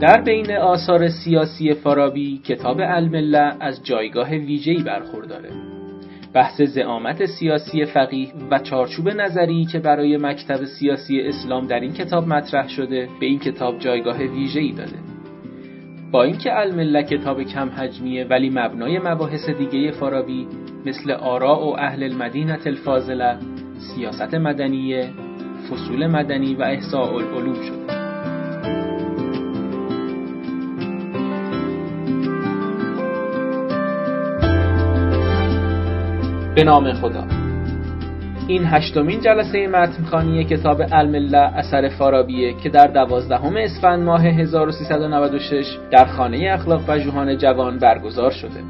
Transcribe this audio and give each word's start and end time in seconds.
در 0.00 0.20
بین 0.20 0.56
آثار 0.56 1.08
سیاسی 1.08 1.74
فارابی 1.74 2.38
کتاب 2.38 2.80
المله 2.80 3.52
از 3.60 3.84
جایگاه 3.84 4.30
ویژه‌ای 4.30 4.82
برخورداره. 4.82 5.50
بحث 6.34 6.62
زعامت 6.62 7.26
سیاسی 7.26 7.84
فقیه 7.84 8.28
و 8.50 8.58
چارچوب 8.58 9.08
نظری 9.08 9.64
که 9.64 9.78
برای 9.78 10.16
مکتب 10.16 10.64
سیاسی 10.64 11.20
اسلام 11.20 11.66
در 11.66 11.80
این 11.80 11.92
کتاب 11.92 12.28
مطرح 12.28 12.68
شده 12.68 13.08
به 13.20 13.26
این 13.26 13.38
کتاب 13.38 13.78
جایگاه 13.78 14.18
ویژه‌ای 14.18 14.72
داده. 14.72 14.96
با 16.12 16.22
اینکه 16.22 16.58
المله 16.58 17.02
کتاب 17.02 17.42
کم 17.42 17.68
حجمیه 17.68 18.24
ولی 18.24 18.50
مبنای 18.50 18.98
مباحث 18.98 19.50
دیگه 19.50 19.90
فارابی 19.90 20.46
مثل 20.86 21.10
آراء 21.10 21.64
و 21.64 21.76
اهل 21.78 22.02
المدینه 22.02 22.58
الفاضله 22.66 23.36
سیاست 23.78 24.34
مدنیه 24.34 25.08
فصول 25.70 26.06
مدنی 26.06 26.54
و 26.54 26.62
احساء 26.62 27.14
العلوم 27.14 27.54
شده. 27.54 27.95
به 36.56 36.64
نام 36.64 36.92
خدا. 36.92 37.24
این 38.48 38.64
هشتمین 38.64 39.20
جلسه 39.20 39.66
متنخانی 39.66 40.44
کتاب 40.44 40.82
المله 40.92 41.38
اثر 41.38 41.88
فارابیه 41.88 42.52
که 42.62 42.68
در 42.68 42.86
دوازدهم 42.86 43.56
اسفند 43.56 44.02
ماه 44.02 44.26
1396 44.26 45.78
در 45.90 46.04
خانه 46.04 46.50
اخلاق 46.52 46.80
و 46.88 46.98
جوهان 46.98 47.38
جوان 47.38 47.78
برگزار 47.78 48.30
شده. 48.30 48.60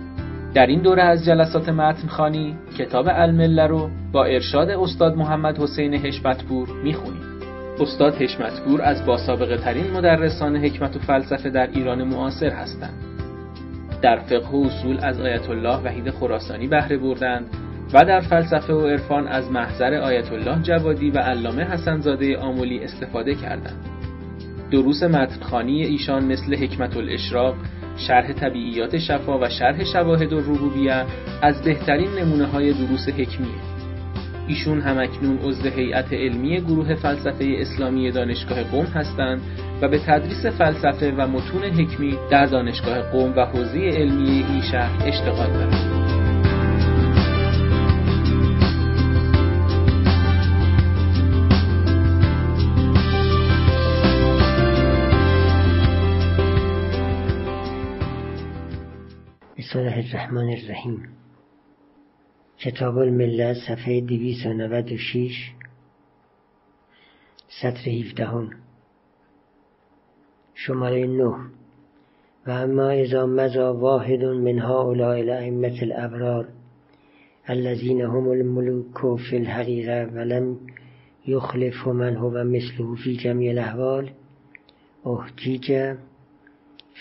در 0.54 0.66
این 0.66 0.82
دوره 0.82 1.02
از 1.02 1.24
جلسات 1.24 1.68
متنخانی 1.68 2.56
کتاب 2.78 3.06
المله 3.08 3.66
رو 3.66 3.90
با 4.12 4.24
ارشاد 4.24 4.70
استاد 4.70 5.16
محمد 5.16 5.58
حسین 5.58 5.94
حشمتپور 5.94 6.68
می‌خونیم. 6.84 7.22
استاد 7.80 8.14
حشمتپور 8.14 8.82
از 8.82 9.06
باسابقه 9.06 9.56
ترین 9.56 9.90
مدرسان 9.90 10.56
حکمت 10.56 10.96
و 10.96 10.98
فلسفه 10.98 11.50
در 11.50 11.66
ایران 11.66 12.04
معاصر 12.04 12.50
هستند. 12.50 12.94
در 14.02 14.16
فقه 14.16 14.50
و 14.50 14.66
اصول 14.66 14.98
از 15.02 15.20
آیت 15.20 15.50
الله 15.50 15.76
وحید 15.76 16.10
خراسانی 16.10 16.66
بهره 16.66 16.96
بردند 16.96 17.46
و 17.92 18.04
در 18.04 18.20
فلسفه 18.20 18.72
و 18.72 18.86
عرفان 18.86 19.28
از 19.28 19.50
محضر 19.50 19.94
آیت 19.94 20.32
الله 20.32 20.62
جوادی 20.62 21.10
و 21.10 21.18
علامه 21.18 21.64
حسنزاده 21.64 22.38
آمولی 22.38 22.84
استفاده 22.84 23.34
کردند. 23.34 23.86
دروس 24.70 25.02
متنخانی 25.02 25.82
ایشان 25.82 26.24
مثل 26.24 26.56
حکمت 26.56 26.96
الاشراق، 26.96 27.54
شرح 27.96 28.32
طبیعیات 28.32 28.98
شفا 28.98 29.38
و 29.38 29.48
شرح 29.48 29.84
شواهد 29.84 30.34
الربوبیه 30.34 31.04
از 31.42 31.62
بهترین 31.62 32.10
نمونه 32.18 32.46
های 32.46 32.72
دروس 32.72 33.08
حکمیه. 33.08 33.76
ایشون 34.48 34.80
همکنون 34.80 35.38
عضو 35.38 35.68
هیئت 35.68 36.12
علمی 36.12 36.60
گروه 36.60 36.94
فلسفه 36.94 37.56
اسلامی 37.58 38.10
دانشگاه 38.10 38.62
قوم 38.62 38.84
هستند 38.84 39.40
و 39.82 39.88
به 39.88 39.98
تدریس 39.98 40.46
فلسفه 40.46 41.14
و 41.16 41.26
متون 41.26 41.62
حکمی 41.62 42.18
در 42.30 42.46
دانشگاه 42.46 43.00
قوم 43.00 43.32
و 43.36 43.44
حوزه 43.44 43.78
علمی 43.78 44.44
این 44.48 44.62
اشتغال 45.04 45.52
دارند. 45.52 46.15
بسم 59.76 59.84
الله 59.84 60.00
الرحمن 60.10 60.52
الرحیم. 60.52 61.08
کتاب 62.58 62.98
الملت 62.98 63.56
صفحه 63.68 64.00
296 64.00 65.30
سطر 67.60 67.84
17 67.84 68.56
شماره 70.54 71.06
9 71.06 71.50
و 72.46 72.50
اما 72.50 72.92
اذا 72.92 73.26
مزا 73.26 73.68
واحد 73.70 74.24
من 74.24 74.58
هؤلاء 74.58 75.20
الائمه 75.20 75.82
الابرار 75.82 76.48
الذين 77.50 78.02
هم 78.02 78.32
الملوك 78.32 79.18
في 79.30 79.36
الحقيقه 79.36 80.06
ولم 80.14 80.60
يخلف 81.26 81.88
من 81.88 82.16
هو 82.16 82.44
مثله 82.44 82.94
في 82.94 83.12
جميع 83.12 83.52
الاحوال 83.52 84.10
احتیج 85.06 85.96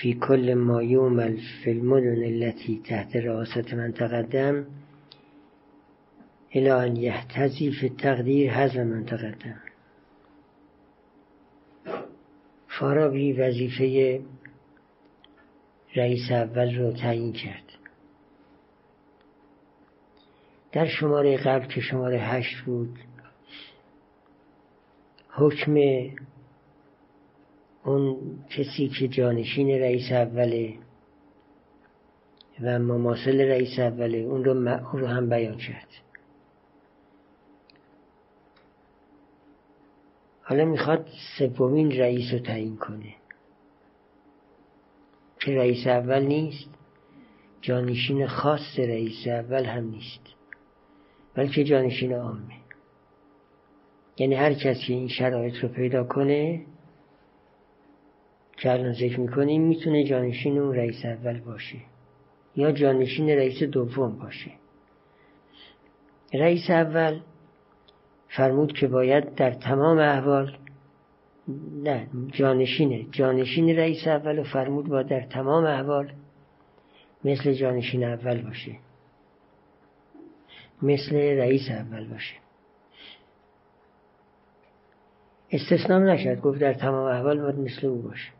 في 0.01 0.13
كل 0.13 0.55
ما 0.55 0.81
يعمل 0.81 1.37
في 1.63 1.71
المدن 1.71 2.23
التي 2.23 2.81
تحت 2.89 3.17
رئاسة 3.17 3.75
من 3.75 3.93
تقدم 3.93 4.65
إلى 6.55 6.87
أن 6.87 6.97
يحتزي 6.97 7.71
في 7.71 7.87
التقدير 7.87 8.51
حذف 8.51 8.77
من 8.77 9.05
تقدم. 9.05 9.55
فارابی 12.79 13.33
وظیفه 13.33 14.21
رئیس 15.95 16.31
اول 16.31 16.75
رو 16.77 16.91
تعیین 16.91 17.33
کرد. 17.33 17.63
در 20.71 20.85
شماره 20.85 21.37
قبل 21.37 21.67
که 21.67 21.81
شماره 21.81 22.19
هشت 22.19 22.61
بود 22.65 22.99
حکم 25.29 25.75
اون 27.85 28.17
کسی 28.49 28.87
که 28.87 29.07
جانشین 29.07 29.69
رئیس 29.69 30.11
اوله 30.11 30.73
و 32.61 32.79
مماثل 32.79 33.41
رئیس 33.41 33.79
اوله 33.79 34.17
اون 34.17 34.43
رو, 34.43 34.51
اون 34.67 35.01
رو 35.01 35.07
هم 35.07 35.29
بیان 35.29 35.57
کرد. 35.57 35.87
حالا 40.41 40.65
می‌خواد 40.65 41.07
سومین 41.37 41.91
رئیس 41.91 42.33
رو 42.33 42.39
تعیین 42.39 42.77
کنه. 42.77 43.15
که 45.39 45.55
رئیس 45.55 45.87
اول 45.87 46.23
نیست 46.23 46.69
جانشین 47.61 48.27
خاص 48.27 48.79
رئیس 48.79 49.27
اول 49.27 49.65
هم 49.65 49.89
نیست 49.89 50.21
بلکه 51.33 51.63
جانشین 51.63 52.13
عامه. 52.13 52.55
یعنی 54.17 54.35
هر 54.35 54.53
کسی 54.53 54.93
این 54.93 55.07
شرایط 55.07 55.55
رو 55.55 55.69
پیدا 55.69 56.03
کنه 56.03 56.65
که 58.57 58.71
الان 58.71 58.93
ذکر 58.93 59.19
می‌کنیم 59.19 59.61
می‌تونه 59.61 60.03
جانشین 60.03 60.57
اون 60.57 60.75
رئیس 60.75 61.05
اول 61.05 61.39
باشه 61.39 61.77
یا 62.55 62.71
جانشین 62.71 63.29
رئیس 63.29 63.63
دوم 63.63 64.19
باشه. 64.19 64.51
رئیس 66.33 66.69
اول 66.69 67.19
فرمود 68.27 68.73
که 68.73 68.87
باید 68.87 69.35
در 69.35 69.51
تمام 69.51 69.97
احوال 69.97 70.57
نه 71.83 72.07
جانشینه 72.31 73.05
جانشین 73.11 73.69
رئیس 73.69 74.07
اول 74.07 74.43
فرمود 74.43 74.87
باید 74.87 75.07
در 75.07 75.21
تمام 75.21 75.65
احوال 75.65 76.11
مثل 77.23 77.53
جانشین 77.53 78.03
اول 78.03 78.41
باشه. 78.41 78.75
مثل 80.81 81.15
رئیس 81.15 81.69
اول 81.69 82.07
باشه. 82.07 82.35
استثنام 85.51 86.03
نشد 86.03 86.41
گفت 86.41 86.59
در 86.59 86.73
تمام 86.73 87.05
احوال 87.05 87.41
باید 87.41 87.55
مثل 87.55 87.87
او 87.87 88.01
باشه. 88.01 88.31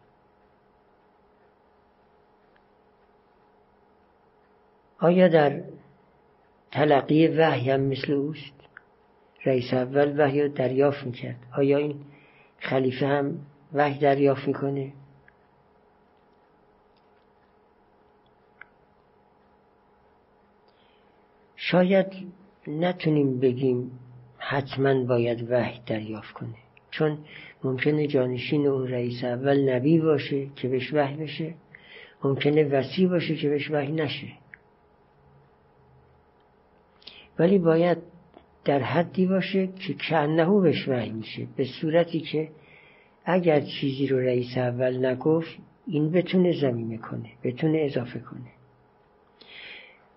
آیا 5.06 5.28
در 5.28 5.62
تلقی 6.72 7.28
وحی 7.28 7.72
هم 7.72 7.82
مثل 7.82 8.14
اوست؟ 8.14 8.54
رئیس 9.46 9.74
اول 9.74 10.20
وحی 10.20 10.42
رو 10.42 10.48
دریافت 10.48 11.06
می‌کرد. 11.06 11.36
آیا 11.58 11.78
این 11.78 11.96
خلیفه 12.60 13.08
هم 13.08 13.40
وحی 13.74 14.00
دریافت 14.00 14.48
می‌کنه؟ 14.48 14.94
شاید 21.56 22.08
نتونیم 22.68 23.40
بگیم 23.40 23.92
حتما 24.38 25.04
باید 25.04 25.52
وحی 25.52 25.80
دریافت 25.86 26.34
کنه. 26.34 26.56
چون 26.92 27.18
ممکنه 27.64 28.08
جانشین 28.08 28.68
اون 28.68 28.88
رئیس 28.88 29.24
اول 29.24 29.70
نبی 29.70 30.00
باشه 30.00 30.48
که 30.56 30.68
بهش 30.68 30.94
وحی 30.94 31.16
بشه. 31.16 31.54
ممکنه 32.24 32.64
وسیع 32.64 33.10
باشه 33.10 33.36
که 33.36 33.50
بهش 33.50 33.72
وحی 33.72 33.92
نشه. 33.92 34.45
ولی 37.40 37.58
باید 37.58 37.98
در 38.66 38.80
حدی 38.80 39.26
باشه 39.26 39.68
که 39.68 39.94
کنهو 40.10 40.62
بهش 40.62 40.88
وحی 40.88 41.12
میشه 41.12 41.48
به 41.56 41.66
صورتی 41.82 42.20
که 42.20 42.50
اگر 43.26 43.62
چیزی 43.62 44.08
رو 44.08 44.20
رئیس 44.20 44.58
اول 44.58 45.06
نگفت 45.06 45.58
این 45.88 46.12
بتونه 46.12 46.62
زمینه 46.62 46.98
کنه 46.98 47.30
بتونه 47.44 47.80
اضافه 47.82 48.20
کنه. 48.20 48.52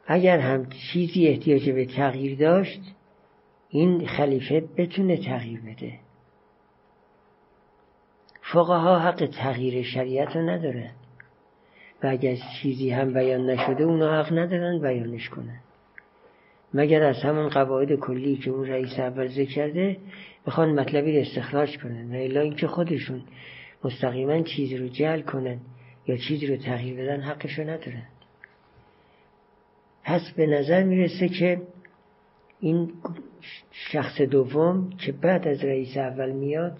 اگر 0.07 0.39
هم 0.39 0.67
چیزی 0.93 1.27
احتیاج 1.27 1.71
به 1.71 1.87
تغییر 1.87 2.39
داشت 2.39 2.81
این 3.69 4.07
خلیفه 4.07 4.61
بتونه 4.77 5.17
تغییر 5.17 5.61
بده. 5.61 5.93
فقها 8.53 8.99
حق 8.99 9.27
تغییر 9.27 9.83
شریعت 9.83 10.37
رو 10.37 10.51
ندارن. 10.51 10.91
و 12.03 12.07
اگر 12.07 12.37
چیزی 12.63 12.91
هم 12.91 13.13
بیان 13.13 13.51
نشده 13.51 13.85
اونا 13.85 14.23
حق 14.23 14.33
ندارن 14.33 14.81
بیانش 14.81 15.29
کنن. 15.29 15.61
مگر 16.75 17.03
از 17.03 17.17
همون 17.17 17.49
قواعد 17.49 17.95
کلی 17.95 18.37
که 18.37 18.51
اون 18.51 18.67
رئیس 18.67 18.99
اول 18.99 19.29
ذکر 19.29 19.55
کرده 19.55 19.97
بخوان 20.47 20.81
مطلبی 20.81 21.13
رو 21.13 21.21
استخراج 21.21 21.79
کنن 21.79 22.15
و 22.15 22.19
الا 22.19 22.41
اینکه 22.41 22.67
خودشون 22.67 23.23
مستقیما 23.85 24.43
چیزی 24.43 24.77
رو 24.77 24.89
جل 24.89 25.21
کنن 25.21 25.61
یا 26.07 26.17
چیزی 26.17 26.47
رو 26.47 26.57
تغییر 26.57 27.03
بدن 27.03 27.21
حقش 27.21 27.59
رو 27.59 27.65
ندارن. 27.65 28.07
پس 30.05 30.33
به 30.37 30.47
نظر 30.47 30.83
می‌رسه 30.83 31.29
که 31.29 31.61
این 32.61 32.93
شخص 33.73 34.21
دوم 34.21 34.91
که 34.91 35.13
بعد 35.13 35.49
از 35.49 35.65
رئیس 35.65 35.97
اول 35.97 36.31
میاد 36.33 36.79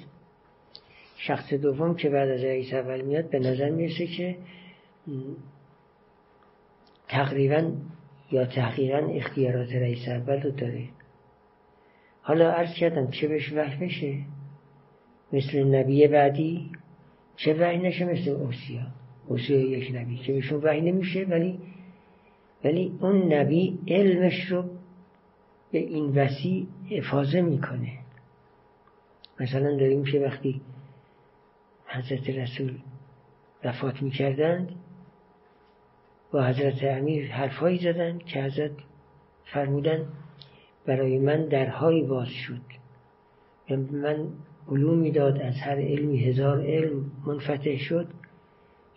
شخص 1.17 1.53
دوم 1.53 1.95
که 1.95 2.09
بعد 2.09 2.29
از 2.29 2.45
رئیس 2.45 2.75
اول 2.75 3.01
میاد 3.01 3.31
به 3.31 3.39
نظر 3.39 3.71
می‌رسه 3.71 4.07
که 4.07 4.37
تقریبا 7.09 7.73
یا 8.33 8.47
تحقیقا 8.47 8.99
اختیارات 8.99 9.73
رئیس 9.73 10.09
اول 10.09 10.43
رو 10.43 10.51
داره 10.51 10.89
حالا 12.23 12.51
عرض 12.51 12.75
کردم 12.75 13.11
چه 13.11 13.29
بهش 13.29 13.53
وحی 13.53 13.87
بشه 13.87 14.15
مثل 15.33 15.65
نبی 15.65 16.07
بعدی؟ 16.07 16.71
چه 17.37 17.55
وحی 17.55 17.79
نشه 17.79 18.05
مثل 18.05 18.31
اوسیا؟ 18.31 18.87
اوسیا 19.27 19.61
یک 19.61 19.97
نبی 19.97 20.17
که 20.17 20.33
بهشون 20.33 20.61
وحی 20.61 20.81
نمیشه 20.81 21.25
ولی 21.25 21.59
ولی 22.65 22.99
اون 23.01 23.33
نبی 23.33 23.79
علمش 23.89 24.45
رو 24.45 24.65
به 25.73 25.79
این 25.79 26.05
وسیع 26.05 26.67
افاظه 26.91 27.41
می‌کنه. 27.41 27.99
مثلا 29.41 29.77
داریم 29.77 30.05
که 30.05 30.21
وقتی 30.21 30.61
حضرت 31.87 32.31
رسول 32.31 32.79
وفات 33.65 34.03
می‌کردند 34.03 34.69
با 36.33 36.45
حضرت 36.45 36.85
امیر 36.85 37.33
حرفهایی 37.33 37.79
زدن 37.79 38.19
که 38.19 38.43
حضرت 38.43 38.71
فرمودن 39.45 40.07
برای 40.87 41.19
من 41.19 41.47
درهایی 41.47 42.03
باز 42.03 42.29
شد. 42.29 42.61
من 43.93 44.29
علومی 44.69 45.11
داد 45.11 45.41
از 45.41 45.55
هر 45.55 45.77
علمی 45.81 46.25
هزار 46.25 46.61
علم 46.67 47.11
منفتح 47.27 47.77
شد. 47.77 48.07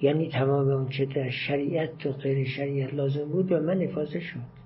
یعنی 0.02 0.30
تمام 0.30 0.90
که 0.90 1.06
در 1.06 1.30
شریعت 1.30 2.06
و 2.06 2.12
غیر 2.12 2.48
شریعت 2.48 2.94
لازم 2.94 3.26
بود 3.26 3.52
و 3.52 3.60
من 3.60 3.82
افاظه 3.82 4.20
شد. 4.20 4.62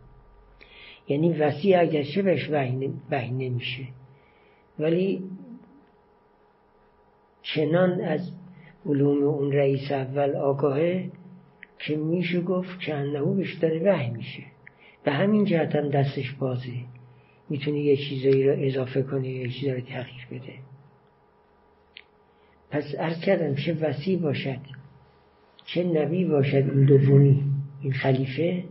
یعنی 1.07 1.33
وسیع 1.33 1.81
اگرچه 1.81 2.21
بهش 2.21 2.50
وحی 3.12 3.31
نمیشه. 3.31 3.83
ولی 4.79 5.23
چنان 7.41 8.01
از 8.01 8.31
علوم 8.85 9.23
اون 9.23 9.51
رئیس 9.51 9.91
اول 9.91 10.35
آگاهه 10.35 11.12
که 11.80 11.95
میشه 11.95 12.42
گفت 12.42 12.80
که 12.80 12.95
انهو 12.95 13.33
بیشتر 13.33 13.81
وحی 13.83 14.10
میشه. 14.10 14.44
به 15.04 15.12
همین 15.12 15.45
جهت 15.45 15.75
هم 15.75 15.89
دستش 15.89 16.31
بازه. 16.31 16.74
می‌تونه 17.50 17.80
یه 17.80 17.98
چیزایی 17.98 18.48
رو 18.50 18.56
اضافه 18.60 19.04
کنه 19.04 19.30
یه 19.30 19.50
چیزایی 19.50 19.81
رو 19.81 19.88
تغییر 19.88 20.27
بده. 20.31 20.54
پس 22.69 22.95
ارز 22.98 23.19
کردم 23.19 23.56
چه 23.56 23.74
وسیع 23.74 24.19
باشد 24.19 24.60
چه 25.66 25.83
نبی 25.83 26.25
باشد 26.25 26.56
این 26.56 26.86
دومی 26.86 27.44
این 27.81 27.94
خلیفه. 27.94 28.63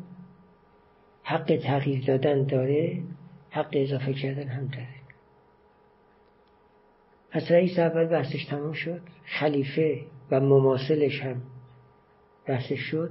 حق 1.22 1.60
تغییر 1.62 2.04
دادن 2.04 2.44
داره 2.44 3.02
حق 3.50 3.70
اضافه 3.72 4.12
کردن 4.12 4.48
هم 4.48 4.66
داره. 4.66 4.88
پس 7.30 7.50
رئیس 7.50 7.78
اول 7.78 8.04
بحثش 8.04 8.44
تمام 8.44 8.72
شد. 8.72 9.00
خلیفه 9.24 10.00
و 10.30 10.40
مماثلش 10.40 11.20
هم 11.20 11.42
بحثش 12.46 12.80
شد. 12.80 13.10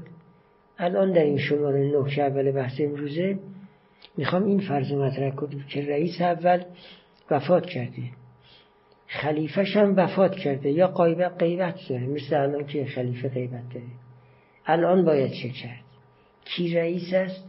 الان 0.77 1.11
در 1.11 1.23
این 1.23 1.37
شماره 1.37 1.79
نه 1.79 2.15
که 2.15 2.23
اول 2.23 2.51
بحث 2.51 2.81
امروزه 2.81 3.39
می‌خوام 4.17 4.45
این 4.45 4.59
فرض 4.59 4.91
مطرح 4.91 5.35
کنیم 5.35 5.65
که 5.69 5.81
رئیس 5.81 6.21
اول 6.21 6.63
وفات 7.31 7.65
کرده. 7.65 8.03
خلیفهش 9.07 9.77
هم 9.77 9.93
وفات 9.97 10.35
کرده. 10.35 10.71
یا 10.71 10.87
قایبت 10.87 11.37
قیبت 11.37 11.75
داره. 11.89 12.07
مثل 12.07 12.35
الان 12.35 12.65
که 12.65 12.85
خلیفه 12.85 13.29
قیبت 13.29 13.69
داره. 13.73 13.85
الان 14.65 15.05
باید 15.05 15.31
چه 15.31 15.49
کرد؟ 15.49 15.83
کی 16.45 16.75
رئیس 16.75 17.13
است 17.13 17.47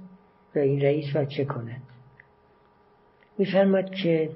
و 0.56 0.58
این 0.58 0.80
رئیس 0.80 1.12
باید 1.14 1.28
چه 1.28 1.44
کند؟ 1.44 1.82
میفرماد 3.38 3.94
که 3.94 4.30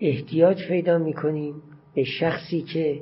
احتیاج 0.00 0.68
پیدا 0.68 0.98
می‌کنیم 0.98 1.62
به 1.94 2.04
شخصی 2.04 2.62
که 2.62 3.00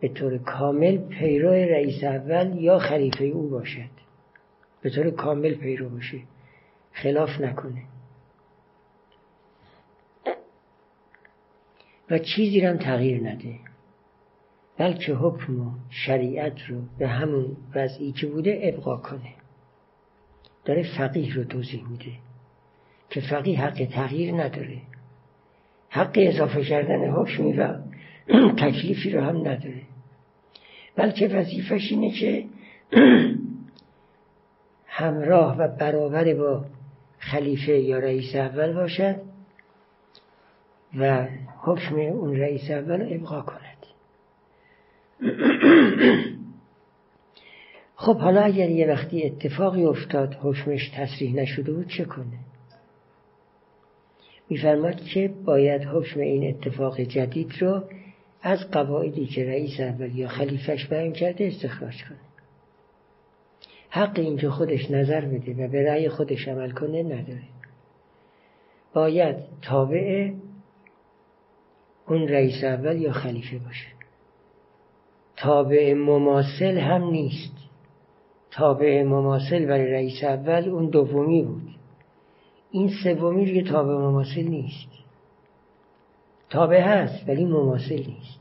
به 0.00 0.08
طور 0.08 0.38
کامل 0.38 0.98
پیرو 0.98 1.50
رئیس 1.50 2.04
اول 2.04 2.58
یا 2.58 2.78
خلیفه 2.78 3.24
او 3.24 3.48
باشد. 3.48 3.96
به 4.82 4.90
طور 4.90 5.10
کامل 5.10 5.54
پیرو 5.54 5.88
باشه. 5.88 6.18
خلاف 6.92 7.40
نکنه. 7.40 7.82
و 12.10 12.18
چیزی 12.18 12.60
هم 12.60 12.76
تغییر 12.76 13.28
نده. 13.28 13.54
بلکه 14.78 15.14
حکم 15.14 15.60
و 15.60 15.70
شریعت 15.90 16.60
رو 16.68 16.82
به 16.98 17.08
همون 17.08 17.56
وضعی 17.74 18.12
که 18.12 18.26
بوده 18.26 18.60
ابقا 18.62 18.96
کنه. 18.96 19.34
داره 20.64 20.82
فقیه 20.98 21.34
رو 21.34 21.44
توضیح 21.44 21.88
میده. 21.88 22.12
که 23.10 23.20
فقیه 23.20 23.60
حق 23.60 23.84
تغییر 23.84 24.34
نداره. 24.34 24.78
حق 25.88 26.12
اضافه 26.16 26.64
کردن 26.64 27.10
حکمی 27.10 27.52
و 27.52 27.74
تکلیفی 28.62 29.10
رو 29.10 29.20
هم 29.20 29.36
نداره. 29.36 29.82
بلکه 30.96 31.28
وظیفش 31.28 31.92
اینه 31.92 32.10
که 32.10 32.44
همراه 34.86 35.56
و 35.58 35.68
برابر 35.68 36.34
با 36.34 36.64
خلیفه 37.18 37.78
یا 37.78 37.98
رئیس 37.98 38.34
اول 38.34 38.72
باشد 38.72 39.16
و 40.98 41.26
حکم 41.62 41.94
اون 41.94 42.36
رئیس 42.36 42.70
اول 42.70 43.08
ابقا 43.12 43.42
کند. 43.42 43.76
خب 47.96 48.16
حالا 48.16 48.40
اگر 48.40 48.70
یه 48.70 48.86
وقتی 48.86 49.26
اتفاقی 49.26 49.84
افتاد 49.84 50.34
حکمش 50.42 50.88
تصریح 50.88 51.34
نشده 51.34 51.72
بود 51.72 51.88
چه 51.88 52.04
کنه؟ 52.04 52.38
میفرماد 54.48 55.00
که 55.00 55.34
باید 55.44 55.82
حکم 55.84 56.20
این 56.20 56.54
اتفاق 56.54 57.00
جدید 57.00 57.52
رو 57.60 57.82
از 58.46 58.70
قواعدی 58.70 59.26
که 59.26 59.44
رئیس 59.44 59.80
اول 59.80 60.14
یا 60.14 60.28
خلیفش 60.28 60.86
بیان 60.86 61.12
کرده 61.12 61.46
استخراج 61.46 62.04
کنه. 62.04 62.18
حق 63.90 64.18
اینجا 64.18 64.50
خودش 64.50 64.90
نظر 64.90 65.20
بده 65.20 65.64
و 65.64 65.68
به 65.68 65.86
رأی 65.86 66.08
خودش 66.08 66.48
عمل 66.48 66.70
کنه 66.70 67.02
نداره. 67.02 67.42
باید 68.94 69.36
تابع 69.62 70.32
اون 72.08 72.28
رئیس 72.28 72.64
اول 72.64 73.00
یا 73.00 73.12
خلیفه 73.12 73.58
باشه. 73.58 73.86
تابع 75.36 75.94
مماثل 75.94 76.78
هم 76.78 77.04
نیست. 77.04 77.56
تابع 78.50 79.02
مماثل 79.02 79.66
برای 79.66 79.92
رئیس 79.92 80.24
اول 80.24 80.68
اون 80.68 80.90
دومی 80.90 81.42
بود. 81.42 81.74
این 82.70 82.90
سومی 83.04 83.54
که 83.54 83.70
تابع 83.70 83.92
مماثل 83.92 84.42
نیست. 84.42 85.05
تابع 86.50 86.80
هست 86.80 87.28
ولی 87.28 87.44
مماثل 87.44 87.96
نیست. 87.96 88.40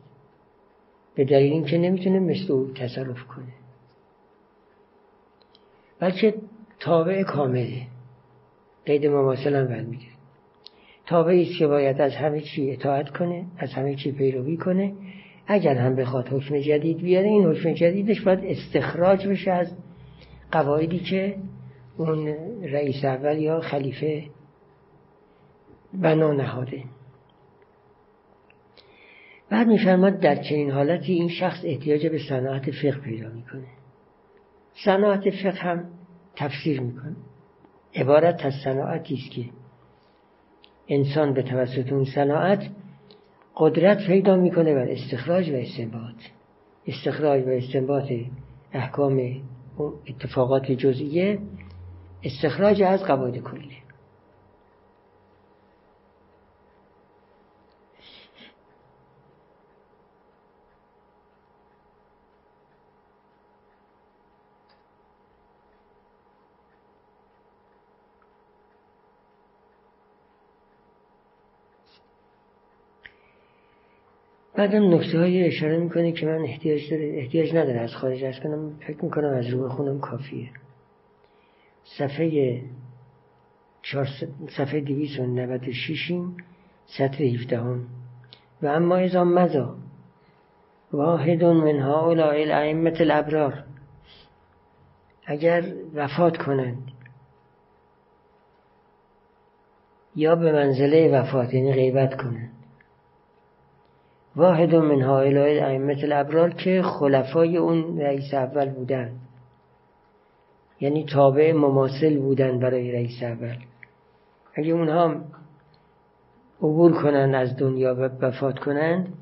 به 1.15 1.25
دلیل 1.25 1.53
اینکه 1.53 1.77
نمی‌تونه 1.77 2.19
مثل 2.19 2.53
او 2.53 2.71
تصرف 2.71 3.24
کنه. 3.24 3.53
بلکه 6.00 6.35
تابع 6.79 7.24
کامله. 7.24 7.88
قید 8.85 9.07
مماثل 9.07 9.55
هم 9.55 9.85
می‌گیره 9.85 10.12
تابعی 11.05 11.41
است 11.41 11.59
که 11.59 11.67
باید 11.67 12.01
از 12.01 12.15
همه 12.15 12.41
چی 12.41 12.71
اطاعت 12.71 13.09
کنه 13.09 13.45
از 13.57 13.74
همه 13.74 13.95
چی 13.95 14.12
پیروی 14.12 14.57
کنه. 14.57 14.93
اگر 15.47 15.75
هم 15.75 15.95
بخواد 15.95 16.27
حکم 16.27 16.59
جدید 16.59 16.97
بیاره 16.97 17.27
این 17.27 17.45
حکم 17.45 17.74
جدیدش 17.74 18.21
باید 18.21 18.39
استخراج 18.43 19.27
بشه 19.27 19.51
از 19.51 19.77
قواعدی 20.51 21.00
که 21.00 21.35
اون 21.97 22.27
رئیس 22.63 23.05
اول 23.05 23.38
یا 23.38 23.59
خلیفه 23.59 24.24
بنا 25.93 26.33
نهاده. 26.33 26.83
بعد 29.49 29.67
میفرماد 29.67 30.19
در 30.19 30.35
چنین 30.35 30.71
حالتی 30.71 31.13
این 31.13 31.29
شخص 31.29 31.61
احتیاج 31.63 32.07
به 32.07 32.19
صناعت 32.29 32.71
فقه 32.71 32.99
پیدا 32.99 33.29
می‌کنه. 33.29 33.67
صناعت 34.85 35.29
فقه 35.29 35.59
هم 35.59 35.85
تفسیر 36.35 36.81
می‌کنه. 36.81 37.15
عبارت 37.95 38.45
از 38.45 38.53
صناعتی 38.63 39.13
است 39.15 39.31
که 39.31 39.45
انسان 40.87 41.33
به 41.33 41.43
توسط 41.43 41.91
اون 41.91 42.05
صناعت 42.05 42.69
قدرت 43.55 44.07
پیدا 44.07 44.35
می‌کنه 44.35 44.73
بر 44.73 44.91
استخراج 44.91 45.49
و 45.49 45.55
استنباط. 45.55 46.15
استخراج 46.87 47.43
و 47.43 47.49
استنباط 47.49 48.11
احکام 48.73 49.41
اتفاقات 50.07 50.71
جزئیه 50.71 51.39
استخراج 52.23 52.81
از 52.81 53.03
قواعد 53.03 53.37
کلیه 53.37 53.85
بعدم 74.55 74.93
نکته 74.93 75.19
های 75.19 75.47
اشاره 75.47 75.77
می‌کنه 75.77 76.12
که 76.12 76.25
من 76.25 76.41
احتیاج 76.41 76.89
داره 76.91 77.13
احتیاج 77.15 77.55
نداره 77.55 77.79
از 77.79 77.95
خارج 77.95 78.24
از 78.24 78.39
کنم. 78.39 78.79
فکر 78.79 79.05
می‌کنم 79.05 79.33
از 79.33 79.47
رو 79.47 79.69
خونم 79.69 80.00
کافیه. 80.00 80.50
صفحه 81.97 82.62
صفحه 84.57 84.79
دیویس 84.79 85.19
و 85.19 85.25
نوت 85.25 85.71
شیشیم 85.71 86.38
سطر 86.85 87.24
هیفتهم 87.24 87.85
و 88.62 88.67
اما 88.67 88.97
ازا 88.97 89.24
مزا 89.24 89.75
واحد 90.93 91.43
من 91.43 91.79
هؤلاء 91.79 92.41
الائمه 92.41 92.93
الابرار 93.00 93.63
اگر 95.25 95.63
وفات 95.95 96.38
کنند 96.38 96.91
یا 100.15 100.35
به 100.35 100.51
منزله 100.51 101.19
وفات 101.19 101.53
یعنی 101.53 101.74
غیبت 101.74 102.21
کنند. 102.21 102.64
واحد 104.36 104.75
من 104.75 105.01
هؤلاء 105.01 105.50
الائمه 105.50 106.04
الابرار 106.04 106.50
که 106.50 106.82
خلفای 106.82 107.58
اون 107.58 108.00
رئیس 108.00 108.34
اول 108.34 108.70
بودن. 108.70 109.12
یعنی 110.80 111.06
تابع 111.06 111.54
مماثل 111.54 112.20
بودن 112.20 112.60
برای 112.60 112.92
رئیس 112.92 113.24
اول. 113.24 113.56
اگه 114.56 114.74
اونها 114.74 115.15
عبور 116.62 116.94
کنن 116.94 117.36
از 117.36 117.58
دنیا 117.58 117.96
و 117.96 118.25
وفات 118.25 118.60
کنند 118.60 119.13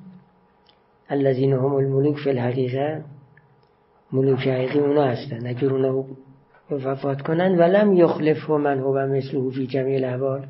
الذین 1.09 1.53
هم 1.53 1.75
الملوک 1.75 2.17
فی 2.23 2.29
الحقیقه 2.29 3.03
ملوک 4.11 4.39
حقیقی 4.39 4.79
اونا 4.79 5.03
هستن. 5.03 5.47
اگر 5.47 5.69
اونا 5.69 6.05
وفات 6.71 7.21
کنن 7.21 7.59
ولم 7.59 7.93
یخلف 7.93 8.49
و 8.49 8.57
من 8.57 8.79
هو 8.79 9.07
مثل 9.07 9.51
فی 9.51 9.67
جمعی 9.67 9.95
الاحوال. 9.95 10.45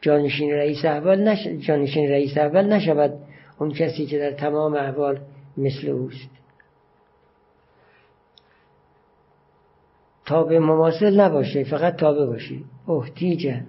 جانشین 0.00 0.52
رئیس 0.52 0.84
اول 0.84 1.28
نش... 1.28 1.46
جانشین 1.66 2.10
رئیس 2.10 2.38
اول 2.38 2.72
نشود 2.72 3.19
اون 3.60 3.70
کسی 3.70 4.06
که 4.06 4.18
در 4.18 4.32
تمام 4.32 4.74
احوال 4.74 5.20
مثل 5.56 5.88
اوست. 5.88 6.30
تابع 10.26 10.58
مماثل 10.58 11.20
نباشه 11.20 11.64
فقط 11.64 11.96
تابع 11.96 12.26
باشی 12.26 12.64
احتیجه 12.88 13.64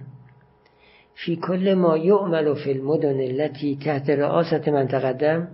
فی 1.14 1.36
کل 1.36 1.74
ما 1.74 1.98
یعمل 1.98 2.54
فی 2.54 2.72
المدن 2.72 3.20
التي 3.20 3.76
تحت 3.86 4.10
رئاست 4.10 4.68
من 4.68 4.88
تقدم 4.88 5.48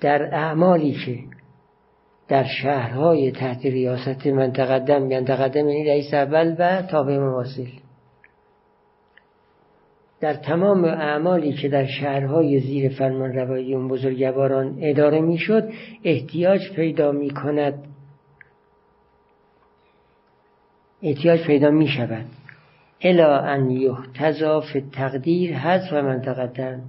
در 0.00 0.34
اعمالی 0.34 0.92
که 1.06 1.18
در 2.28 2.44
شهرهای 2.62 3.32
تحت 3.32 3.66
ریاست 3.66 4.26
من 4.26 4.52
تقدم 4.52 5.10
یعنی 5.10 5.26
تقدم 5.26 5.68
یعنی 5.68 5.88
رئیس 5.88 6.14
اول 6.14 6.56
و 6.58 6.82
تابع 6.82 7.18
مواصل. 7.18 7.79
در 10.20 10.34
تمام 10.34 10.84
اعمالی 10.84 11.52
که 11.52 11.68
در 11.68 11.86
شهرهای 11.86 12.60
زیر 12.60 12.88
فرمان 12.88 13.32
روایی 13.32 13.74
اون 13.74 13.88
بزرگواران 13.88 14.78
اداره 14.80 15.20
می‌شد 15.20 15.70
احتیاج 16.04 16.60
پیدا 16.76 17.12
می 17.12 17.30
کند 17.30 17.74
احتیاج 21.02 21.46
پیدا 21.46 21.70
می 21.70 21.88
شود 21.88 22.24
الا 23.00 23.38
ان 23.38 23.70
یحتضا 23.70 24.60
فی 24.60 24.80
تقدیر 24.92 25.56
حذف 25.56 25.92
من 25.92 26.20
تقدم. 26.20 26.80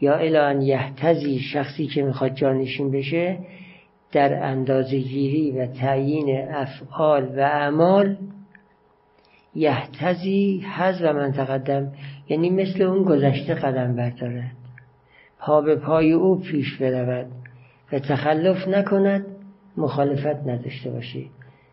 یا 0.00 0.14
الا 0.14 0.46
ان 0.46 0.62
یحتزی 0.62 1.38
شخصی 1.38 1.86
که 1.86 2.02
می‌خواد 2.02 2.34
جانشین 2.34 2.90
بشه 2.90 3.38
در 4.12 4.42
اندازه 4.42 4.98
گیری 4.98 5.50
و 5.50 5.66
تعیین 5.66 6.48
افعال 6.48 7.24
و 7.24 7.40
اعمال 7.40 8.16
یحتزی 9.54 10.58
حذف 10.58 11.02
من 11.02 11.32
تقدم 11.32 11.92
یعنی 12.28 12.50
مثل 12.50 12.82
اون 12.82 13.02
گذشته 13.02 13.54
قدم 13.54 13.96
بردارد. 13.96 14.56
پا 15.38 15.60
به 15.60 15.76
پای 15.76 16.12
او 16.12 16.40
پیش 16.40 16.76
برود 16.76 17.26
و 17.92 17.98
تخلف 17.98 18.68
نکند 18.68 19.26
مخالفت 19.76 20.46
نداشته 20.46 20.90
باشید 20.90 21.30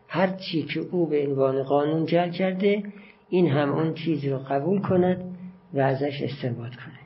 هر 0.08 0.26
چی 0.26 0.62
که 0.62 0.80
او 0.80 1.06
به 1.06 1.26
عنوان 1.26 1.62
قانون 1.62 2.06
جل 2.06 2.30
کرده 2.30 2.82
این 3.28 3.48
هم 3.48 3.72
اون 3.72 3.94
چیز 3.94 4.24
رو 4.24 4.38
قبول 4.38 4.80
کند 4.80 5.38
و 5.74 5.80
ازش 5.80 6.22
استنباط 6.22 6.70
کنه 6.70 6.98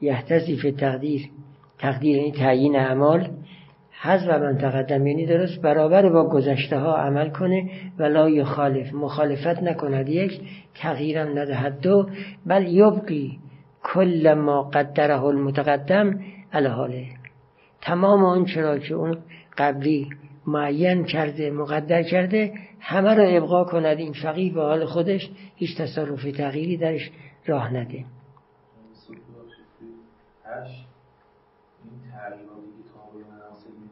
یحتزی 0.00 0.56
فی 0.56 0.72
تقدیر 0.72 1.30
تقدیر 1.78 2.16
یعنی 2.16 2.32
تعیین 2.32 2.76
اعمال 2.76 3.30
حذف 4.04 4.28
من 4.28 4.58
تقدم 4.58 5.06
یعنی 5.06 5.26
درست 5.26 5.62
برابر 5.62 6.08
با 6.08 6.28
گذشته 6.28 6.78
ها 6.78 6.96
عمل 6.96 7.30
کنه 7.30 7.70
و 7.98 8.02
لا 8.02 8.28
یخالف 8.28 8.94
مخالفت 8.94 9.62
نکند. 9.62 10.08
یک 10.08 10.40
تغییرم 10.74 11.38
ندهد. 11.38 11.80
دو 11.80 12.08
بل 12.46 12.66
یبقی 12.66 13.38
کل 13.82 14.34
ما 14.34 14.62
قدره 14.62 15.22
المتقدم 15.22 16.20
الحاله 16.52 17.06
تمام 17.80 18.24
اون 18.24 18.44
چرا 18.44 18.78
که 18.78 18.94
اون 18.94 19.18
قبلی 19.58 20.08
معین 20.46 21.04
کرده 21.04 21.50
مقدر 21.50 22.02
کرده 22.02 22.52
همه 22.80 23.14
را 23.14 23.24
ابقا 23.24 23.64
کند. 23.64 23.98
این 23.98 24.12
فقیه 24.12 24.54
به 24.54 24.62
حال 24.62 24.84
خودش 24.84 25.30
هیچ 25.56 25.78
تصرف 25.78 26.22
تغییری 26.22 26.76
درش 26.76 27.10
راه 27.46 27.74
نده 27.74 28.04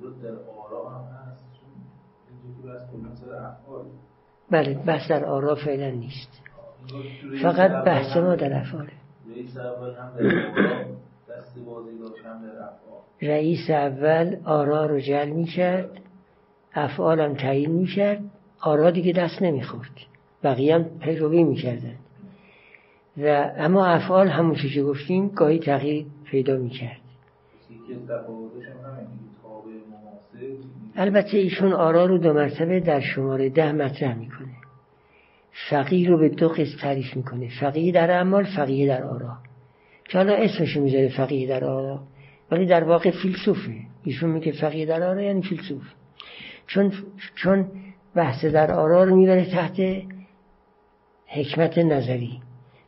این 0.03 0.21
در 0.23 0.37
آرا 0.39 0.89
هم 0.89 1.05
هست 1.05 1.45
بله 4.51 4.75
بحث 4.75 5.11
در 5.11 5.25
آرا 5.25 5.55
فعلا 5.55 5.91
نیست. 5.91 6.43
فقط 7.43 7.85
بحث 7.85 8.17
ما 8.17 8.35
در 8.35 8.61
افعاله. 8.61 8.93
رئیس 13.23 13.71
اول 13.71 14.37
آرا 14.45 14.87
رو 14.87 15.01
جل 15.01 15.29
می 15.29 15.45
کرد 15.45 16.01
افعالم 16.75 17.35
تعیین 17.35 17.71
می 17.71 17.87
کرد 17.87 18.21
آرا 18.61 18.91
دیگه 18.91 19.13
دست 19.13 19.43
نمی‌خورد. 19.43 19.91
بقیه 20.45 20.75
هم 20.75 20.85
پیروی 20.99 21.45
می 21.45 21.57
کردن 21.57 21.97
و 23.17 23.53
اما 23.57 23.87
افعال 23.87 24.29
همون 24.29 24.55
که 24.75 24.83
گفتیم 24.83 25.29
گاهی 25.29 25.59
تغییر 25.59 26.07
پیدا 26.25 26.57
می 26.57 26.71
کرد 26.71 27.01
البته 30.97 31.39
ایشون 31.39 31.73
آرا 31.73 32.07
رو 32.07 32.19
دو 32.19 32.33
مرتبه 32.33 32.81
در 32.81 33.01
شماره 33.01 33.49
ده 33.49 33.73
مطرح 33.73 34.15
می‌کنه. 34.15 34.55
فقیه 35.71 36.09
رو 36.09 36.19
به 36.19 36.29
دو 36.29 36.49
قسم 36.49 36.79
تعریف 36.81 37.17
می‌کنه. 37.17 37.49
فقیه 37.61 37.93
در 37.93 38.11
اعمال 38.11 38.45
فقیه 38.45 38.87
در 38.87 39.05
آرا. 39.05 39.37
که 40.09 40.19
حالا 40.19 40.35
اسمش 40.35 40.77
می‌ذاره 40.77 41.09
فقیه 41.09 41.49
در 41.49 41.65
آرا 41.65 42.01
ولی 42.51 42.67
در 42.67 42.85
واقع 42.85 43.11
فیلسوفه. 43.11 43.75
ایشون 44.05 44.31
میگه 44.31 44.53
فقیه 44.53 44.87
در 44.87 45.03
آرا 45.03 45.23
یعنی 45.23 45.43
فیلسوف. 45.43 45.83
چون 46.67 46.93
چون 47.35 47.67
بحث 48.15 48.45
در 48.45 48.73
آرا 48.73 49.05
رو 49.05 49.17
می‌بره 49.17 49.45
تحت 49.45 49.81
حکمت 51.27 51.79
نظری. 51.79 52.41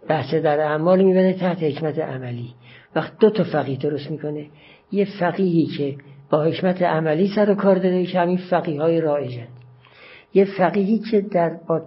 بحث 0.09 0.35
در 0.35 0.61
اعمال 0.61 1.03
می‌بره 1.03 1.33
تحت 1.33 1.63
حکمت 1.63 1.99
عملی. 1.99 2.55
وقت 2.95 3.19
دو 3.19 3.31
تا 3.31 3.45
فقیه 3.45 3.77
درست 3.77 4.11
می‌کنه. 4.11 4.47
یه 4.93 5.05
فقیهی 5.21 5.67
که 5.67 5.97
با 6.35 6.43
حکمت 6.43 6.83
عملی 6.83 7.29
سر 7.35 7.51
و 7.51 7.55
کار 7.55 7.79
داره 7.79 8.07
که 8.07 8.21
همین 8.21 8.39
فقیه 8.51 8.83
های 8.83 9.01
رایجن 9.01 9.47
یه 10.35 10.45
فقیهی 10.59 10.99
که 11.11 11.21
در 11.21 11.51
با 11.69 11.83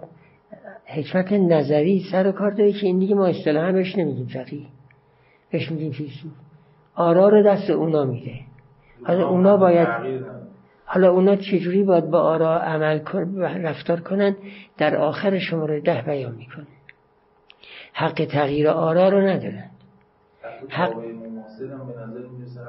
حکمت 0.86 1.32
نظری 1.32 2.04
سر 2.12 2.26
و 2.26 2.32
کار 2.32 2.50
داره 2.50 2.72
که 2.72 2.86
این 2.86 2.98
دیگه 2.98 3.14
ما 3.14 3.26
اصطلاحا 3.26 3.72
بهش 3.72 3.98
نمیگیم 3.98 4.26
فقیه. 4.26 4.66
بهش 5.50 5.70
میگیم 5.70 5.92
فیلسوف 5.92 6.32
آرا 6.94 7.28
رو 7.28 7.42
دست 7.42 7.70
اونا 7.70 8.04
میده. 8.04 8.34
حالا 9.04 9.28
اونا 9.28 9.56
باید 9.56 9.88
حالا 10.84 11.10
اونا 11.10 11.36
چجوری 11.36 11.82
باید 11.82 12.10
با 12.10 12.20
آرا 12.20 12.58
عمل 12.58 13.00
رفتار 13.62 14.00
کنن؟ 14.00 14.36
در 14.78 14.96
آخر 14.96 15.38
شماره 15.38 15.80
ده 15.80 16.02
بیان 16.02 16.34
می‌کنه. 16.34 16.66
حق 17.92 18.24
تغییر 18.32 18.68
آرا 18.68 19.08
رو 19.08 19.20
ندارن. 19.20 19.70
حق 20.68 20.94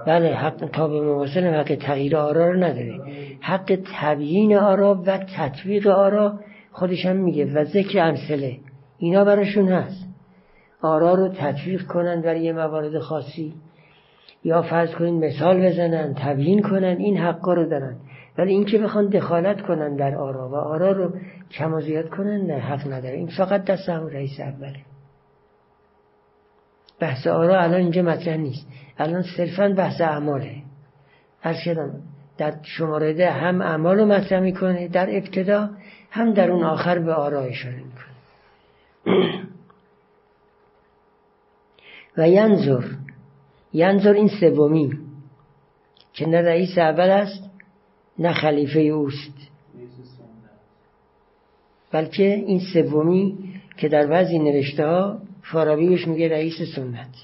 بله 0.10 0.36
حق 0.36 0.70
تابع 0.74 1.02
مواصل 1.02 1.44
حق 1.44 1.76
تغییر 1.76 2.18
آرا 2.18 2.52
رو 2.52 2.64
نداره. 2.64 3.00
حق 3.42 3.80
تبیین 4.00 4.56
آرا 4.56 4.96
و 5.06 5.18
تطبیق 5.38 5.88
آرا 5.88 6.40
خودش 6.72 7.06
هم 7.06 7.16
میگه 7.16 7.46
و 7.46 7.64
ذکر 7.64 8.00
امثله. 8.00 8.58
اینا 8.98 9.26
براشون 9.26 9.68
هست. 9.68 10.08
آرا 10.82 11.14
رو 11.14 11.28
تطبیق 11.28 11.84
کنن 11.84 12.22
برای 12.22 12.42
یه 12.42 12.54
موارد 12.54 13.00
خاصی. 13.00 13.54
یا 14.44 14.62
فرض 14.62 14.92
کنین 14.92 15.26
مثال 15.26 15.66
بزنن 15.66 16.14
تبیین 16.14 16.62
کنن 16.62 16.98
این 16.98 17.18
حقا 17.18 17.54
رو 17.54 17.70
دارن. 17.70 17.96
ولی 18.38 18.52
اینکه 18.52 18.78
بخوان 18.78 19.10
دخالت 19.10 19.62
کنن 19.62 19.96
در 19.96 20.16
آرا 20.16 20.50
و 20.50 20.56
آرا 20.56 20.92
رو 20.92 21.14
کم 21.52 21.74
و 21.74 21.82
زیاد 21.82 22.10
کنن 22.10 22.42
نه 22.42 22.60
حق 22.60 22.94
نداره. 22.94 23.16
این 23.16 23.30
فقط 23.38 23.66
دست 23.66 23.90
هم 23.90 24.08
رئیس 24.08 24.40
اوله. 24.40 24.89
بحث 27.00 27.28
آرا 27.28 27.62
الان 27.62 27.82
اینجا 27.82 28.02
مطرح 28.02 28.38
نیست. 28.38 28.68
الان 28.98 29.24
صرفا 29.38 29.70
بحث 29.70 30.02
اعماله. 30.02 30.56
هر 31.42 31.54
شدم 31.54 32.02
در 32.38 32.54
شماره 32.64 33.32
هم 33.32 33.62
اعمال 33.62 33.98
رو 33.98 34.06
مطرح 34.06 34.40
می‌کنه 34.40 34.88
در 34.88 35.18
ابتدا 35.18 35.70
هم 36.12 36.34
در 36.34 36.52
اون 36.52 36.64
آخر 36.64 37.00
به 37.00 37.14
آرا 37.14 37.42
اشاره 37.42 37.76
می‌کنه. 37.76 38.10
و 42.18 42.30
ینظر 42.30 42.84
ینظر 43.74 44.14
این 44.14 44.30
سومی 44.40 44.98
که 46.14 46.28
نه 46.28 46.42
رئیس 46.42 46.78
اول 46.78 47.10
است 47.10 47.50
نه 48.20 48.34
خلیفه 48.34 48.80
اوست. 48.80 49.34
بلکه 51.92 52.24
این 52.24 52.60
سومی 52.74 53.38
که 53.78 53.90
در 53.90 54.08
بعضی 54.08 54.40
نوشته 54.40 54.86
ها 54.86 55.20
فارابی 55.52 56.06
میگه 56.06 56.30
رئیس 56.30 56.62
سنت. 56.76 57.16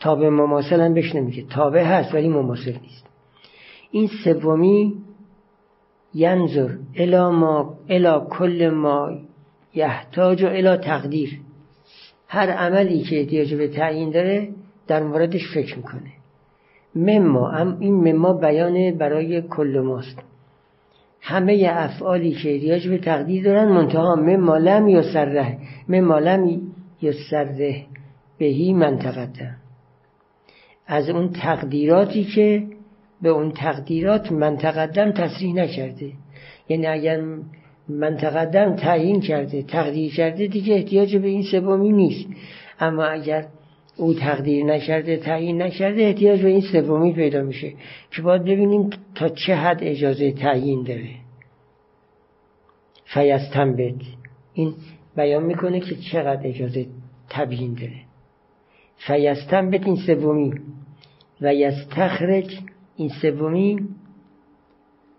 تابع 0.00 0.28
مماثل 0.28 0.80
هم 0.80 0.94
بهش 0.94 1.14
نمیگه. 1.14 1.44
تابع 1.50 1.82
هست 1.82 2.14
ولی 2.14 2.28
مماثل 2.28 2.76
نیست. 2.82 3.06
این 3.90 4.10
سومی 4.24 4.94
ینظر 6.14 6.76
الا 6.96 7.30
ما 7.30 7.74
الا 7.88 8.20
کل 8.20 8.70
ما 8.70 9.10
یحتاج 9.74 10.42
و 10.42 10.46
الا 10.46 10.76
تقدیر. 10.76 11.40
هر 12.28 12.50
عملی 12.50 13.02
که 13.02 13.20
احتیاج 13.20 13.54
به 13.54 13.68
تعیین 13.68 14.10
داره 14.10 14.48
در 14.86 15.02
موردش 15.02 15.54
فکر 15.54 15.76
می‌کنه. 15.76 16.12
مما 16.94 17.76
این 17.80 17.94
مما 17.94 18.32
بیان 18.32 18.98
برای 18.98 19.42
کل 19.42 19.80
ماست. 19.84 20.27
همه 21.20 21.68
افعالی 21.70 22.32
که 22.32 22.54
احتیاج 22.54 22.88
به 22.88 22.98
تقدیر 22.98 23.44
دارن 23.44 23.68
منتها 23.68 24.14
مما 24.14 24.58
لم 24.58 24.88
یسره 24.88 25.58
مما 25.88 26.18
لم 26.18 26.60
یسره 27.02 27.84
بهی 28.38 28.72
من 28.72 28.98
از 30.86 31.10
اون 31.10 31.32
تقدیراتی 31.32 32.24
که 32.24 32.62
به 33.22 33.28
اون 33.28 33.52
تقدیرات 33.52 34.32
من 34.32 34.56
تقدم 34.56 35.12
تصریح 35.12 35.54
نکرده. 35.54 36.12
یعنی 36.68 36.86
اگر 36.86 37.20
من 37.88 38.16
تقدم 38.16 38.76
تعیین 38.76 39.20
کرده 39.20 39.62
تقدیر 39.62 40.14
کرده 40.14 40.46
دیگه 40.46 40.74
احتیاج 40.74 41.16
به 41.16 41.28
این 41.28 41.42
سومی 41.42 41.92
نیست. 41.92 42.28
اما 42.80 43.04
اگر 43.04 43.46
او 43.98 44.14
تقدیر 44.14 44.64
نکرده 44.64 45.16
تعیین 45.16 45.62
نکرده 45.62 46.02
احتیاج 46.02 46.42
به 46.42 46.48
این 46.48 46.60
سومی 46.60 47.12
پیدا 47.12 47.42
میشه 47.42 47.72
که 48.10 48.22
باید 48.22 48.42
ببینیم 48.42 48.90
تا 49.14 49.28
چه 49.28 49.54
حد 49.54 49.78
اجازه 49.82 50.32
تعیین 50.32 50.82
داره. 50.82 51.10
فیستنبت 53.04 53.94
این 54.54 54.74
بیان 55.16 55.42
می‌کنه 55.42 55.80
که 55.80 55.96
چقدر 56.12 56.46
اجازه 56.48 56.86
تبیین 57.30 57.74
داره. 57.74 58.00
فیستنبت 58.96 59.86
این 59.86 59.96
سومی. 59.96 60.52
و 61.40 61.54
یستخرج 61.54 62.58
این 62.96 63.08
سومی. 63.08 63.88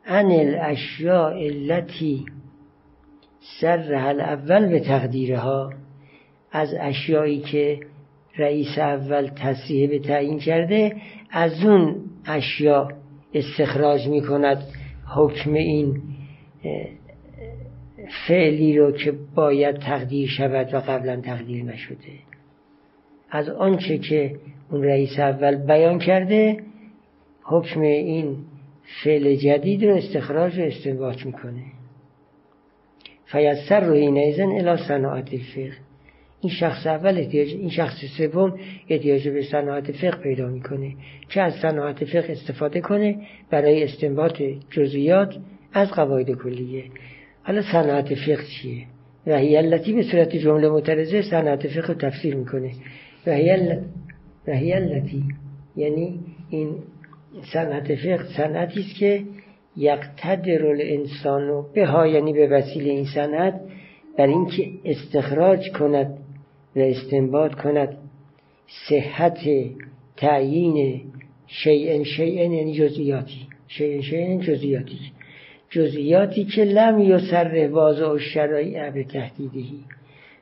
ان 0.06 0.32
الاشیاء 0.32 1.32
التي 1.32 2.26
سرها 3.62 4.10
الاول 4.10 4.70
به 4.70 4.80
تقدیرها. 4.80 5.74
از 6.52 6.76
اشیایی 6.80 7.40
که 7.40 7.80
رئیس 8.40 8.78
اول 8.78 9.28
تصریح 9.28 9.90
به 9.90 10.00
تعیین 10.00 10.40
کرده 10.40 10.96
از 11.32 11.66
اون 11.66 11.96
اشیا 12.26 12.88
استخراج 13.34 14.08
می 14.08 14.22
کند 14.22 14.64
حکم 15.16 15.54
این 15.54 16.02
فعلی 18.28 18.78
رو 18.78 18.92
که 18.92 19.14
باید 19.36 19.76
تقدیر 19.76 20.30
شود 20.30 20.74
و 20.74 20.78
قبلا 20.78 21.22
تقدیر 21.22 21.64
نشده. 21.64 22.20
از 23.32 23.50
آنچه 23.50 23.98
که 23.98 24.36
اون 24.72 24.84
رئیس 24.84 25.20
اول 25.20 25.56
بیان 25.56 26.00
کرده 26.00 26.64
حکم 27.44 27.82
این 27.82 28.38
فعل 29.04 29.36
جدید 29.36 29.86
رو 29.86 29.96
استخراج 29.96 30.60
و 30.60 30.62
استنباط 30.62 31.26
می‌کنه. 31.26 31.64
فیسر 33.26 33.80
رو 33.80 33.94
این 33.94 34.18
ایزن 34.18 34.48
الى 34.48 34.78
صناعت 34.88 35.34
الفقه. 35.34 35.89
این 36.42 36.54
شخص 36.54 36.88
اول 36.88 37.18
احتیاج 37.18 37.48
این 37.48 37.70
شخص 37.70 38.06
سوم 38.18 38.60
احتیاج 38.90 39.28
به 39.28 39.42
صناعت 39.42 39.92
فقه 39.92 40.18
پیدا 40.24 40.48
می‌کنه. 40.48 40.96
که 41.30 41.42
از 41.42 41.54
صناعت 41.54 42.06
فقه 42.06 42.32
استفاده 42.32 42.82
کنه؟ 42.82 43.18
برای 43.50 43.84
استنباط 43.84 44.42
جزئیات 44.72 45.36
از 45.74 45.92
قواعد 45.92 46.32
کلیه. 46.32 46.84
حالا 47.44 47.62
صناعت 47.62 48.16
فقه 48.16 48.44
چیه؟ 48.62 48.86
وحی 49.28 49.58
التی 49.58 49.94
به 49.94 50.04
صورت 50.04 50.36
جمله 50.36 50.70
مترزه 50.70 51.22
صناعت 51.22 51.68
فقه 51.68 51.94
تفسیر 51.94 52.36
می‌کنه. 52.36 52.72
وحی 54.48 54.74
التی 54.74 55.24
یعنی 55.76 56.20
این 56.50 56.76
صنعت 57.54 57.96
فقه 57.96 58.24
صنعتی 58.38 58.80
است 58.80 58.96
که 59.00 59.24
یقتدر 59.78 60.66
الانسان 60.66 61.66
به 61.74 61.86
ها 61.86 62.08
یعنی 62.08 62.34
به 62.34 62.48
وسیله 62.48 62.90
این 62.90 63.06
صنعت 63.16 63.62
بر 64.18 64.28
اینکه 64.28 64.70
استخراج 64.86 65.72
کند 65.72 66.18
و 66.76 66.80
استنباط 66.80 67.56
کند. 67.56 67.98
صحت 68.90 69.40
تعیین 70.18 71.02
شیئن 71.48 72.04
شیئن 72.04 72.52
یعنی 72.52 72.74
جزئیاتی. 72.74 73.48
شیئن 73.68 74.02
شیئن 74.02 74.40
جزئیاتی. 74.40 75.00
جزئیاتی 75.70 76.46
که 76.46 76.64
لم 76.64 77.00
یسر 77.00 77.70
واضع 77.72 78.18
شرایع 78.18 78.90
به 78.90 79.04
تهدیدهی 79.04 79.84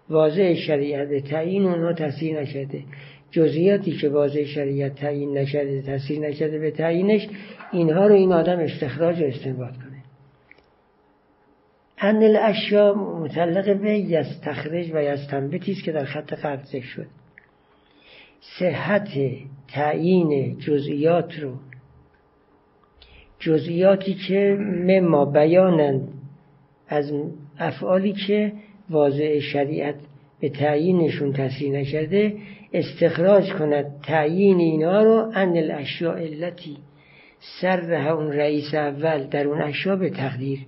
واضع 0.10 0.54
شریعت 0.54 1.26
تعیین 1.30 1.66
اونها 1.66 1.94
تاثیر 1.94 2.42
نشده 2.42 2.84
جزئیاتی 3.32 3.92
که 3.92 4.10
واضح 4.10 4.44
شریعت 4.44 4.96
تعیین 4.96 5.38
نشده 5.38 5.82
تاثیر 5.82 6.20
نشده 6.20 6.60
به 6.60 6.72
تعیینش 6.72 7.28
اینها 7.72 8.08
رو 8.08 8.16
این 8.16 8.34
آدم 8.34 8.60
استخراج 8.60 9.22
و 9.22 9.26
استنباط 9.26 9.74
کنه 9.74 9.87
ان 12.02 12.24
الاشیا 12.24 12.94
متعلق 12.94 13.82
به 13.82 14.00
یستخرج 14.00 14.92
و 14.94 15.04
یستنبتی 15.04 15.72
است 15.72 15.84
که 15.84 15.92
در 15.92 16.06
خط 16.06 16.34
قبل 16.34 16.64
ذکر 16.64 16.86
شد. 16.86 17.08
صحت 18.60 19.10
تعیین 19.74 20.60
جزئیات 20.60 21.40
رو. 21.40 21.54
جزئیاتی 23.40 24.14
که 24.14 24.58
مما 24.60 25.26
بیانند 25.26 26.08
از 26.88 27.12
افعالی 27.60 28.14
که 28.14 28.54
واضع 28.90 29.40
شریعت 29.40 29.96
به 30.40 30.50
تعیینشون 30.50 31.34
تاثیر 31.34 31.80
نکرده 31.80 32.38
استخراج 32.74 33.54
کند 33.54 34.02
تعیین 34.04 34.60
اینا 34.60 35.04
رو. 35.04 35.32
ان 35.36 35.58
الاشیاء 35.58 36.18
علتی 36.18 36.78
سر 37.62 38.10
اون 38.12 38.32
رئیس 38.32 38.74
اول 38.74 39.24
در 39.24 39.48
اون 39.48 39.62
اشیاء 39.62 39.96
به 39.96 40.10
تقدیر. 40.10 40.60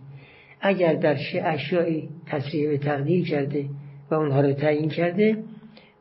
اگر 0.62 0.93
در 0.93 1.17
اشیایی 1.43 2.10
تصریح 2.28 2.69
به 2.69 2.78
تقدیر 2.78 3.28
کرده 3.28 3.65
و 4.12 4.15
اونها 4.15 4.41
رو 4.41 4.54
تعیین 4.54 4.89
کرده 4.89 5.38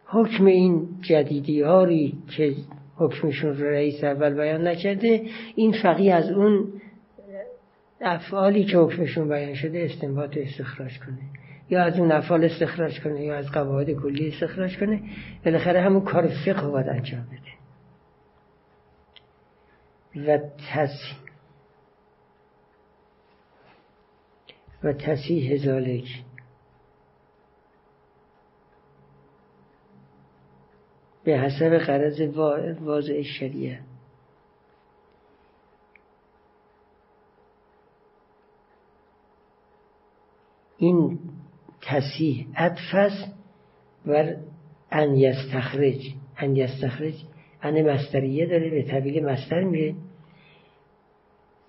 حکم 0.05 0.45
این 0.45 0.89
جدیدی 1.01 1.63
هاری 1.63 2.15
که 2.37 2.55
حکمشون 2.97 3.57
رو 3.57 3.65
رئیس 3.65 4.05
اول 4.05 4.35
بیان 4.35 4.69
نکرده 4.69 5.23
این 5.55 5.75
فقی 5.83 6.11
از 6.11 6.31
اون 6.31 6.73
افعالی 8.01 8.65
که 8.65 8.79
حکمشون 8.79 9.29
بیان 9.29 9.55
شده 9.55 9.89
استنباط 9.91 10.37
استخراج 10.37 10.99
کنه. 10.99 11.19
یا 11.71 11.83
از 11.83 11.99
اون 11.99 12.13
افعال 12.13 12.45
استخراج 12.45 13.01
کنه 13.01 13.25
یا 13.25 13.37
از 13.37 13.53
قواعد 13.53 13.91
کلی 13.91 14.29
استخراج 14.29 14.79
کنه. 14.79 15.01
بالاخره 15.45 15.81
همون 15.81 16.01
کار 16.01 16.27
فقه 16.27 16.69
باید 16.69 16.89
انجام 16.89 17.27
بده. 17.27 17.59
و 20.27 20.39
تصیح 20.73 21.28
و 24.85 24.93
تصیح 24.93 25.57
ذالک 25.57 26.25
به 31.25 31.39
حسب 31.39 31.79
قرض 31.79 32.21
واضع 32.81 33.23
شریعه. 33.23 33.81
این 40.77 41.19
تصیح 41.83 42.47
عطف 42.57 42.95
و 44.07 44.35
ان 44.91 45.17
یستخرج. 45.17 46.01
ان 46.37 46.57
یستخرج 46.57 47.15
ان 47.63 47.83
مستریه 47.83 48.47
داره 48.47 48.71
به 48.71 48.83
طبیل 48.83 49.25
مستر 49.25 49.65
میره. 49.65 49.95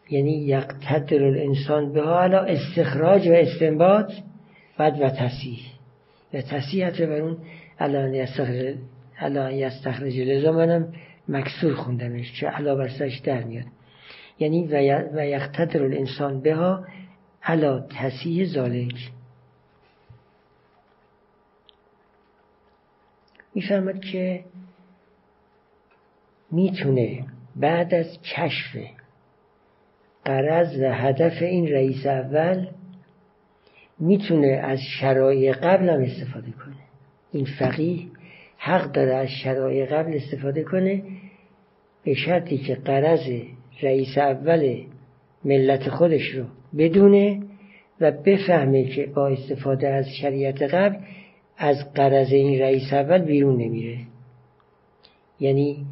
یعنی 0.10 0.32
یقتدر 0.32 1.24
الانسان 1.24 1.94
به 1.94 2.02
حالا 2.02 2.40
استخراج 2.40 3.28
و 3.28 3.32
استنباط 3.32 4.12
بعد 4.78 5.02
و 5.02 5.10
تصیح 5.10 5.60
و 6.34 6.42
تصیح 6.42 6.90
بر 6.90 7.22
اون 7.22 7.38
الان 7.80 8.14
یستخرج 8.14 8.74
الان 9.20 9.52
لذا 10.20 10.52
منم 10.52 10.94
مکسور 11.28 11.76
خوندمش 11.76 12.40
چه 12.40 12.48
علا 12.48 12.76
برسش 12.76 13.22
در 13.24 13.44
میاد. 13.44 13.66
یعنی 14.40 14.68
و 15.14 15.26
یقتدر 15.26 15.84
الانسان 15.84 16.42
به 16.42 16.56
ها 16.56 16.86
علا 17.44 17.80
تصیح 17.80 18.46
ذالک. 18.46 19.12
می‌فهمد 23.56 24.02
که 24.02 24.44
می‌تونه 26.52 27.26
بعد 27.56 27.94
از 27.94 28.20
کشف 28.22 28.99
قرض 30.26 30.80
و 30.80 30.94
هدف 30.94 31.42
این 31.42 31.68
رئیس 31.68 32.06
اول 32.06 32.68
می‌تونه 34.00 34.48
از 34.48 34.80
شرایع 35.00 35.54
قبل 35.54 35.90
هم 35.90 36.02
استفاده 36.02 36.52
کنه. 36.52 36.76
این 37.32 37.48
فقیه 37.60 38.00
حق 38.58 38.92
داره 38.92 39.14
از 39.14 39.28
شرایع 39.44 39.86
قبل 39.86 40.14
استفاده 40.14 40.64
کنه 40.64 41.04
به 42.04 42.14
شرطی 42.14 42.58
که 42.58 42.76
قرض 42.76 43.30
رئیس 43.82 44.18
اول 44.18 44.84
ملت 45.46 45.90
خودش 45.90 46.30
رو 46.30 46.46
بدونه 46.78 47.42
و 48.02 48.12
بفهمه 48.12 48.84
که 48.84 49.06
با 49.06 49.28
استفاده 49.28 49.88
از 49.88 50.06
شریعت 50.22 50.62
قبل 50.62 50.98
از 51.58 51.94
قرض 51.94 52.32
این 52.32 52.62
رئیس 52.62 52.94
اول 52.94 53.18
بیرون 53.18 53.58
نمیره. 53.62 53.98
یعنی 55.40 55.86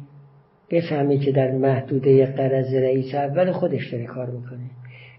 بفهمه 0.70 1.18
که 1.18 1.32
در 1.32 1.50
محدوده 1.50 2.26
قرض 2.26 2.74
رئیس 2.74 3.14
اول 3.14 3.52
خودش 3.52 3.92
داره 3.92 4.04
کار 4.04 4.30
می‌کنه. 4.30 4.70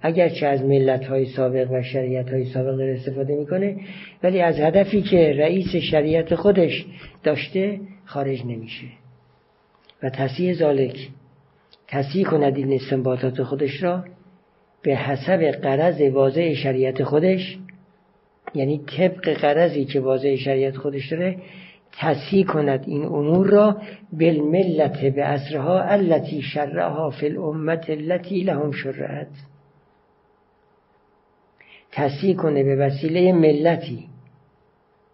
اگرچه 0.02 0.48
از 0.48 0.64
ملت 0.64 1.06
های 1.06 1.26
سابق 1.26 1.72
و 1.72 1.82
شریعت 1.82 2.30
های 2.30 2.46
سابق 2.46 2.78
داره 2.78 2.94
استفاده 2.94 3.36
می‌کنه 3.36 3.76
ولی 4.24 4.42
از 4.42 4.60
هدفی 4.60 5.02
که 5.02 5.34
رئیس 5.38 5.76
شریعت 5.76 6.36
خودش 6.36 6.86
داشته 7.24 7.80
خارج 8.06 8.46
نمیشه. 8.46 8.88
و 10.04 10.10
تصیح 10.10 10.54
ذالک 10.54 11.10
تصیح 11.88 12.28
کند 12.28 12.58
این 12.58 12.74
استنباطات 12.74 13.44
خودش 13.44 13.84
را 13.84 14.04
به 14.82 14.96
حسب 14.96 15.52
قرض 15.52 16.02
واضح 16.02 16.54
شریعت 16.54 17.04
خودش 17.04 17.58
یعنی 18.56 18.82
طبق 18.98 19.34
قرضی 19.34 19.86
که 19.86 20.00
واضح 20.00 20.36
شریعت 20.36 20.78
خودش 20.78 21.12
داره 21.12 21.36
تصحیح 21.92 22.46
کند 22.46 22.84
این 22.88 23.06
امور 23.06 23.48
را 23.48 23.78
بالملت 24.14 25.06
به 25.06 25.26
اصرها 25.26 25.82
التي 25.82 26.42
شرعها 26.42 27.10
فی 27.10 27.26
الامت 27.26 27.90
التي 27.90 28.44
لهم 28.44 28.72
شرعت. 28.72 29.28
تصحیح 31.92 32.36
کنه 32.36 32.64
به 32.64 32.76
وسیله 32.76 33.34
ملتی 33.34 34.08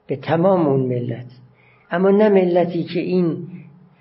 به 0.07 0.15
تمام 0.15 0.67
اون 0.67 0.79
ملت. 0.79 1.25
اما 1.91 2.09
نه 2.09 2.29
ملتی 2.29 2.83
که 2.83 2.99
این 2.99 3.47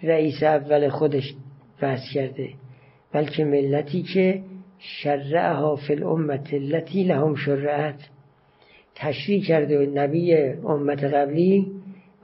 رئیس 0.02 0.42
اول 0.42 0.88
خودش 0.88 1.34
بحث 1.80 2.00
کرده 2.14 2.48
بلکه 3.12 3.44
ملتی 3.44 4.02
که 4.02 4.42
شرعها 4.78 5.76
فی 5.76 5.92
الامت 5.92 6.54
التي 6.54 7.04
لهم 7.04 7.34
شرعت. 7.34 8.00
تشریح 8.94 9.44
کرده 9.44 9.86
نبی 9.86 10.34
امت 10.64 11.04
قبلی 11.04 11.66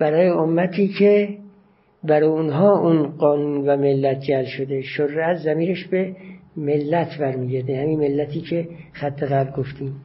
برای 0.01 0.29
امتی 0.29 0.89
که 0.89 1.39
برای 2.05 2.29
اونها 2.29 2.79
اون 2.79 3.07
قانون 3.07 3.69
و 3.69 3.77
ملت 3.77 4.21
جل 4.21 4.45
شده. 4.45 4.83
شرعت 4.83 5.37
زمیرش 5.37 5.85
به 5.85 6.17
ملت 6.57 7.19
برمیگرده. 7.19 7.83
همین 7.83 7.99
ملتی 7.99 8.41
که 8.41 8.69
خط 8.93 9.23
قبل 9.23 9.51
گفتیم. 9.51 10.01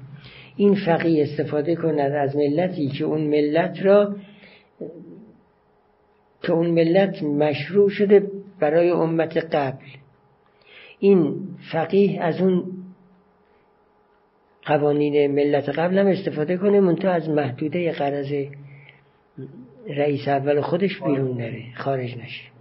این 0.55 0.75
فقیه 0.86 1.23
استفاده 1.23 1.75
کند 1.75 2.12
از 2.12 2.36
ملتی 2.36 2.88
که 2.88 3.05
اون 3.05 3.21
ملت 3.21 3.86
را 3.86 4.15
که 6.43 6.51
اون 6.53 6.67
ملت 6.71 7.23
مشروع 7.23 7.89
شده 7.89 8.27
برای 8.60 8.89
امت 8.89 9.38
قبل. 9.38 9.86
این 10.99 11.36
فقیه 11.71 12.21
از 12.21 12.41
اون 12.41 12.63
قوانین 14.65 15.31
ملت 15.31 15.69
قبل 15.69 15.97
هم 15.97 16.08
استفاده 16.08 16.58
کنه 16.58 16.79
منتها 16.79 17.12
از 17.12 17.29
محدوده 17.29 17.91
قرض 17.91 18.34
رئیس 19.88 20.28
اول 20.28 20.62
خودش 20.62 21.02
بیرون 21.04 21.38
نره 21.38 21.63
خارج 21.76 22.17
نشه. 22.17 22.52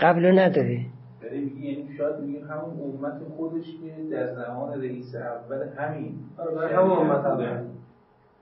قبل 0.00 0.38
نداره. 0.38 0.80
یعنی 1.22 1.88
شاید 1.98 2.20
میگیم 2.20 2.44
همون 2.44 2.80
امت 2.80 3.22
خودش 3.36 3.64
که 3.64 4.10
در 4.10 4.34
زمان 4.34 4.80
رئیس 4.80 5.14
اول 5.14 5.68
همین. 5.76 6.14
آره 6.38 6.76
همون 6.76 6.90
امت 6.90 7.24
اول. 7.24 7.64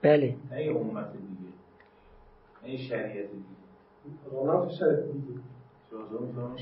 بله. 0.01 0.35
نه 0.51 0.75
امت 0.75 1.07
دیگه. 1.11 1.51
نه 2.63 2.77
شریعت 2.77 3.25
دیگه. 3.31 4.31
رونق 4.31 4.71
شریعت 4.71 5.03
دیگه. 5.03 5.39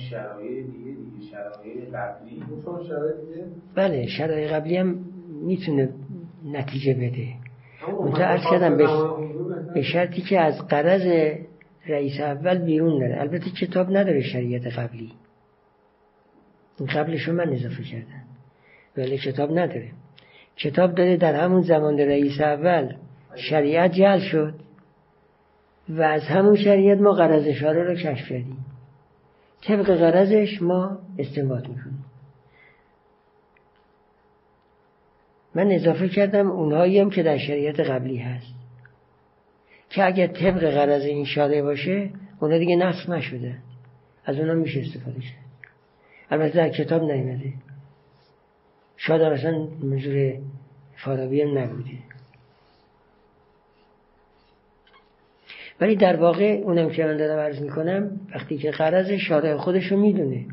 شرایط 0.10 0.66
دیگه 0.66 0.92
دیگه 0.92 1.32
شرایط 1.32 1.94
قبلی. 1.94 2.44
شرایط 2.88 3.16
دیگه. 3.16 3.46
بله 3.76 4.08
شرایط 4.08 4.52
قبلی 4.52 4.78
هم 4.78 5.00
می‌تونه 5.42 5.90
نتیجه 6.46 6.94
بده. 6.94 7.45
منتها 7.92 8.52
کردم 8.52 8.78
به 9.74 9.82
شرطی 9.82 10.22
که 10.22 10.40
از 10.40 10.68
قرض 10.68 11.36
رئیس 11.88 12.20
اول 12.20 12.58
بیرون 12.58 13.04
نره. 13.04 13.22
البته 13.22 13.50
کتاب 13.50 13.98
نداره 13.98 14.22
شریعت 14.22 14.68
قبلی. 14.68 15.12
این 16.80 16.90
قبلشو 16.90 17.32
من 17.34 17.54
اضافه 17.54 17.84
کردم. 17.84 18.24
ولی 18.98 19.18
کتاب 19.18 19.52
نداره. 19.52 19.92
کتاب 20.56 20.96
داره 20.96 21.18
در 21.18 21.36
همون 21.36 21.62
زمان 21.62 22.00
رئیس 22.00 22.42
اول 22.42 22.94
شریعت 23.36 23.92
جل 23.92 24.20
شد 24.20 24.54
و 25.90 26.02
از 26.02 26.22
همون 26.22 26.56
شریعت 26.56 27.00
ما 27.00 27.12
قرض 27.12 27.48
اشاره 27.48 27.84
رو 27.84 27.96
کشف 27.96 28.30
کردیم. 28.30 28.66
طبق 29.68 29.86
قرضش 29.86 30.62
ما 30.62 30.98
استنباط 31.20 31.68
می‌کنیم. 31.70 31.95
من 35.56 35.72
اضافه 35.72 36.10
کردم 36.10 36.52
اونهایی 36.52 37.00
هم 37.00 37.10
که 37.10 37.24
در 37.24 37.38
شریعت 37.38 37.80
قبلی 37.80 38.18
هست. 38.18 38.56
که 39.90 40.06
اگر 40.06 40.28
طبق 40.28 40.70
قرض 40.70 41.02
این 41.02 41.26
شاره 41.26 41.62
باشه 41.62 42.10
اونا 42.40 42.58
دیگه 42.58 42.76
نصف 42.76 43.10
نشده. 43.10 43.56
از 44.26 44.40
اونا 44.40 44.54
میشه 44.54 44.82
استفاده 44.82 45.20
کرد. 45.20 45.46
البته 46.32 46.56
در 46.56 46.70
کتاب 46.70 47.12
نیمده 47.12 47.54
شاید 48.98 49.22
اصلا 49.22 49.68
منظور 49.84 50.34
فارابی 50.96 51.42
هم 51.42 51.58
نبوده. 51.58 51.92
ولی 55.82 55.96
در 55.96 56.16
واقع 56.16 56.62
اونم 56.64 56.90
که 56.90 57.06
من 57.06 57.18
دارم 57.18 57.40
عرض 57.40 57.62
می‌کنم 57.62 58.20
وقتی 58.36 58.58
که 58.58 58.72
قرض 58.72 59.12
شارع 59.12 59.58
خودش 59.58 59.92
رو 59.92 59.98
می‌دونه 59.98 60.46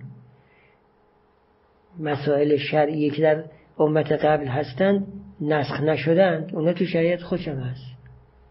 مسائل 1.98 2.56
شرعی 2.56 3.10
که 3.10 3.22
در 3.22 3.44
امت 3.78 4.12
قبل 4.12 4.46
هستند 4.46 5.06
نسخ 5.40 5.80
نشدند 5.80 6.54
اونا 6.54 6.72
تو 6.72 6.84
شریعت 6.84 7.22
خودشم 7.22 7.56
هست. 7.56 7.84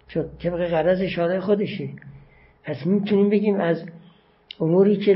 چون 0.07 0.25
طبق 0.43 0.67
قرض 0.69 1.01
شارع 1.01 1.39
خودشه 1.39 1.89
پس 2.63 2.86
می‌تونیم 2.86 3.29
بگیم 3.29 3.60
از 3.60 3.86
اموری 4.60 4.97
که 4.97 5.15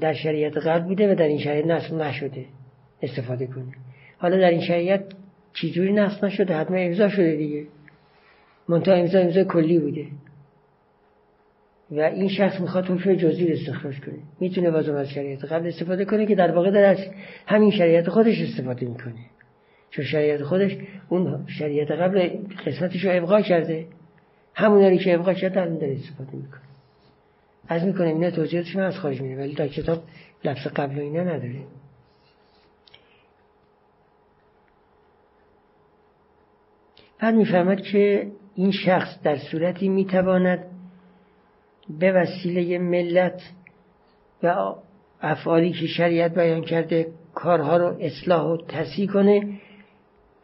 در 0.00 0.14
شریعت 0.14 0.56
قبل 0.56 0.84
بوده 0.84 1.12
و 1.12 1.14
در 1.14 1.28
این 1.28 1.38
شریعت 1.38 1.66
نسخ 1.66 1.92
نشده 1.92 2.44
استفاده 3.02 3.46
کنیم. 3.46 3.74
حالا 4.18 4.36
در 4.36 4.50
این 4.50 4.60
شریعت 4.60 5.04
چجوری 5.52 5.92
نسخ 5.92 6.24
نشده؟ 6.24 6.56
حتما 6.56 6.76
امضا 6.76 7.08
شده 7.08 7.36
دیگه. 7.36 7.64
منتها 8.68 8.94
امضا 8.94 9.18
امضا 9.18 9.44
کلی 9.44 9.78
بوده. 9.78 10.06
و 11.90 12.00
این 12.00 12.28
شخص 12.28 12.60
می‌خواد 12.60 12.84
حکم 12.86 13.14
جزئی 13.14 13.52
استخراج 13.52 14.00
کنه. 14.00 14.18
می‌تونه 14.40 14.70
بازم 14.70 14.94
از 14.94 15.10
شریعت 15.10 15.44
قبل 15.44 15.66
استفاده 15.66 16.04
کنه 16.04 16.26
که 16.26 16.34
در 16.34 16.52
واقع 16.52 16.70
در 16.70 16.84
از 16.84 16.98
همین 17.46 17.70
شریعت 17.70 18.08
خودش 18.08 18.42
استفاده 18.42 18.86
می‌کنه. 18.86 19.14
چون 19.96 20.04
شریعت 20.04 20.42
خودش 20.42 20.76
اون 21.08 21.46
شریعت 21.46 21.90
قبل 21.90 22.28
قسمتش 22.66 23.04
رو 23.04 23.10
ابقا 23.16 23.40
کرده. 23.40 23.86
همون 24.54 24.98
که 24.98 25.14
ابقا 25.14 25.34
کرده 25.34 25.60
الان 25.60 25.78
داره 25.78 25.92
استفاده 25.92 26.36
می‌کنه. 26.36 26.60
از 27.68 27.84
می‌کنه 27.84 28.06
اینا 28.06 28.30
توضیحاتش 28.30 28.76
من 28.76 28.82
از 28.82 28.98
خارج 28.98 29.20
میده 29.20 29.42
ولی 29.42 29.54
در 29.54 29.68
کتاب 29.68 30.02
لفظ 30.44 30.66
قبل 30.66 30.98
و 30.98 31.00
اینا 31.00 31.22
نداره. 31.22 31.54
بعد 37.20 37.34
می‌فهمد 37.34 37.82
که 37.82 38.30
این 38.54 38.70
شخص 38.70 39.22
در 39.22 39.36
صورتی 39.36 39.88
می‌تواند 39.88 40.64
به 42.00 42.12
وسیله 42.12 42.78
ملت 42.78 43.40
و 44.42 44.74
افعالی 45.20 45.72
که 45.72 45.86
شریعت 45.86 46.34
بیان 46.34 46.62
کرده 46.62 47.06
کارها 47.34 47.76
رو 47.76 47.96
اصلاح 48.00 48.46
و 48.46 48.56
تصحیح 48.56 49.12
کنه 49.12 49.60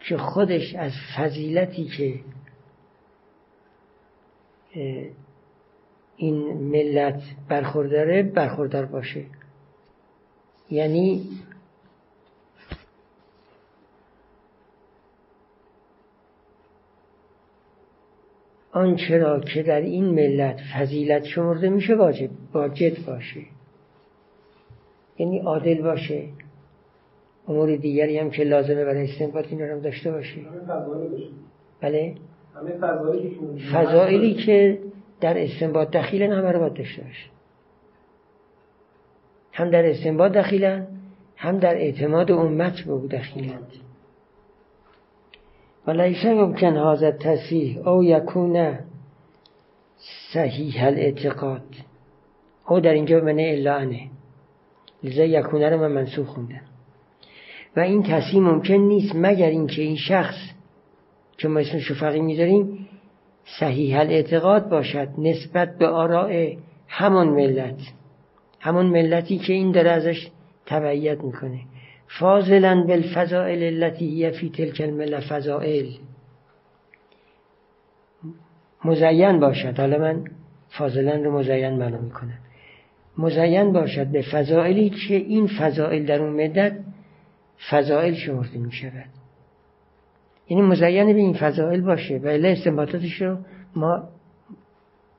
که 0.09 0.17
خودش 0.17 0.75
از 0.75 0.93
فضیلتی 1.17 1.85
که 1.85 2.21
این 6.17 6.53
ملت 6.53 7.23
برخورداره 7.49 8.23
برخوردار 8.23 8.85
باشه. 8.85 9.25
یعنی 10.71 11.29
آنچه 18.73 19.19
را 19.19 19.41
که 19.41 19.63
در 19.63 19.81
این 19.81 20.05
ملت 20.05 20.61
فضیلت 20.75 21.25
شمرده 21.25 21.69
میشه 21.69 21.95
واجب 21.95 22.31
واجد 22.53 23.05
باشه. 23.07 23.41
یعنی 25.19 25.39
عادل 25.39 25.83
باشه. 25.83 26.29
امور 27.49 27.77
دیگری 27.77 28.19
هم 28.19 28.31
که 28.31 28.45
لازمه 28.45 28.85
برای 28.85 29.13
استنباط 29.13 29.47
این 29.51 29.61
رو 29.61 29.81
داشته 29.81 30.11
باشه 30.11 30.41
بله. 31.81 32.15
فضائلی 33.73 34.35
که 34.35 34.79
در 35.21 35.45
استنباط 35.45 35.91
دخیلن 35.91 36.33
همه 36.33 36.53
رو 36.53 36.59
باید 36.61 36.75
داشته 36.75 37.03
باشه 37.03 37.31
هم 39.53 39.71
در 39.71 39.91
استنباط 39.91 40.33
دخیلن 40.33 40.87
هم 41.37 41.59
در 41.59 41.75
اعتماد 41.75 42.31
امت 42.31 42.81
به 42.81 42.93
او 42.93 43.07
دخیلند 43.07 43.73
و 45.87 45.91
لیس 45.91 46.25
یمکن 46.25 46.77
هذا 46.77 47.07
التصحیح 47.07 47.89
او 47.89 48.05
یکون 48.05 48.79
صحیح 50.33 50.87
الاعتقاد. 50.87 51.63
او 52.67 52.81
در 52.81 52.93
اینجا 52.93 53.21
معنی 53.21 53.51
الا 53.51 53.75
انه. 53.75 54.11
لذا 55.03 55.25
یکونه 55.25 55.71
رو 55.71 55.81
من 55.81 55.93
منصوب 55.93 56.27
خوندم. 56.27 56.72
و 57.77 57.81
این 57.81 58.03
تصحیح 58.03 58.43
ممکن 58.43 58.75
نیست 58.75 59.13
مگر 59.15 59.47
اینکه 59.47 59.83
این 59.83 59.97
شخص 59.97 60.37
که 61.39 61.49
ما 61.49 61.61
اسم 61.61 61.79
شفقی 61.79 62.21
می‌ذاریم 62.21 62.89
صحیح 63.61 64.01
الاعتقاد 64.01 64.69
باشد 64.69 65.09
نسبت 65.19 65.79
به 65.79 65.87
آراء 65.87 66.53
همون 66.89 67.29
ملت. 67.29 67.81
همون 68.61 68.87
ملتی 68.87 69.39
که 69.39 69.53
این 69.53 69.73
داره 69.73 69.91
ازش 69.91 70.29
تبعیت 70.67 71.25
می‌کنه. 71.25 71.61
فاضلا 72.21 72.85
بالفضائل 72.89 73.63
التي 73.63 74.25
هي 74.25 74.31
فی 74.31 74.51
تلک 74.51 74.81
المله 74.81 75.21
فضائل 75.21 75.87
مزین 78.85 79.41
باشد. 79.41 79.79
حالا 79.79 79.99
من 79.99 80.25
فاضلا 80.69 81.15
رو 81.17 81.39
مزین 81.39 81.71
معنا 81.71 81.99
می‌کنم. 81.99 82.39
مزین 83.19 83.73
باشد 83.73 84.07
به 84.07 84.23
فضائلی 84.23 84.91
که 84.91 85.15
این 85.15 85.47
فضائل 85.47 86.07
در 86.07 86.23
اون 86.23 86.45
مدت 86.45 86.73
فضائل 87.71 88.15
شمرده 88.15 88.59
می 88.59 88.73
شود. 88.73 89.11
یعنی 90.49 90.63
مزین 90.63 91.13
به 91.13 91.19
این 91.19 91.35
فضائل 91.41 91.81
باشه. 91.81 92.19
و 92.19 92.27
الا 92.27 92.49
استنباطاتش 92.49 93.23
رو 93.23 93.37
ما 93.77 94.09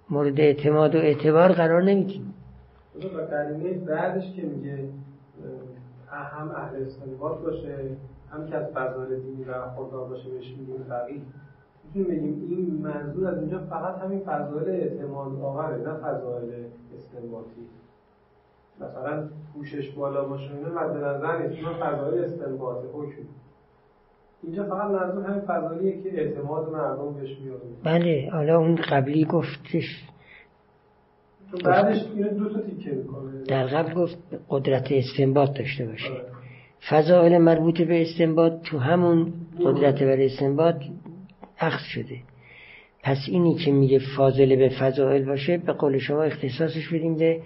مورد 0.10 0.40
اعتماد 0.40 0.96
و 0.96 0.98
اعتبار 0.98 1.52
قرار 1.52 1.84
نمیدیم 1.84 2.34
و 2.96 3.00
کلمه 3.00 3.74
بعدش 3.74 4.36
که 4.36 4.42
میگه 4.42 4.90
هم 6.12 6.52
اهل 6.52 6.84
استنباط 6.84 7.40
باشه 7.40 7.78
هم 8.32 8.48
که 8.48 8.56
از 8.56 8.72
فضائل 8.72 9.20
دینی 9.20 9.44
و 9.44 9.70
خدا 9.76 10.04
باشه 10.04 10.30
بهش 10.30 10.56
میگیم 10.58 10.86
می‌تونیم 11.84 12.08
بگیم 12.08 12.48
این 12.50 12.82
منظور 12.82 13.28
از 13.28 13.40
اینجا 13.40 13.60
فقط 13.60 14.02
همین 14.02 14.20
فضایل 14.20 14.70
اعتماد 14.70 15.42
آوره 15.42 15.78
نه 15.78 15.94
فضایل 15.94 16.66
استنباطی. 16.96 17.68
مثلا 18.80 19.30
پوشش 19.54 19.90
بالا 19.90 20.24
باشه 20.26 20.52
اینه 20.54 20.70
مد 20.70 20.98
نظر 20.98 21.42
نیست. 21.42 21.56
اینا 21.56 21.74
فضایل 21.74 22.24
استنباط 22.24 22.78
حکم. 22.94 23.22
اینجا 24.44 24.64
فقط 24.64 24.92
منظور 24.92 25.26
همین 25.26 25.42
فضایلیه 25.42 26.04
که 26.04 26.22
اعتماد 26.22 26.70
مردم 26.70 27.14
بهش 27.14 27.38
میاد 27.40 27.62
بله 27.84 28.30
حالا 28.32 28.58
اون 28.58 28.76
قبلی 28.76 29.26
گفتش. 29.26 30.04
چون 31.52 31.60
بعدش 31.64 32.06
اینو 32.16 32.30
دو 32.30 32.50
تا 32.54 32.62
تیکه 32.62 32.92
می‌کنه. 32.92 33.44
در 33.48 33.68
قبل 33.68 33.94
گفت 33.94 34.18
قدرت 34.50 34.88
استنباط 34.92 35.58
داشته 35.58 35.86
باشه. 35.86 36.22
فضائل 36.90 37.38
مربوط 37.38 37.82
به 37.82 38.02
استنباط 38.02 38.54
تو 38.62 38.78
همون 38.78 39.34
قدرت 39.60 40.04
بر 40.04 40.22
استنباط 40.22 40.76
اخذ 41.60 41.84
شده. 41.84 42.18
پس 43.04 43.18
اینی 43.28 43.56
که 43.56 43.72
میگه 43.72 44.00
فاضله 44.18 44.56
به 44.56 44.70
فضائل 44.70 45.26
باشه 45.26 45.58
به 45.58 45.74
قول 45.74 45.98
شما 45.98 46.24
اختصاصش 46.24 46.88
بدیم 46.88 47.16
به 47.16 47.40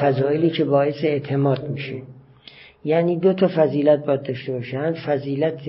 فضائلی 0.00 0.50
که 0.50 0.64
باعث 0.64 1.04
اعتماد 1.04 1.70
میشه. 1.70 2.02
یعنی 2.84 3.18
دو 3.18 3.32
تا 3.32 3.48
فضیلت 3.56 4.06
باید 4.06 4.22
داشته 4.22 4.52
باشه. 4.52 4.78
هم 4.78 4.92
فضیلت 4.92 5.60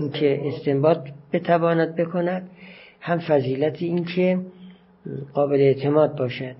اینکه 0.00 0.40
استنباط 0.44 0.98
بتواند 1.32 1.96
بکند 1.96 2.50
هم 3.00 3.18
فضیلت 3.18 3.82
اینکه 3.82 4.38
قابل 5.34 5.56
اعتماد 5.56 6.18
باشد. 6.18 6.54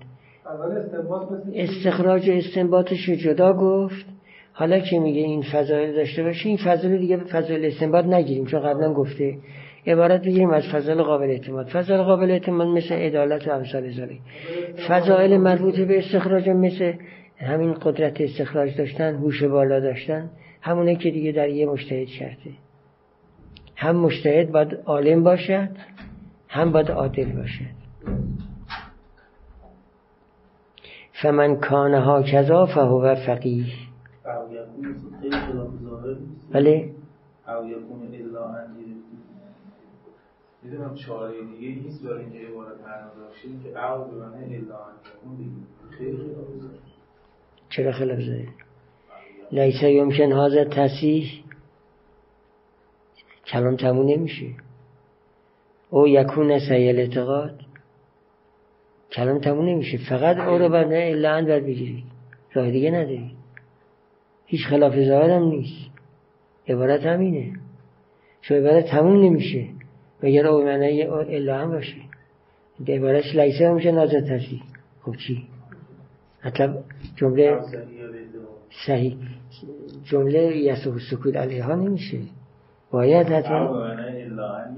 استخراج 1.53 2.29
استنباطش 2.29 3.09
رو 3.09 3.15
جدا 3.15 3.53
گفت. 3.53 4.05
حالا 4.53 4.79
که 4.79 4.99
میگه 4.99 5.21
این 5.21 5.41
فضایل 5.41 5.95
داشته 5.95 6.23
باشه 6.23 6.49
این 6.49 6.57
فضایل 6.57 6.97
دیگه 6.97 7.17
به 7.17 7.23
فضایل 7.23 7.65
استنباط 7.65 8.05
نگیریم 8.05 8.45
چون 8.45 8.59
قبلا 8.59 8.93
گفته 8.93 9.37
عبارت 9.87 10.21
بگیریم 10.21 10.49
از 10.49 10.63
فضایل 10.63 11.01
قابل 11.01 11.29
اعتماد. 11.29 11.67
فضایل 11.67 12.01
قابل 12.01 12.31
اعتماد 12.31 12.67
مثل 12.67 12.93
عدالت 12.95 13.47
و 13.47 13.51
امثال 13.51 13.91
ذالک 13.91 14.19
فضایل 14.87 15.37
مربوط 15.37 15.79
به 15.79 15.99
استخراج 15.99 16.49
مثل 16.49 16.93
همین 17.37 17.73
قدرت 17.73 18.21
استخراج 18.21 18.77
داشتن 18.77 19.15
هوش 19.15 19.43
بالا 19.43 19.79
داشتن 19.79 20.29
همونه 20.61 20.95
که 20.95 21.11
دیگه 21.11 21.31
در 21.31 21.49
یه 21.49 21.65
مجتهد 21.65 22.07
شرطه. 22.07 22.51
هم 23.75 23.95
مجتهد 23.95 24.51
باید 24.51 24.77
عالم 24.85 25.23
باشد 25.23 25.69
هم 26.49 26.71
باید 26.71 26.91
عادل 26.91 27.31
باشد. 27.31 27.77
فمن 31.21 31.55
کان 31.55 31.93
ها 31.93 32.23
کذا 32.23 32.65
فهو 32.65 33.15
فقیه. 33.15 33.65
بله 36.51 36.89
او 37.47 37.67
یکون 37.67 38.01
الا 38.13 38.45
ان 38.45 38.77
می‌دونم 40.67 40.95
چاره 40.95 41.33
دیگه 41.43 41.81
نیست 41.81 42.03
برای 42.03 42.23
اینکه 42.23 42.39
عبارت 42.39 42.81
معنا 42.81 43.13
داشته 43.15 43.47
که 43.63 43.91
او 43.91 44.11
به 44.11 44.25
معنی 44.25 44.55
الا 44.55 44.75
ان 44.75 44.93
یکون 45.15 45.35
دیگه 45.37 45.97
خیلی 45.97 46.17
ظاهر 46.17 46.69
چرا 47.69 47.91
خلاف 47.91 48.19
زده 48.19 48.47
لیس 49.51 49.83
یمکن 49.83 50.31
هذا 50.31 50.63
تصیح 50.63 51.43
کلام 53.45 53.75
تموم 53.75 54.09
نمیشه. 54.09 54.47
او 55.89 56.07
یکون 56.07 56.59
سیل 56.59 56.99
اعتقاد. 56.99 57.61
کلام 59.11 59.39
تموم 59.39 59.65
نمیشه. 59.69 59.97
فقط 60.09 60.37
او 60.37 60.57
رو 60.57 60.69
بر 60.69 60.85
نه 60.85 60.95
الا 60.95 61.45
بر 61.45 61.59
بگیرید. 61.59 62.03
راه 62.53 62.71
دیگه 62.71 62.91
نداری 62.91 63.31
هیچ 64.45 64.67
خلاف 64.67 64.95
ظاهر 64.95 65.29
هم 65.29 65.43
نیست. 65.43 65.91
عبارت 66.67 67.05
همینه. 67.05 67.59
چون 68.41 68.57
عبارت 68.57 68.85
تموم 68.85 69.23
نمیشه. 69.23 69.76
مگر 70.23 70.47
او 70.47 70.63
معنی 70.63 71.03
الا 71.03 71.57
هم 71.57 71.71
باشه. 71.71 71.97
عبارتش 72.87 73.35
لیسه 73.35 73.73
میشه 73.73 73.91
نازد 73.91 74.23
تصیح 74.23 74.61
خب 75.01 75.15
چی؟ 75.27 75.47
مطلب 76.45 76.83
جمله 77.15 77.61
صحیح. 78.85 79.17
جمله 80.03 80.57
یسوع 80.57 80.99
سکوت 81.11 81.35
علیها 81.35 81.75
نمیشه. 81.75 82.19
باید 82.91 83.27
حتما 83.27 83.73
به 83.73 83.79
به 83.79 84.43
ان 84.53 84.75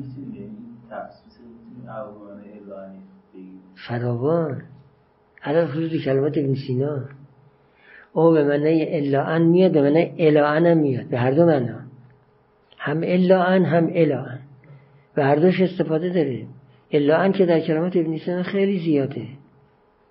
بگیم. 3.33 3.59
فراوان. 3.87 4.61
الان 5.43 5.67
خصوص 5.67 6.05
کلمات 6.05 6.37
ابن 6.37 6.55
سینا. 6.67 7.05
او 8.13 8.31
به 8.31 8.43
معنی 8.43 8.85
الا 8.85 9.23
ان 9.23 9.41
میاد 9.41 9.71
به 9.71 9.81
معنی 9.81 10.15
الا 10.19 10.47
ان 10.47 10.65
هم 10.65 10.77
میاد. 10.77 11.05
به 11.05 11.17
هر 11.17 11.31
دو 11.31 11.45
معنا. 11.45 11.79
هم 12.77 13.01
الا 13.03 13.43
ان 13.43 13.65
هم 13.65 13.89
الا 13.93 14.23
ان 14.25 14.38
هر 15.23 15.35
دوش 15.35 15.61
استفاده 15.61 16.09
داره. 16.09 16.45
الا 16.91 17.17
ان 17.17 17.31
که 17.31 17.45
در 17.45 17.59
کلمات 17.59 17.97
ابن 17.97 18.17
سینا 18.17 18.43
خیلی 18.43 18.79
زیاده. 18.79 19.27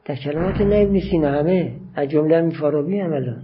در 0.05 0.17
کلمات 0.17 0.61
نه 0.61 0.77
ابن 0.77 1.01
سینا 1.01 1.31
همه. 1.31 1.73
از 1.95 2.09
جمله 2.09 2.39
هم 2.39 2.51
فارابی 2.51 3.01
هم 3.01 3.13
الان. 3.13 3.43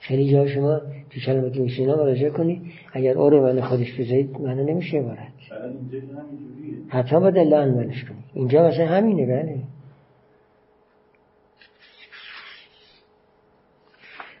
خیلی 0.00 0.32
جا 0.32 0.46
شما 0.46 0.80
تو 1.10 1.20
کلمات 1.26 1.56
ابن 1.56 1.68
سینا 1.68 1.96
مراجعه 1.96 2.30
کنی. 2.30 2.72
اگر 2.92 3.18
او 3.18 3.30
رو 3.30 3.42
معنی 3.42 3.60
خودش 3.60 3.92
بذارید 3.92 4.40
معنی 4.40 4.72
نمیشه 4.72 4.98
عبارت. 4.98 5.18
همینجوریه. 5.50 6.78
حتی 6.88 7.20
باید 7.20 7.38
الا 7.38 7.60
ان 7.60 7.70
معنیش 7.70 8.04
کنی. 8.04 8.18
اینجا 8.34 8.68
مثلا 8.68 8.86
همینه 8.86 9.26
بله. 9.26 9.58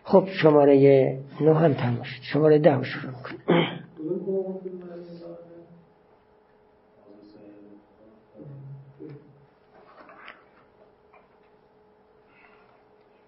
خب 0.08 0.28
شماره 0.42 1.18
نه 1.40 1.54
هم 1.54 1.74
تموم 1.74 2.02
شد 2.02 2.22
شماره 2.22 2.58
ده 2.58 2.74
رو 2.74 2.84
شروع 2.84 3.12
داره؟ 3.12 3.36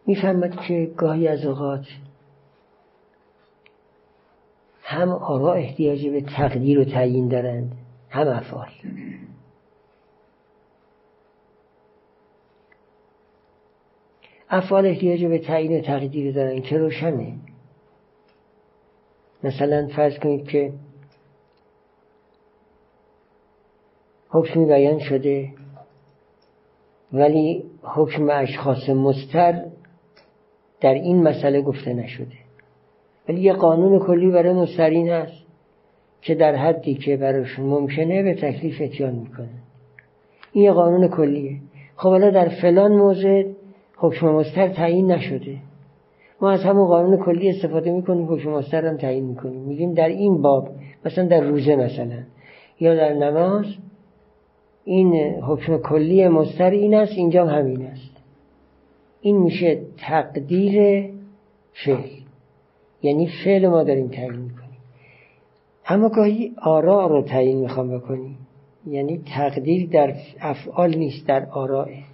می‌فهمد 0.06 0.60
که 0.60 0.90
گاهی 0.96 1.28
از 1.28 1.44
اوقات 1.44 1.86
هم 4.82 5.08
آرا 5.08 5.52
احتیاج 5.52 6.06
به 6.06 6.20
تقدیر 6.20 6.80
و 6.80 6.84
تعیین 6.84 7.28
دارند 7.28 7.72
هم 8.10 8.28
افعال 8.28 8.68
افعال 14.50 14.86
احتیاج 14.86 15.24
به 15.24 15.38
تعیین 15.38 15.78
و 15.78 15.80
تقدیر 15.80 16.34
دارند 16.34 16.62
که 16.62 16.78
روشنه. 16.78 17.32
مثلا 19.44 19.88
فرض 19.96 20.18
کنید 20.18 20.48
که 20.48 20.72
حکمی 24.28 24.66
بیان 24.66 24.98
شده 24.98 25.48
ولی 27.12 27.64
حکم 27.82 28.30
اشخاص 28.30 28.88
مستر 28.88 29.64
در 30.80 30.94
این 30.94 31.22
مسئله 31.22 31.62
گفته 31.62 31.92
نشده. 31.92 32.36
ولی 33.28 33.40
یه 33.40 33.52
قانون 33.52 33.98
کلی 33.98 34.30
برای 34.30 34.52
مسترین 34.52 35.10
هست 35.10 35.46
که 36.22 36.34
در 36.34 36.54
حدی 36.54 36.94
که 36.94 37.16
براشون 37.16 37.66
ممکنه 37.66 38.22
به 38.22 38.34
تکلیف 38.34 38.80
اتیان 38.80 39.14
می‌کنه 39.14 39.48
این 40.52 40.64
یه 40.64 40.72
قانون 40.72 41.08
کلیه. 41.08 41.56
خب 41.96 42.08
حالا 42.08 42.30
در 42.30 42.48
فلان 42.48 42.92
موضع 42.92 43.44
حکم 44.00 44.28
مستر 44.28 44.68
تعیین 44.68 45.12
نشده. 45.12 45.56
ما 46.40 46.50
از 46.50 46.60
همون 46.64 46.86
قانون 46.86 47.16
کلی 47.16 47.50
استفاده 47.50 47.90
می‌کنیم 47.90 48.32
حکم 48.32 48.50
مستر 48.50 48.86
هم 48.86 48.96
تعیین 48.96 49.24
می‌کنیم. 49.24 49.60
میگیم 49.60 49.94
در 49.94 50.08
این 50.08 50.42
باب 50.42 50.68
مثلا 51.04 51.26
در 51.26 51.40
روزه 51.40 51.76
مثلا 51.76 52.22
یا 52.80 52.94
در 52.94 53.14
نماز 53.14 53.64
این 54.84 55.14
حکم 55.42 55.78
کلی 55.78 56.28
مستر 56.28 56.70
این 56.70 56.94
است 56.94 57.12
اینجا 57.12 57.46
همین 57.46 57.82
است. 57.82 58.16
این 59.20 59.36
میشه 59.38 59.80
تقدیر 59.98 61.06
فعل. 61.84 62.10
یعنی 63.02 63.28
فعل 63.44 63.68
ما 63.68 63.82
داریم 63.82 64.08
تعیین 64.08 64.36
می‌کنیم. 64.36 64.80
اما 65.86 66.08
گاهی 66.08 66.52
آراء 66.62 67.08
رو 67.08 67.22
تعیین 67.22 67.58
می‌خوام 67.58 67.98
بکنیم. 67.98 68.38
یعنی 68.86 69.20
تقدیر 69.36 69.88
در 69.90 70.14
افعال 70.40 70.96
نیست 70.96 71.26
در 71.26 71.46
آرائه 71.46 72.10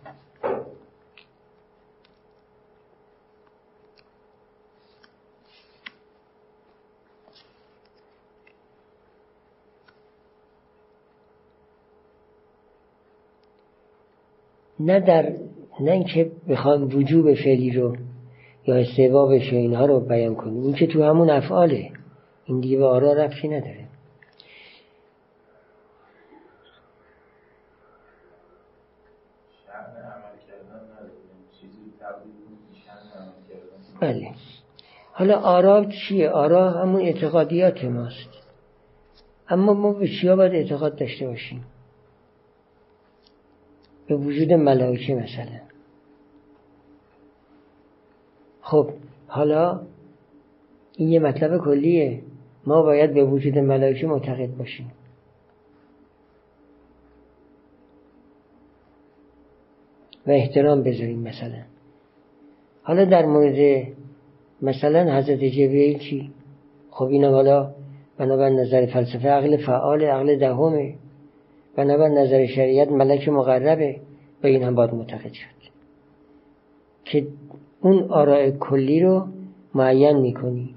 نه 14.81 15.01
در 15.01 15.33
نه 15.81 15.91
اینکه 15.91 16.31
بخوام 16.49 16.83
وجوب 16.83 17.35
فعلی 17.35 17.71
رو 17.71 17.97
یا 18.67 18.77
استعوا 18.77 19.27
بشه 19.27 19.57
اینها 19.57 19.87
رو 19.87 20.01
بیان 20.01 20.35
کنیم. 20.35 20.63
این 20.63 20.75
که 20.75 20.87
تو 20.87 21.03
همون 21.03 21.31
افعاله. 21.31 21.91
این 22.45 22.61
دیگه 22.61 22.77
به 22.77 22.85
آرا 22.85 23.13
رفتی 23.13 23.49
نداره. 23.49 23.87
بله. 34.01 34.31
حالا 35.13 35.37
آرا 35.37 35.85
چیه؟ 35.85 36.31
آرا 36.31 36.71
همون 36.71 37.01
اعتقادیات 37.01 37.85
ماست. 37.85 38.31
اما 39.49 39.75
ما 39.75 39.93
به 39.93 40.09
چیا 40.09 40.37
باید 40.37 40.53
اعتقاد 40.53 40.99
داشته 40.99 41.27
باشیم؟ 41.27 41.65
به 44.09 44.17
وجود 44.17 44.53
ملائکه 44.53 45.15
مثلا. 45.15 45.61
خب 48.61 48.91
حالا 49.27 49.81
این 50.97 51.09
یه 51.09 51.21
مطلب 51.21 51.65
کلیه. 51.65 52.23
ما 52.67 52.83
باید 52.83 53.15
به 53.15 53.25
وجود 53.25 53.59
ملائکه 53.59 54.07
معتقد 54.07 54.57
باشیم. 54.57 54.93
و 60.27 60.31
احترام 60.31 60.83
بذاریم 60.83 61.19
مثلا. 61.19 61.63
حالا 62.83 63.05
در 63.05 63.27
مورد 63.27 63.87
مثلا 64.63 65.19
حضرت 65.19 65.39
جبریل 65.39 65.99
چی؟ 65.99 66.31
خب 66.91 67.05
این 67.05 67.25
حالا 67.25 67.75
بنابر 68.19 68.49
نظر 68.49 68.87
فلسفه 68.87 69.29
عقل 69.29 69.57
فعال 69.57 70.03
عقل 70.05 70.39
دهمه 70.39 70.95
بنابر 71.77 72.09
نظر 72.09 72.47
شریعت 72.47 72.89
ملک 72.89 73.29
مقربه 73.29 74.01
به 74.41 74.49
این 74.49 74.63
هم 74.63 74.75
باید 74.75 74.95
معتقد 74.95 75.33
شد. 75.33 75.57
که 77.05 77.27
اون 77.81 78.03
آراء 78.11 78.51
کلی 78.51 79.01
رو 79.01 79.27
معین 79.75 80.17
می‌کنی. 80.17 80.75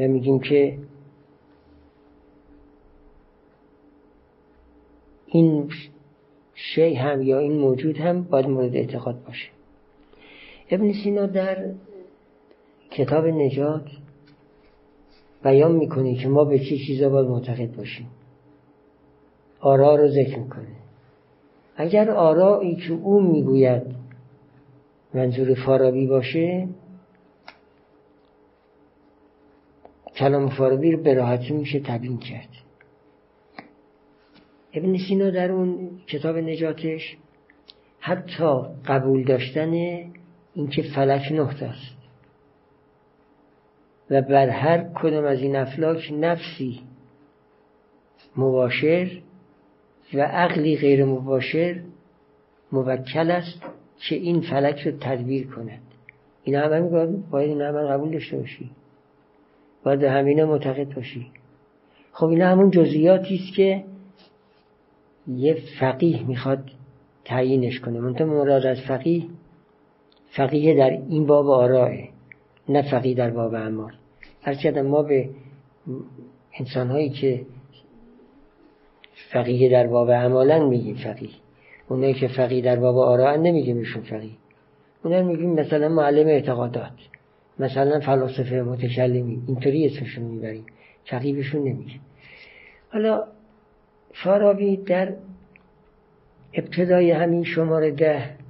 و 0.00 0.08
میگیم 0.08 0.38
که 0.38 0.78
این 5.26 5.70
شی 6.54 6.94
هم 6.94 7.22
یا 7.22 7.38
این 7.38 7.52
موجود 7.52 7.96
هم 7.96 8.22
باید 8.22 8.46
مورد 8.46 8.76
اعتقاد 8.76 9.24
باشه. 9.24 9.48
ابن 10.70 10.92
سینا 10.92 11.26
در 11.26 11.70
کتاب 12.90 13.26
نجات 13.26 13.86
بیان 15.44 15.72
می‌کنه 15.72 16.14
که 16.14 16.28
ما 16.28 16.44
به 16.44 16.58
چه 16.58 16.76
چیزا 16.86 17.08
باید 17.08 17.28
معتقد 17.28 17.76
باشیم. 17.76 18.08
آرا 19.60 19.96
رو 19.96 20.08
ذکر 20.08 20.38
می‌کنه. 20.38 20.76
اگر 21.76 22.10
آرایی 22.10 22.76
که 22.76 22.92
او 22.92 23.22
می‌گوید 23.22 23.82
منظور 25.14 25.54
فارابی 25.54 26.06
باشه 26.06 26.68
کلام 30.16 30.48
فارابی 30.48 30.92
رو 30.92 31.02
به 31.02 31.38
میشه 31.50 31.80
تبیین 31.80 32.18
کرد. 32.18 32.48
ابن 34.74 34.98
سینا 35.08 35.30
در 35.30 35.52
اون 35.52 35.90
کتاب 36.06 36.36
نجاتش 36.36 37.16
حتی 38.00 38.60
قبول 38.86 39.24
داشتن 39.24 39.72
اینکه 40.54 40.82
فلک 40.94 41.32
نقطه 41.32 41.66
است. 41.66 42.01
و 44.10 44.22
بر 44.22 44.48
هر 44.48 44.84
کدام 44.94 45.24
از 45.24 45.38
این 45.38 45.56
افلاک 45.56 46.12
نفسی 46.20 46.80
مباشر 48.36 49.10
و 50.14 50.20
عقلی 50.20 50.76
غیر 50.76 51.04
مباشر 51.04 51.80
موکل 52.72 53.30
است 53.30 53.62
که 54.08 54.14
این 54.14 54.40
فلک 54.40 54.80
رو 54.80 54.92
تدبیر 55.00 55.46
کند. 55.46 55.82
این 56.44 56.54
همه 56.54 56.80
باید 57.30 57.50
این 57.50 57.60
همه 57.60 57.82
قبول 57.82 58.12
داشته 58.12 58.36
باشی. 58.36 58.70
باید 59.84 60.02
همینه 60.02 60.44
معتقد 60.44 60.94
باشی. 60.94 61.26
خب 62.12 62.26
این 62.26 62.42
همون 62.42 62.70
جزئیاتی 62.70 63.34
است 63.34 63.56
که 63.56 63.84
یه 65.28 65.56
فقیه 65.80 66.26
می‌خواد 66.26 66.70
تعیینش 67.24 67.80
کنه. 67.80 68.00
منتها 68.00 68.26
مراد 68.26 68.66
از 68.66 68.80
فقیه 68.80 69.24
فقیه 70.36 70.76
در 70.76 70.90
این 70.90 71.26
باب 71.26 71.50
آراه 71.50 71.90
نه 72.68 72.90
فقیه 72.90 73.14
در 73.14 73.30
باب 73.30 73.54
اعمال. 73.54 73.92
هرچند 74.42 74.78
ما 74.78 75.02
به 75.02 75.28
انسان 76.60 76.90
هایی 76.90 77.10
که 77.10 77.46
فقیه 79.32 79.70
در 79.70 79.86
باب 79.86 80.08
اعمالا 80.08 80.68
میگیم 80.68 80.96
فقیه. 80.96 81.30
اونایی 81.88 82.14
که 82.14 82.28
فقیه 82.28 82.62
در 82.62 82.76
باب 82.76 82.96
آراه 82.96 83.36
نمیگیم 83.36 83.78
ایشون 83.78 84.02
فقیه. 84.02 84.30
اونا 85.04 85.22
میگیم 85.22 85.50
مثلا 85.50 85.88
معلم 85.88 86.26
اعتقادات. 86.26 86.92
مثلا 87.58 88.00
فلاسفه 88.00 88.62
متکلمی. 88.62 89.42
اینطوری 89.46 89.86
اسمشون 89.86 90.24
می‌بریم. 90.24 90.66
فقیه 91.04 91.56
نمیگیم. 91.56 92.00
حالا 92.92 93.24
فارابی 94.24 94.76
در 94.76 95.12
ابتدای 96.54 97.10
همین 97.10 97.44
شماره 97.44 97.90
ده 97.90 98.41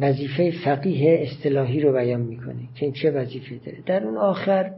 وظیفه 0.00 0.50
فقیه 0.64 1.18
اصطلاحی 1.22 1.80
رو 1.80 1.92
بیان 1.92 2.20
می‌کنه 2.20 2.68
که 2.74 2.86
این 2.86 2.92
چه 2.92 3.10
وظیفه 3.10 3.54
داره. 3.66 3.78
در 3.86 4.04
اون 4.04 4.16
آخر 4.16 4.72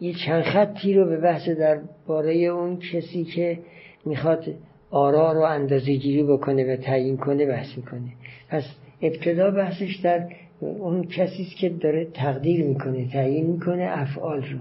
یه 0.00 0.12
چند 0.26 0.42
خطی 0.42 0.94
رو 0.94 1.04
به 1.04 1.16
بحث 1.16 1.48
در 1.48 1.80
باره 2.06 2.34
اون 2.34 2.78
کسی 2.92 3.24
که 3.24 3.58
می‌خواد 4.04 4.44
آرا 4.90 5.32
رو 5.32 5.40
اندازه 5.40 5.92
گیری 5.92 6.22
بکنه 6.22 6.72
و 6.72 6.76
تعیین 6.76 7.16
کنه 7.16 7.46
بحث 7.46 7.76
می‌کنه. 7.76 8.12
پس 8.48 8.64
ابتدا 9.02 9.50
بحثش 9.50 9.96
در 9.96 10.28
اون 10.60 11.04
کسی 11.04 11.44
که 11.44 11.68
داره 11.68 12.04
تقدیر 12.04 12.64
می‌کنه 12.64 13.08
تعیین 13.08 13.46
می‌کنه 13.46 13.88
افعال 13.90 14.42
رو. 14.42 14.58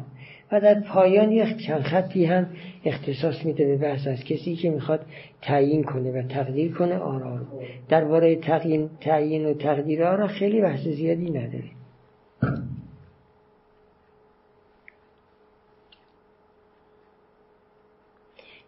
و 0.52 0.60
در 0.60 0.80
پایان 0.80 1.32
یک 1.32 1.58
چند 1.68 1.82
خطی 1.82 2.26
هم 2.26 2.50
اختصاص 2.86 3.46
میده 3.46 3.66
به 3.66 3.78
بحث 3.78 4.08
از 4.08 4.24
کسی 4.24 4.56
که 4.56 4.70
می‌خواد 4.70 5.06
تعیین 5.42 5.84
کنه 5.84 6.12
و 6.12 6.28
تقدیر 6.28 6.74
کنه 6.74 6.98
آرا 6.98 7.36
رو. 7.36 7.46
درباره 7.90 8.36
تعیین 8.36 8.90
تعیین 9.02 9.46
و 9.46 9.54
تقدیر 9.54 10.04
آرا 10.04 10.28
خیلی 10.28 10.62
بحث 10.62 10.88
زیادی 10.88 11.30
نداره 11.30 11.70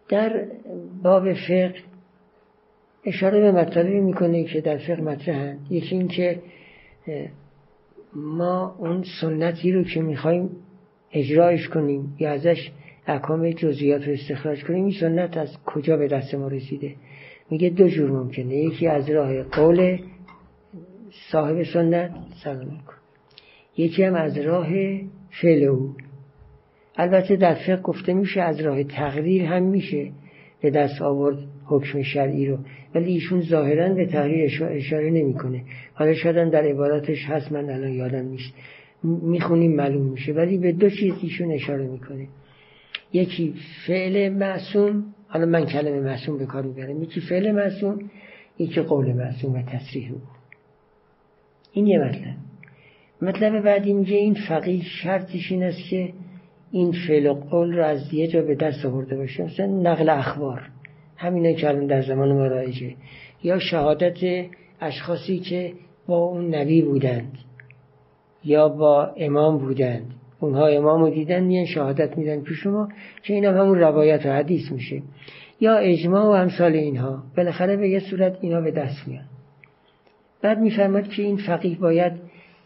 در 0.08 0.46
باب 1.02 1.32
فقه 1.32 1.74
اشاره 3.04 3.40
به 3.40 3.52
مطالبی 3.52 4.00
می‌کنه 4.00 4.44
که 4.44 4.60
در 4.60 4.76
فقه 4.78 5.00
مطرحند 5.00 5.66
یکی 5.70 5.96
اینکه 5.96 6.42
ما 8.14 8.76
اون 8.78 9.04
سنتی 9.20 9.72
رو 9.72 9.84
که 9.84 10.00
می‌خوایم 10.00 10.50
اجرایش 11.18 11.68
کنیم 11.68 12.16
یا 12.18 12.30
ازش 12.30 12.70
احکام 13.06 13.50
جزئیات 13.50 14.06
رو 14.06 14.12
استخراج 14.12 14.64
کنیم 14.64 14.84
این 14.84 14.94
سنت 15.00 15.36
از 15.36 15.56
کجا 15.66 15.96
به 15.96 16.08
دست 16.08 16.34
ما 16.34 16.48
رسیده؟ 16.48 16.94
میگه 17.50 17.70
دو 17.70 17.88
جور 17.88 18.10
ممکنه. 18.10 18.56
یکی 18.56 18.86
از 18.86 19.10
راه 19.10 19.42
قول 19.42 19.98
صاحب 21.32 21.62
سنت 21.62 22.10
سلام 22.44 22.68
کن 22.68 22.94
یکی 23.76 24.02
هم 24.02 24.14
از 24.14 24.38
راه 24.38 24.68
فعل 25.42 25.64
او. 25.64 25.94
البته 26.96 27.36
در 27.36 27.54
فقه 27.54 27.82
گفته 27.82 28.14
میشه 28.14 28.40
از 28.40 28.60
راه 28.60 28.84
تقریر 28.84 29.42
هم 29.42 29.62
میشه 29.62 30.12
به 30.62 30.70
دست 30.70 31.02
آورد 31.02 31.38
حکم 31.66 32.02
شرعی 32.02 32.46
رو. 32.46 32.58
ولی 32.94 33.12
ایشون 33.12 33.40
ظاهرا 33.40 33.94
به 33.94 34.06
تغییر 34.06 34.64
اشاره 34.70 35.10
نمی‌کنه. 35.10 35.62
حالا 35.94 36.14
شاید 36.14 36.50
در 36.50 36.62
عباراتش 36.62 37.24
هست 37.24 37.52
من 37.52 37.70
الان 37.70 37.92
یادم 37.92 38.28
نیست. 38.28 38.54
می‌خونیم 39.06 39.76
معلوم 39.76 40.02
میشه. 40.02 40.32
ولی 40.32 40.58
به 40.58 40.72
دو 40.72 40.90
چیز 40.90 41.14
ایشون 41.22 41.50
اشاره 41.52 41.86
می‌کنه. 41.86 42.28
یکی 43.12 43.54
فعل 43.86 44.28
معصوم 44.32 45.04
حالا 45.28 45.46
من 45.46 45.66
کلمه 45.66 46.00
معصوم 46.00 46.38
به 46.38 46.46
کار 46.46 46.62
می‌برم. 46.62 47.02
یکی 47.02 47.20
فعل 47.20 47.52
معصوم 47.52 47.98
یکی 48.58 48.80
قول 48.80 49.12
معصوم 49.12 49.54
و 49.54 49.62
تصریح 49.62 50.12
او. 50.12 50.20
این 51.72 51.86
یه 51.86 51.98
مطلب. 51.98 52.34
مطلب 53.22 53.60
بعدی 53.60 53.92
میگه 53.92 54.16
این 54.16 54.36
فقیه 54.48 54.82
شرطش 54.82 55.52
این 55.52 55.62
است 55.62 55.90
که 55.90 56.12
این 56.70 56.92
فعل 57.08 57.26
و 57.26 57.34
قول 57.34 57.76
رو 57.76 57.84
از 57.84 58.14
یه 58.14 58.26
جا 58.26 58.42
به 58.42 58.54
دست 58.54 58.86
آورده 58.86 59.16
باشه. 59.16 59.44
مثلا 59.44 59.66
نقل 59.66 60.08
اخبار. 60.08 60.62
همینه 61.16 61.54
که 61.54 61.68
الان 61.68 61.86
در 61.86 62.02
زمان 62.02 62.32
ما 62.32 62.46
رایجه 62.46 62.94
یا 63.42 63.58
شهادت 63.58 64.46
اشخاصی 64.80 65.38
که 65.38 65.72
با 66.06 66.18
اون 66.18 66.54
نبی 66.54 66.82
بودند. 66.82 67.38
یا 68.46 68.68
با 68.68 69.12
امام 69.16 69.58
بودند 69.58 70.14
اونها 70.40 70.66
امام 70.66 71.00
رو 71.00 71.10
دیدن 71.10 71.44
میان 71.44 71.66
شهادت 71.66 72.18
میدن 72.18 72.40
پیش 72.40 72.58
شما 72.58 72.88
که 73.22 73.34
این 73.34 73.44
هم 73.44 73.56
همون 73.56 73.78
روایت 73.78 74.26
و 74.26 74.32
حدیث 74.32 74.72
میشه. 74.72 75.02
یا 75.60 75.76
اجماع 75.76 76.24
و 76.24 76.28
امثال 76.28 76.72
اینها. 76.72 77.22
بالاخره 77.36 77.76
به 77.76 77.88
یه 77.88 78.00
صورت 78.00 78.38
اینا 78.40 78.60
به 78.60 78.70
دست 78.70 79.08
میان 79.08 79.24
بعد 80.42 80.58
میفرماد 80.58 81.08
که 81.08 81.22
این 81.22 81.36
فقیه 81.36 81.78
باید 81.78 82.12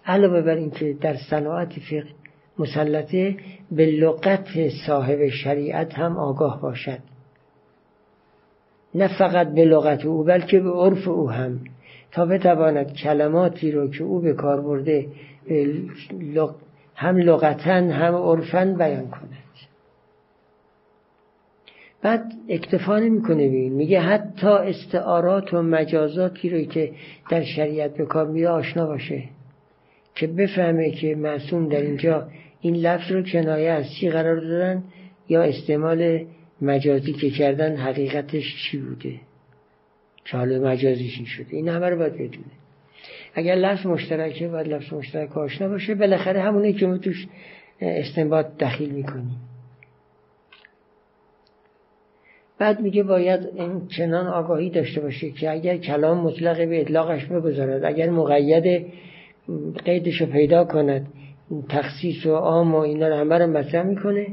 علاوه 0.06 0.42
بر 0.42 0.54
اینکه 0.54 0.96
در 1.00 1.16
صناعت 1.30 1.72
فقه 1.72 2.04
مسلطه 2.58 3.36
به 3.70 3.86
لغت 3.86 4.68
صاحب 4.86 5.28
شریعت 5.28 5.94
هم 5.94 6.16
آگاه 6.16 6.60
باشد. 6.60 6.98
نه 8.94 9.18
فقط 9.18 9.54
به 9.54 9.64
لغت 9.64 10.04
او 10.04 10.24
بلکه 10.24 10.60
به 10.60 10.70
عرف 10.70 11.08
او 11.08 11.30
هم. 11.30 11.60
تا 12.12 12.26
بتواند 12.26 12.92
کلماتی 12.92 13.72
رو 13.72 13.90
که 13.90 14.04
او 14.04 14.20
به 14.20 14.32
کار 14.32 14.60
برده 14.60 15.06
هم 16.94 17.16
لغتا 17.16 17.72
هم 17.72 18.14
عرفا 18.14 18.74
بیان 18.78 19.10
کند. 19.10 19.40
بعد 22.02 22.32
اکتفا 22.48 22.98
نمی‌کنه 22.98 23.48
ببین. 23.48 23.72
میگه 23.72 24.00
حتی 24.00 24.48
استعارات 24.48 25.54
و 25.54 25.62
مجازاتی 25.62 26.50
رو 26.50 26.62
که 26.62 26.92
در 27.30 27.44
شریعت 27.44 27.96
به 27.96 28.06
کار 28.06 28.26
میره 28.26 28.48
آشنا 28.48 28.86
باشه 28.86 29.22
که 30.14 30.26
بفهمه 30.26 30.90
که 30.90 31.14
معصوم 31.14 31.68
در 31.68 31.80
اینجا 31.80 32.28
این 32.60 32.76
لفظ 32.76 33.12
رو 33.12 33.22
کنایه 33.22 33.70
از 33.70 33.84
چی 34.00 34.10
قرار 34.10 34.40
دادن 34.40 34.84
یا 35.28 35.42
استعمال 35.42 36.26
مجازی 36.62 37.12
که 37.12 37.30
کردن 37.30 37.76
حقیقتش 37.76 38.44
چی 38.64 38.78
بوده. 38.78 39.14
حالا 40.32 40.58
مجازیش 40.58 41.16
این 41.16 41.26
شده. 41.26 41.56
این 41.56 41.68
همه 41.68 41.88
رو 41.88 41.96
باید 41.98 42.12
بدونه. 42.12 42.59
اگر 43.34 43.54
لفظ 43.54 43.86
مشترکه 43.86 44.48
باید 44.48 44.68
لفظ 44.68 44.92
مشترک 44.92 45.38
آشنا 45.38 45.68
باشه 45.68 45.94
بالاخره 45.94 46.40
همونه 46.40 46.72
که 46.72 46.86
ما 46.86 46.98
توش 46.98 47.26
استنباط 47.80 48.46
دخیل 48.60 48.90
می‌کنیم. 48.90 49.36
بعد 52.58 52.80
میگه 52.80 53.02
باید 53.02 53.40
این 53.54 53.86
چنان 53.96 54.26
آگاهی 54.26 54.70
داشته 54.70 55.00
باشه 55.00 55.30
که 55.30 55.50
اگر 55.50 55.76
کلام 55.76 56.18
مطلق 56.18 56.68
به 56.68 56.80
اطلاقش 56.80 57.26
بگذارد 57.26 57.84
اگر 57.84 58.10
مقید 58.10 58.86
قیدش 59.84 60.20
رو 60.20 60.26
پیدا 60.26 60.64
کند 60.64 61.06
تخصیص 61.68 62.26
و 62.26 62.34
عام 62.34 62.74
و 62.74 62.78
اینا 62.78 63.08
رو 63.08 63.14
همه 63.14 63.38
رو 63.38 63.46
مطرح 63.46 63.82
می‌کنه 63.82 64.26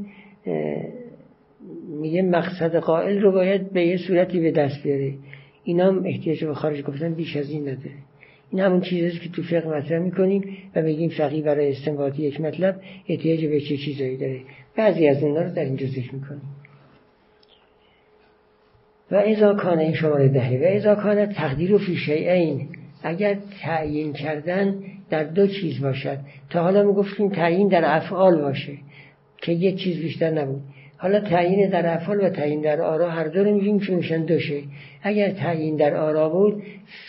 میگه 2.00 2.22
مقصد 2.22 2.76
قائل 2.76 3.20
رو 3.20 3.32
باید 3.32 3.72
به 3.72 3.86
یه 3.86 3.96
صورتی 3.96 4.40
به 4.40 4.50
دست 4.50 4.82
بیاره. 4.82 5.14
اینا 5.64 5.86
هم 5.86 6.04
احتیاج 6.04 6.44
به 6.44 6.54
خارج 6.54 6.82
گفتن 6.82 7.14
بیش 7.14 7.36
از 7.36 7.50
این 7.50 7.62
نداره. 7.62 8.07
این 8.50 8.60
همون 8.60 8.80
چیزی 8.80 9.18
که 9.18 9.28
تو 9.28 9.42
فقه 9.42 9.68
مطرح 9.68 9.98
می‌کنیم 9.98 10.56
و 10.74 10.82
بگیم 10.82 11.08
فقیه 11.08 11.42
برای 11.42 11.72
استنباطی 11.72 12.22
یک 12.22 12.40
مطلب 12.40 12.80
احتیاج 13.08 13.44
به 13.44 13.60
چه 13.60 13.76
چیزایی 13.76 14.16
داره. 14.16 14.40
بعضی 14.76 15.08
از 15.08 15.22
اونها 15.22 15.42
رو 15.42 15.54
در 15.54 15.64
اینجا 15.64 15.86
ذکر 15.86 16.14
می‌کنیم. 16.14 16.42
و 19.10 19.16
ازا 19.16 19.54
کان 19.54 19.78
این 19.78 19.94
شماره 19.94 20.28
دهه 20.28 20.60
و 20.62 20.76
ازا 20.76 20.94
کان 20.94 21.26
تقدیر 21.26 21.74
و 21.74 21.78
فیشه 21.78 22.12
این 22.12 22.68
اگر 23.02 23.38
تعیین 23.62 24.12
کردن 24.12 24.82
در 25.10 25.24
دو 25.24 25.46
چیز 25.46 25.80
باشد. 25.80 26.18
تا 26.50 26.62
حالا 26.62 26.82
می 26.82 26.92
گفتیم 26.92 27.28
تعیین 27.28 27.68
در 27.68 27.96
افعال 27.96 28.40
باشه. 28.40 28.72
که 29.36 29.52
یک 29.52 29.76
چیز 29.76 29.98
بیشتر 29.98 30.30
نبود. 30.30 30.62
حالا 31.00 31.20
تعیین 31.20 31.70
در 31.70 31.94
افعال 31.94 32.20
و 32.20 32.28
تعیین 32.28 32.60
در 32.60 32.80
آرا 32.80 33.10
هر 33.10 33.24
دو 33.24 33.44
رو 33.44 33.54
میگیم 33.54 33.80
که 33.80 33.92
میشن 33.92 34.24
دوشه 34.24 34.62
اگر 35.02 35.30
تعیین 35.30 35.76
در 35.76 35.96
آرا 35.96 36.28
بود 36.28 36.62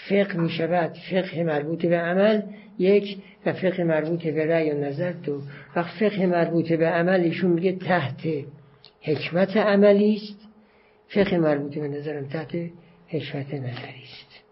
فقه 0.10 0.38
می‌شود. 0.38 0.98
فقه 1.12 1.44
مربوط 1.44 1.86
به 1.86 1.98
عمل 1.98 2.42
یک 2.80 3.18
و 3.46 3.54
فقه 3.54 3.84
مربوط 3.84 4.28
به 4.28 4.46
رأی 4.46 4.72
و 4.72 4.78
نظر 4.78 5.12
دو. 5.12 5.42
و 5.76 5.84
فقه 5.84 6.26
مربوط 6.26 6.74
به 6.74 6.88
عمل 6.88 7.20
ایشون 7.20 7.52
میگه 7.52 7.72
تحت 7.72 8.28
حکمت 9.02 9.58
عملی 9.58 10.16
است. 10.16 10.48
فقه 11.08 11.38
مربوط 11.38 11.78
به 11.78 11.88
نظرم 11.88 12.28
تحت 12.28 12.56
حکمت 13.08 13.54
نظری 13.54 14.04
است. 14.04 14.44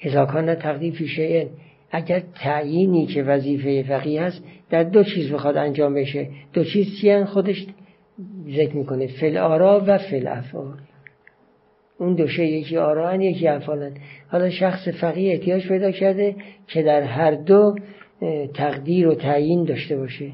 اذا 0.00 0.54
تقدیم 0.54 0.92
فی 0.92 1.48
اگر 1.90 2.22
تعیینی 2.34 3.06
که 3.06 3.22
وظیفه 3.22 3.82
فقیه 3.82 4.22
هست 4.22 4.42
در 4.70 4.82
دو 4.82 5.04
چیز 5.04 5.32
بخواد 5.32 5.56
انجام 5.56 5.94
بشه. 5.94 6.28
دو 6.52 6.64
چیز 6.64 6.86
چی 7.00 7.24
خودش 7.24 7.66
ذکر 8.48 8.76
می‌کنه. 8.76 9.06
فل 9.06 9.36
آرا 9.36 9.84
و 9.86 9.98
فل 9.98 10.26
افعال 10.26 10.78
اون 11.98 12.14
دوشه 12.14 12.46
یکی 12.46 12.76
آرا 12.76 13.14
یکی 13.14 13.48
افعالن 13.48 13.92
حالا 14.28 14.50
شخص 14.50 14.88
فقیه 14.88 15.32
احتیاج 15.32 15.68
پیدا 15.68 15.90
کرده 15.90 16.36
که 16.66 16.82
در 16.82 17.02
هر 17.02 17.34
دو 17.34 17.74
تقدیر 18.54 19.08
و 19.08 19.14
تعیین 19.14 19.64
داشته 19.64 19.96
باشه. 19.96 20.32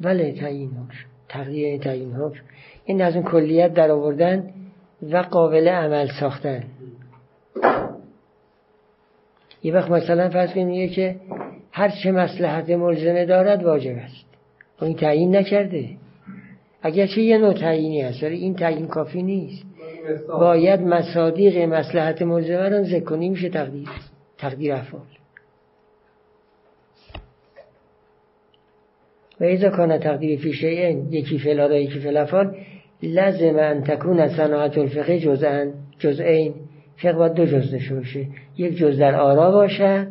بله 0.00 0.32
تعیین 0.32 0.70
حکم. 0.70 1.08
تقدیر 1.28 1.78
تعیین 1.78 2.12
حکم. 2.12 2.40
این 2.84 3.02
از 3.02 3.16
اون 3.16 3.24
کلیت 3.24 3.74
در 3.74 3.90
آوردن 3.90 4.50
و 5.02 5.16
قابل 5.16 5.68
عمل 5.68 6.08
ساختن. 6.20 6.64
یه 9.62 9.74
وقت 9.74 9.90
مثلا 9.90 10.30
فرض 10.30 10.52
کنید 10.52 10.92
که 10.92 11.16
هر 11.76 11.88
چه 12.02 12.12
مسلحت 12.12 12.70
ملزمه 12.70 13.26
دارد 13.26 13.64
واجب 13.64 13.96
است. 13.96 14.26
و 14.80 14.84
این 14.84 14.96
تعیین 14.96 15.36
نکرده. 15.36 15.88
اگر 16.82 17.06
چه 17.06 17.22
یه 17.22 17.38
نوع 17.38 17.54
تعیینی 17.54 18.02
هست 18.02 18.22
ولی 18.22 18.36
این 18.36 18.54
تعیین 18.54 18.86
کافی 18.86 19.22
نیست. 19.22 19.64
باید 20.28 20.80
مصادیق 20.80 21.58
مسلحت 21.58 22.22
ملزمه 22.22 22.68
رو 22.68 22.84
ذکر 22.84 23.04
کنی 23.04 23.28
میشه 23.28 23.48
تقدیر 23.48 23.88
تقدیر 24.38 24.72
افعال. 24.72 25.02
و 29.40 29.44
ایزا 29.44 29.70
کان 29.70 29.98
تقدیر 29.98 30.38
فی 30.38 30.48
یکی 31.10 31.38
فعل 31.38 31.72
یکی 31.72 31.98
فعل 31.98 32.16
افعال 32.16 32.56
لازم 33.02 33.58
ان 33.58 33.82
تکون 33.84 34.28
صناعت 34.28 34.78
الفقه 34.78 35.18
جزءا 35.18 35.66
جزئین. 35.98 36.54
فقه 36.96 37.12
باید 37.12 37.32
دو 37.32 37.46
جز 37.46 37.70
داشته 37.70 38.26
یک 38.56 38.76
جز 38.76 38.98
در 38.98 39.14
آرا 39.14 39.50
باشه. 39.50 40.08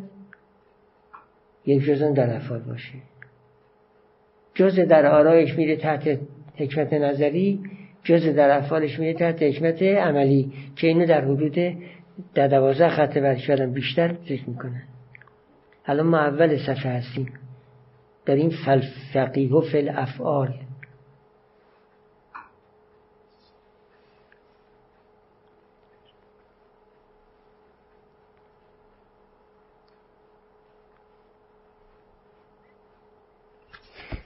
یک 1.66 1.84
جز 1.84 2.02
در 2.02 2.36
افعال 2.36 2.60
باشه 2.60 2.94
جز 4.54 4.80
در 4.80 5.06
آرایش 5.06 5.54
میره 5.54 5.76
تحت 5.76 6.18
حکمت 6.56 6.92
نظری 6.92 7.60
جز 8.04 8.26
در 8.26 8.58
افعالش 8.58 8.98
میره 8.98 9.14
تحت 9.14 9.42
حکمت 9.42 9.82
عملی 9.82 10.52
که 10.76 10.86
اینو 10.86 11.06
در 11.06 11.24
حدود 11.24 11.76
در 12.34 12.48
دوازه 12.48 12.88
خط 12.88 13.18
بعد 13.18 13.38
بیشتر 13.72 14.14
ذکر 14.28 14.48
می‌کنن. 14.50 14.82
الان 15.86 16.06
ما 16.06 16.18
اول 16.18 16.56
صفحه 16.56 16.92
هستیم. 16.92 17.32
این 18.34 18.52
فلفقیه 18.66 19.52
و 19.52 19.60
فل 19.60 19.88
افعال 19.94 20.54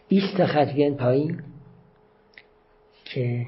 20 0.09 0.45
خط 0.45 0.73
بیان 0.73 0.95
پایین 0.95 1.41
که 3.05 3.47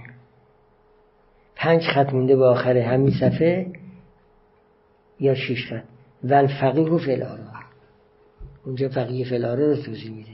پنج 1.56 1.82
خط 1.82 2.12
مونده 2.12 2.36
به 2.36 2.44
آخر 2.44 2.76
همین 2.76 3.10
صفحه 3.20 3.66
یا 5.20 5.34
شش 5.34 5.66
خط. 5.68 5.82
و 6.24 6.34
الفقیه 6.34 6.98
فلارا 6.98 7.50
اونجا 8.66 8.88
فقیه 8.88 9.24
فلارا 9.24 9.66
رو 9.66 9.76
توضیح 9.76 10.10
میده. 10.10 10.30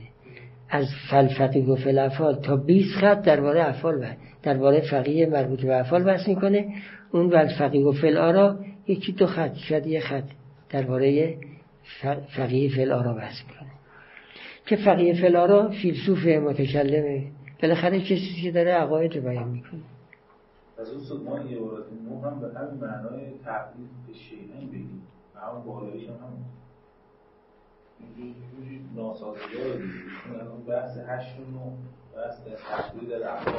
از 0.71 0.87
فلفقیه 1.11 1.65
و 1.65 1.77
فلافال 1.77 2.35
تا 2.35 2.57
20 2.57 2.95
خط 2.95 3.23
درباره 3.23 3.69
افعال 3.69 4.07
درباره 4.43 4.81
فقیه 4.81 5.27
مربوط 5.27 5.63
به 5.63 5.81
افعال 5.81 6.05
بحث 6.05 6.29
می‌کنه. 6.29 6.75
اون 7.13 7.31
و 7.31 7.37
الفقیه 7.37 7.87
و 7.87 7.93
فلارا 7.93 8.59
یکی 8.87 9.13
دو 9.13 9.27
خط 9.27 9.55
شاید 9.55 9.87
یه 9.87 10.01
خط 10.01 10.25
درباره 10.71 11.37
فقیه 12.37 12.77
فلارا 12.77 13.13
بحث 13.13 13.35
می‌کنه. 13.49 13.76
که 14.67 14.77
فقیه 14.77 15.23
فلارا 15.23 15.69
فیلسوف 15.69 16.27
متکلمه. 16.27 17.27
بالاخره 17.63 18.01
کسی 18.01 18.43
که 18.43 18.51
داره 18.51 18.73
عقاید 18.73 19.17
رو 19.17 19.23
بیان 19.23 19.49
می‌کنه. 19.49 19.81
از 20.79 20.91
اون 20.91 21.23
ما 21.23 21.41
یه 21.41 21.59
عبارت 21.59 21.85
نو 22.09 22.21
هم 22.21 22.41
به 22.41 22.59
همین 22.59 22.81
معنای 22.81 23.31
تقدیر 23.45 23.87
به 24.07 24.13
شیعین 24.13 24.69
بگیم. 24.69 25.03
و 25.35 25.39
همون 25.39 25.65
بالایش 25.65 26.09
هم 26.09 26.15
همون. 26.15 26.45
ناسازگار 28.97 29.73
دیگه 29.73 30.41
الان 30.41 30.63
بحث 30.69 30.99
هشت 31.09 31.37
و 31.39 31.51
نو 31.51 31.71
بحث 32.17 32.41
تقدیر 32.71 33.19
در 33.19 33.29
افعال 33.29 33.55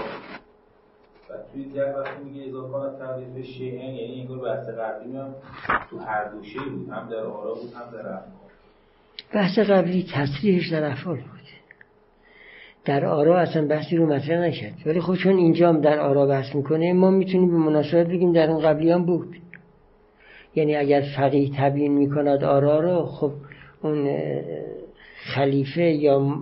و 1.30 1.34
توی 1.52 1.62
یک 1.62 1.96
وقتی 1.98 2.24
میگه 2.24 2.50
اضافه 2.50 2.72
کند 2.72 2.98
تقدیر 2.98 3.44
شیئن 3.44 3.94
یعنی 3.94 4.22
انگار 4.22 4.40
بحث 4.40 4.70
قبلی 4.70 5.18
هم 5.18 5.36
تو 5.90 6.00
هر 6.00 6.30
دو 6.30 6.44
شی 6.44 6.60
بود. 6.60 6.90
هم 6.90 7.10
در 7.10 7.24
آرا 7.24 7.54
بود 7.54 7.74
هم 7.74 7.92
در 7.92 8.00
افعال 8.00 8.37
بحث 9.34 9.60
قبلی 9.60 10.06
تصریحش 10.14 10.68
در 10.68 10.92
افعال 10.92 11.16
بود. 11.16 11.38
در 12.86 13.06
آرا 13.06 13.40
اصلا 13.40 13.68
بحثی 13.68 13.98
رو 13.98 14.06
مطرح 14.06 14.40
نکرد. 14.40 14.74
ولی 14.86 15.02
خب 15.02 15.16
چون 15.16 15.38
اینجا 15.38 15.70
هم 15.70 15.82
در 15.82 16.00
آرا 16.00 16.26
بحث 16.26 16.56
می‌کنه 16.56 16.94
ما 16.94 17.12
می‌تونیم 17.12 17.52
به 17.52 17.58
مناسبت 17.58 18.08
بگیم 18.08 18.34
در 18.34 18.50
اون 18.50 18.62
قبلی 18.62 18.92
هم 18.92 19.06
بود. 19.06 19.36
یعنی 20.56 20.76
اگر 20.76 21.04
فقیه 21.18 21.52
تبیین 21.58 21.94
می‌کند 21.98 22.44
آرا 22.44 22.80
رو 22.80 23.06
خب 23.06 23.32
اون 23.82 24.18
خلیفه 25.36 25.82
یا 25.82 26.36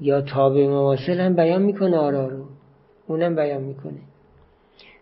یا 0.00 0.20
تابع 0.20 0.66
مواصل 0.66 1.20
هم 1.20 1.36
بیان 1.36 1.62
می‌کنه 1.62 1.96
آرا 1.96 2.28
رو. 2.28 2.44
اونم 3.06 3.36
بیان 3.36 3.62
می‌کنه. 3.62 3.98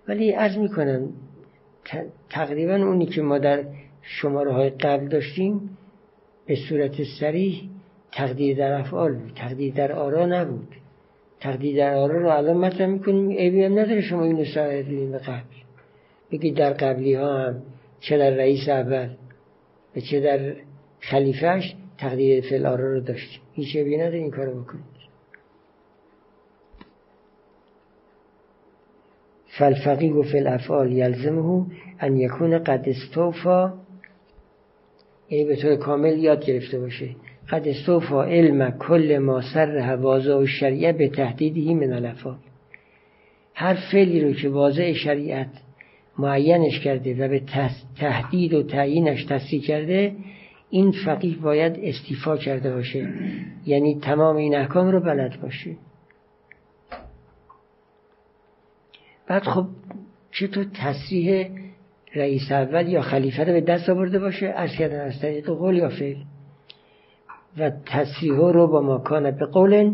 ولی 0.09 0.35
از 0.35 0.59
می‌کنم 0.59 1.09
تقریبا 2.31 2.75
اونی 2.75 3.07
که 3.07 3.23
ما 3.23 3.39
در 3.39 3.65
شماره 4.03 4.53
های 4.53 4.71
قبل 4.71 5.09
داشتیم 5.09 5.79
به 6.53 6.59
صورت 6.69 7.03
سریح 7.21 7.63
تقدیر 8.13 8.57
در 8.57 8.73
افعال 8.73 9.15
بود. 9.15 9.33
تقدیر 9.37 9.75
در 9.75 9.93
آرا 9.93 10.27
نبود. 10.27 10.69
تقدیر 11.41 11.77
در 11.77 11.95
آرا 11.95 12.21
رو 12.21 12.29
الان 12.29 12.57
مطرح 12.57 12.87
می‌کنیم. 12.87 13.29
ایبی 13.29 13.65
هم 13.65 13.73
نداره 13.73 14.01
شما 14.01 14.25
اینو 14.25 14.45
سرایت 14.45 14.87
به 14.87 15.19
قبل. 15.19 15.57
بگید 16.31 16.57
در 16.57 16.73
قبلی 16.73 17.15
ها 17.15 17.39
هم 17.39 17.63
چه 18.01 18.19
در 18.19 18.31
رئیس 18.31 18.69
اول 18.69 19.09
و 19.97 20.01
چه 20.01 20.21
در 20.21 20.55
خلیفهش 21.01 21.75
تقدیر 21.99 22.41
فعل 22.41 22.67
آرا 22.67 22.93
رو 22.93 23.01
داشتیم 23.01 23.41
هیچ 23.53 23.77
ایبی 23.77 23.97
نداره 23.97 24.19
این 24.19 24.31
کارو 24.31 24.63
بکنید 24.63 24.85
فالفقیه 29.59 30.23
فی 30.23 30.39
الافعال 30.39 30.93
یلزمه 30.93 31.67
ان 32.01 32.17
یکون 32.17 32.59
قد 32.59 32.85
استوفا 32.89 33.82
یعنی 35.33 35.45
به 35.45 35.57
طور 35.57 35.77
کامل 35.77 36.19
یاد 36.19 36.45
گرفته 36.45 36.79
باشه. 36.79 37.09
قد 37.51 37.69
استوفا 37.69 38.25
علم 38.25 38.71
کل 38.71 39.19
ما 39.19 39.41
سر 39.55 39.97
واضع 39.97 40.37
و 40.37 40.47
شریعه 40.47 40.93
به 40.93 41.09
تهدیدی 41.09 41.75
من 41.75 41.93
الافعال 41.93 42.37
هر 43.55 43.79
فعلی 43.93 44.21
رو 44.21 44.33
که 44.33 44.49
واضع 44.49 44.93
شریعت 44.93 45.51
معینش 46.19 46.81
کرده 46.81 47.15
و 47.15 47.29
به 47.29 47.43
تهدید 47.97 48.55
و 48.55 48.63
تعیینش 48.63 49.25
تصریح 49.25 49.63
کرده 49.63 50.17
این 50.71 50.93
فقیه 51.05 51.37
باید 51.37 51.79
استیفا 51.83 52.37
کرده 52.37 52.75
باشه. 52.75 53.09
یعنی 53.67 53.99
تمام 54.03 54.37
این 54.37 54.55
احکام 54.55 54.89
رو 54.89 55.01
بلد 55.01 55.41
باشه. 55.41 55.77
بعد 59.27 59.43
خب 59.43 59.67
چطور 60.31 60.67
تصریح 60.75 61.62
رئیس 62.15 62.53
اول 62.53 62.89
یا 62.89 63.03
خلیفه 63.03 63.45
رو 63.45 63.53
به 63.53 63.61
دست 63.61 63.89
آورده 63.89 64.19
باشه 64.19 64.47
از 64.47 64.71
کردن 64.71 65.01
از 65.01 65.21
طریق 65.21 65.47
قول 65.47 65.77
یا 65.77 65.89
فعل. 65.89 66.17
و 67.59 67.71
تصریح 67.87 68.37
رو 68.37 68.67
با 68.67 68.97
مکان 68.97 69.31
به 69.31 69.47
قول 69.47 69.93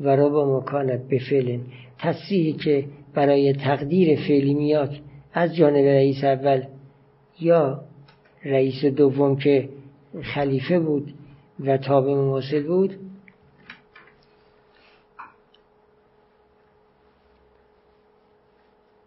و 0.00 0.16
رو 0.16 0.30
با 0.30 0.58
مکان 0.58 0.86
به 1.08 1.18
فعل 1.30 1.58
تصریحی 1.98 2.52
که 2.52 2.84
برای 3.14 3.52
تقدیر 3.52 4.18
فعلی 4.20 4.54
میاد 4.54 4.96
از 5.32 5.56
جانب 5.56 5.84
رئیس 5.84 6.24
اول 6.24 6.62
یا 7.40 7.80
رئیس 8.44 8.84
دوم 8.84 9.36
که 9.36 9.68
خلیفه 10.22 10.78
بود 10.78 11.14
و 11.60 11.76
تابع 11.76 12.14
مواصل 12.14 12.66
بود 12.66 12.96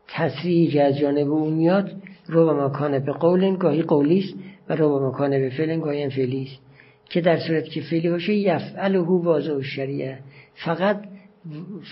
تصریحی 0.07 0.67
که 0.67 0.83
از 0.83 0.97
جانب 0.97 1.31
او 1.31 1.49
میاد 1.49 1.91
رو 2.27 2.67
مکان 2.67 2.99
به 2.99 3.11
قول 3.11 3.55
گاهی 3.55 3.81
قولی 3.81 4.19
است 4.19 4.33
و 4.69 4.75
رو 4.75 5.09
مکان 5.09 5.29
به 5.29 5.49
فعل 5.49 5.79
گاهی 5.79 6.09
فعلی 6.09 6.43
است 6.43 6.61
که 7.09 7.21
در 7.21 7.39
صورت 7.39 7.65
که 7.65 7.81
فعلی 7.81 8.09
باشه 8.09 8.33
یفعله 8.33 8.99
واضح 8.99 9.61
شریعه. 9.61 10.19
فقط 10.65 11.03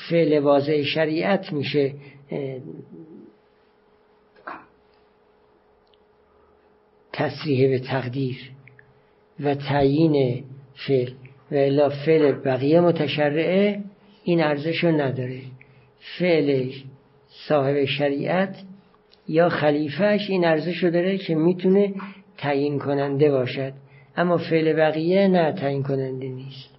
فعل 0.10 0.40
واضح 0.40 0.84
شریعت 0.84 1.54
میشه 1.54 1.94
تصریح 7.14 7.70
به 7.70 7.80
تقدیر 7.80 8.38
و 9.40 9.56
تعیین 9.56 10.44
فعل. 10.88 11.12
و 11.52 11.56
الا 11.56 11.90
فعل 11.90 12.32
بقیه 12.32 12.82
متشرعه 12.82 13.84
این 14.24 14.44
ارزش 14.44 14.84
رو 14.84 14.92
نداره. 14.92 15.42
فعل 16.20 16.72
صاحب 17.48 17.86
شریعت 17.86 18.56
یا 19.32 19.50
خلیفهش 19.50 20.30
این 20.30 20.46
ارزش 20.46 20.84
رو 20.84 20.92
داره 20.92 21.18
که 21.18 21.36
می‌تونه 21.36 21.94
تعیین 22.38 22.80
کننده 22.80 23.32
باشد. 23.32 23.74
اما 24.16 24.38
فعل 24.38 24.74
بقیه 24.74 25.28
نه 25.28 25.52
تعیین 25.52 25.84
کننده 25.84 26.28
نیست. 26.28 26.70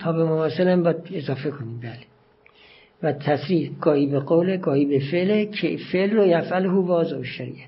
تابع 0.00 0.22
مواصل 0.22 0.68
هم 0.68 0.82
باید 0.82 0.96
اضافه 1.12 1.50
کنیم 1.50 1.80
بله. 1.80 2.06
و 3.02 3.12
تصریح 3.12 3.70
گاهی 3.80 4.06
به 4.06 4.20
قول 4.20 4.56
گاهی 4.56 4.86
به 4.86 5.00
فعل 5.10 5.44
که 5.44 5.76
فعل 5.92 6.10
رو 6.10 6.26
یفعله 6.26 6.68
واضح 6.68 7.22
شریعه. 7.22 7.66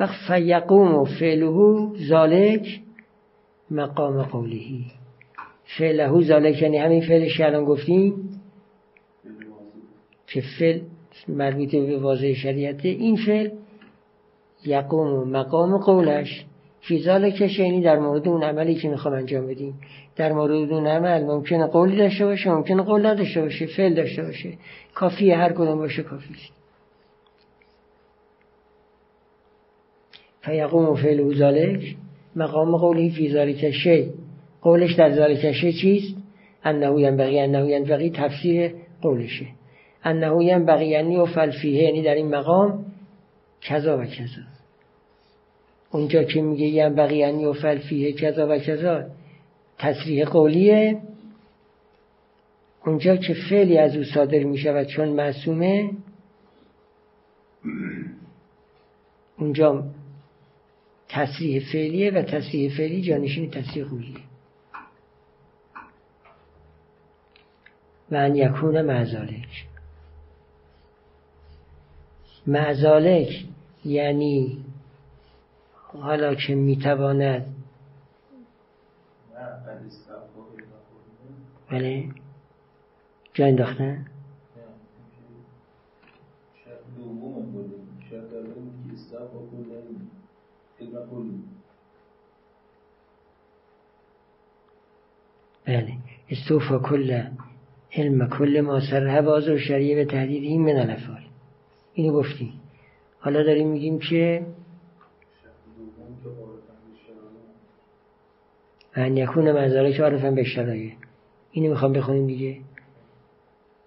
و 0.00 0.08
فیقوم 0.28 0.94
و 0.94 1.04
فعله 1.04 1.88
ذالک 2.08 2.80
مقام 3.70 4.22
قولهی 4.22 4.84
فعله 5.78 6.22
ذالک 6.22 6.62
یعنی 6.62 6.76
همین 6.76 7.00
فعلش 7.00 7.36
که 7.36 7.46
الان 7.46 7.64
گفتیم 7.64 8.37
که 10.28 10.42
فعل 10.58 10.80
مربوط 11.28 11.70
به 11.70 11.98
واضح 11.98 12.32
شریعته 12.32 12.88
این 12.88 13.16
فعل 13.16 13.50
یقوم 14.64 15.28
مقام 15.30 15.78
قولش. 15.78 16.44
فی 16.80 17.02
ذالکش 17.02 17.58
یعنی 17.58 17.82
در 17.82 17.98
مورد 17.98 18.28
اون 18.28 18.42
عملی 18.42 18.74
که 18.74 18.88
می‌خوام 18.88 19.14
انجام 19.14 19.46
بدیم. 19.46 19.74
در 20.16 20.32
مورد 20.32 20.72
اون 20.72 20.86
عمل 20.86 21.24
ممکنه 21.24 21.66
قولی 21.66 21.96
داشته 21.96 22.24
باشه 22.24 22.50
ممکنه 22.50 22.82
قول 22.82 23.06
نداشته 23.06 23.40
باشه 23.40 23.66
فعل 23.66 23.94
داشته 23.94 24.22
باشه. 24.22 24.52
کافی 24.94 25.30
هر 25.30 25.52
کدوم 25.52 25.78
باشه 25.78 26.02
کافی 26.02 26.34
فیقوم 30.40 30.94
فعل 30.94 31.34
ذالک 31.34 31.96
مقام 32.36 32.76
قولی 32.76 33.10
فی 33.10 33.72
شی 33.72 34.12
قولش 34.62 34.94
در 34.94 35.12
ذالک 35.12 35.52
شی 35.52 35.72
چیست؟ 35.72 36.16
انه 36.64 37.00
ینبغی 37.00 37.40
انه 37.40 37.70
ینبغی 37.70 38.10
تفسیر 38.10 38.74
قولشه. 39.02 39.46
انه 40.04 40.44
ینبغی 40.44 40.86
یعنی 40.86 41.16
و 41.16 41.26
فلفیه 41.26 41.82
یعنی 41.82 42.02
در 42.02 42.14
این 42.14 42.28
مقام 42.28 42.84
کذا 43.60 43.98
و 43.98 44.04
کذا. 44.04 44.42
اونجا 45.90 46.24
که 46.24 46.42
میگه 46.42 46.66
ینبغی 46.66 47.16
یعنی 47.16 47.44
و 47.44 47.52
فلفیه 47.52 48.12
کذا 48.12 48.48
و 48.48 48.58
کذا 48.58 49.04
تصریح 49.78 50.24
قولیه. 50.24 51.00
اونجا 52.86 53.16
که 53.16 53.34
فعلی 53.50 53.78
از 53.78 53.96
او 53.96 54.04
صادر 54.04 54.44
می 54.44 54.58
شود 54.58 54.86
چون 54.86 55.08
معصومه 55.08 55.90
اونجا 59.38 59.84
تصریح 61.08 61.62
فعلیه 61.72 62.10
و 62.10 62.22
تصریح 62.22 62.76
فعلی 62.76 63.02
جانشین 63.02 63.50
تصریح 63.50 63.84
قولیه. 63.84 64.28
و 68.10 68.14
ان 68.14 68.36
یکون 68.36 68.82
معزالک 68.82 69.66
معزالک 72.48 73.44
یعنی 73.84 74.64
حالا 75.92 76.34
که 76.34 76.54
می‌تواند 76.54 77.54
بله. 81.70 82.04
جا 83.34 83.46
انداختن؟ 83.46 84.06
بله. 95.66 95.92
استوفا 96.30 96.78
کل 96.78 97.22
علم 97.92 98.28
کل 98.28 98.60
ما 98.60 98.80
سر 98.80 99.20
باز 99.22 99.48
و 99.48 99.58
شریعه 99.58 100.04
به 100.04 100.10
تهدید 100.10 100.42
این 100.42 100.62
من 100.62 100.90
اینو 101.98 102.12
گفتیم 102.12 102.52
حالا 103.20 103.42
داریم 103.42 103.68
میگیم 103.68 103.98
که 103.98 104.46
ان 108.94 109.16
یکون 109.16 109.52
منظره 109.52 109.92
که 109.92 110.02
عارفن 110.02 110.34
به 110.34 110.44
شرایه 110.44 110.92
اینو 111.50 111.70
می‌خوام 111.70 111.92
بخونیم 111.92 112.26
دیگه. 112.26 112.56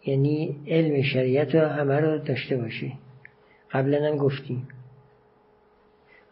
یعنی 0.05 0.55
علم 0.67 1.01
شریعت 1.01 1.55
رو 1.55 1.67
همه 1.67 1.99
رو 1.99 2.17
داشته 2.17 2.57
باشه. 2.57 2.91
قبلا 3.71 4.07
هم 4.07 4.17
گفتیم. 4.17 4.67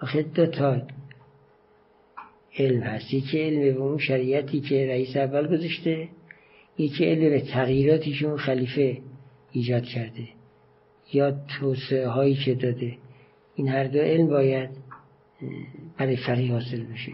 آخه 0.02 0.22
دو 0.22 0.46
تا 0.46 0.82
علم 2.58 2.82
هستی 2.82 3.22
که 3.22 3.38
علم 3.38 3.60
به 3.60 3.82
اون 3.82 3.98
شریعتی 3.98 4.62
که 4.62 4.88
رئیس 4.88 5.18
اول 5.18 5.48
گذاشته. 5.48 6.10
یکی 6.78 7.06
علم 7.06 7.30
به 7.30 7.42
تغییراتی 7.42 8.14
که 8.14 8.28
اون 8.28 8.38
خلیفه 8.38 8.98
ایجاد 9.52 9.84
کرده. 9.84 10.39
یا 11.14 11.36
توسعه 11.60 12.08
هایی 12.08 12.36
که 12.36 12.56
داده. 12.56 12.98
این 13.56 13.68
هر 13.68 13.84
دو 13.84 14.00
علم 14.00 14.28
باید 14.28 14.70
برای 15.98 16.18
فقیه 16.18 16.52
حاصل 16.52 16.84
بشه. 16.84 17.12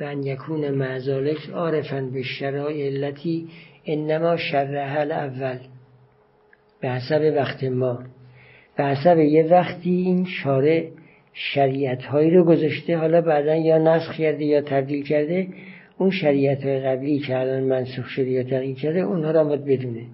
و 0.00 0.04
ان 0.04 0.22
یکون 0.22 0.70
معزالک 0.70 1.50
عارفا 1.50 2.00
به 2.12 2.22
شرایع 2.22 2.86
علتی 2.86 3.48
انما 3.86 4.36
شرح 4.36 4.96
اول 4.96 5.58
به 6.80 6.90
حسب 6.90 7.32
وقت 7.36 7.64
ما. 7.64 8.04
به 8.76 8.84
حسب 8.84 9.18
یه 9.18 9.44
وقتی 9.44 9.90
این 9.90 10.24
شارع 10.24 10.88
شریعت 11.32 12.04
هایی 12.04 12.30
رو 12.30 12.44
گذاشته 12.44 12.96
حالا 12.96 13.20
بعدا 13.20 13.54
یا 13.54 13.78
نسخ 13.78 14.12
کرده 14.12 14.44
یا 14.44 14.60
تبدیل 14.60 15.04
کرده 15.04 15.48
اون 15.98 16.10
شریعت 16.10 16.64
های 16.64 16.80
قبلی 16.80 17.18
که 17.18 17.38
الان 17.38 17.62
منسوخ 17.62 18.08
شده 18.08 18.30
یا 18.30 18.42
تغییر 18.42 18.76
کرده 18.76 19.00
اونها 19.00 19.30
رو 19.30 19.44
باید 19.44 19.64
بدونه. 19.64 20.06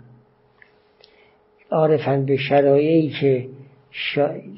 عارفن 1.70 2.24
به 2.24 2.36
شرایعی 2.36 3.08
که 3.20 3.46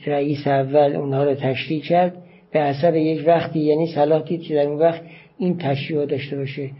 رئیس 0.07 0.47
اول 0.47 0.97
اونها 0.97 1.25
رو 1.25 1.35
تشریح 1.35 1.83
کرد 1.83 2.15
به 2.53 2.61
حسب 2.61 2.95
یک 2.95 3.25
وقتی 3.27 3.61
یعنی 3.61 3.87
صلاح 3.95 4.23
دید 4.23 4.43
که 4.43 4.55
در 4.55 4.67
اون 4.67 4.79
وقت 4.79 5.03
این 5.39 5.59
تشریح 5.59 6.05
داشته 6.05 6.37
باشه. 6.37 6.71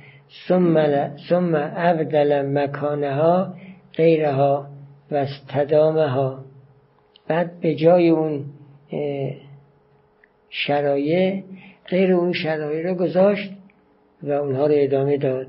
ثم 1.29 1.55
ابدل 1.77 2.43
مکانها 2.43 3.55
غیرها 3.95 4.67
و 5.11 5.15
استدامها. 5.15 6.45
بعد 7.29 7.61
به 7.61 7.75
جای 7.75 8.09
اون 8.09 8.45
شرایع 10.51 11.43
غیر 11.89 12.13
اون 12.13 12.33
شرایع 12.33 12.89
رو 12.89 12.95
گذاشت 12.95 13.51
و 14.23 14.31
اونها 14.31 14.67
رو 14.67 14.75
ادامه 14.77 15.17
داد. 15.17 15.47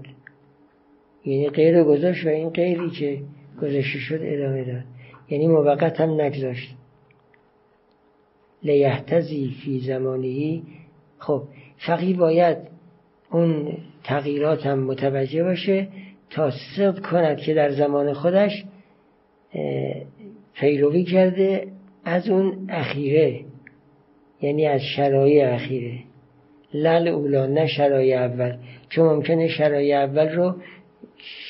یعنی 1.25 1.49
غیر 1.49 1.83
گذاشت 1.83 2.25
و 2.25 2.29
این 2.29 2.49
غیری 2.49 2.89
که 2.89 3.19
گذاشته 3.61 3.99
شد 3.99 4.19
ادامه 4.21 4.63
داد. 4.63 4.83
یعنی 5.29 5.47
موقت 5.47 6.01
هم 6.01 6.21
نگذاشت. 6.21 6.75
لیحتزی 8.63 9.55
فی 9.63 9.79
زمانی 9.79 10.63
خب 11.17 11.43
فقی 11.77 12.13
باید 12.13 12.57
اون 13.31 13.77
تغییرات 14.03 14.65
هم 14.65 14.79
متوجه 14.79 15.43
باشه 15.43 15.87
تا 16.29 16.51
صدق 16.77 17.09
کند 17.09 17.37
که 17.37 17.53
در 17.53 17.71
زمان 17.71 18.13
خودش 18.13 18.65
پیروی 20.53 21.03
کرده 21.03 21.67
از 22.05 22.29
اون 22.29 22.65
اخیره. 22.69 23.39
یعنی 24.41 24.65
از 24.65 24.81
شرایع 24.95 25.53
اخیره. 25.53 25.99
لل 26.73 27.07
اولا 27.07 27.45
نه 27.45 27.67
شرایع 27.67 28.19
اول. 28.19 28.57
چون 28.89 29.15
ممکنه 29.15 29.47
شرایع 29.47 29.97
اول 29.97 30.29
رو 30.29 30.55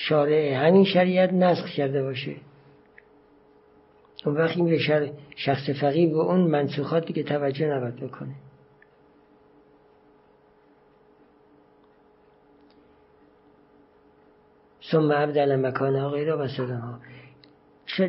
شارع 0.07 0.53
همین 0.53 0.83
شریعت 0.83 1.33
نسخ 1.33 1.69
کرده 1.69 2.03
باشه. 2.03 2.35
اون 4.25 4.37
وقت 4.37 4.57
این 4.57 4.79
شخص 5.35 5.69
فقیه 5.81 6.09
به 6.09 6.17
اون 6.17 6.41
منسوخاتی 6.41 7.13
که 7.13 7.23
توجه 7.23 7.65
نباید 7.65 7.95
بکنه. 7.95 8.35
ثم 14.91 15.11
عبدال 15.11 15.55
مکان 15.55 15.95
ها 15.95 16.09
غیره 16.09 16.35
و 16.35 16.47
ها 16.57 16.99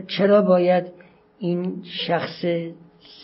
چرا 0.07 0.43
باید 0.43 0.93
این 1.39 1.83
شخص 2.07 2.45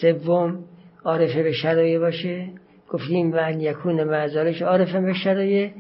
سوم 0.01 0.65
عارفه 1.05 1.43
به 1.43 1.53
شرایع 1.53 1.99
باشه؟ 1.99 2.49
گفتیم 2.89 3.33
و 3.33 3.37
ان 3.37 3.61
یکون 3.61 4.05
معذارش 4.05 4.63
عارفه 4.63 5.01
به 5.01 5.13
شرایع. 5.13 5.73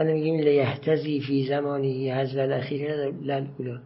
حالا 0.00 0.12
میگیم 0.12 0.40
لیحتزی 0.40 1.20
فی 1.20 1.46
زمانی 1.46 2.10
حزب 2.10 2.38
الاخیره 2.38 3.12
للولا 3.22 3.80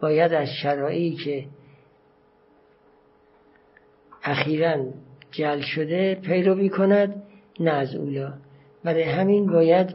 باید 0.00 0.32
از 0.32 0.48
شرایعی 0.62 1.14
که 1.14 1.44
اخیرا 4.22 4.84
جل 5.30 5.60
شده 5.60 6.14
پیروی 6.14 6.68
کند 6.68 7.22
نه 7.60 7.70
از 7.70 7.94
اولا. 7.94 8.32
برای 8.84 9.02
همین 9.02 9.46
باید 9.46 9.94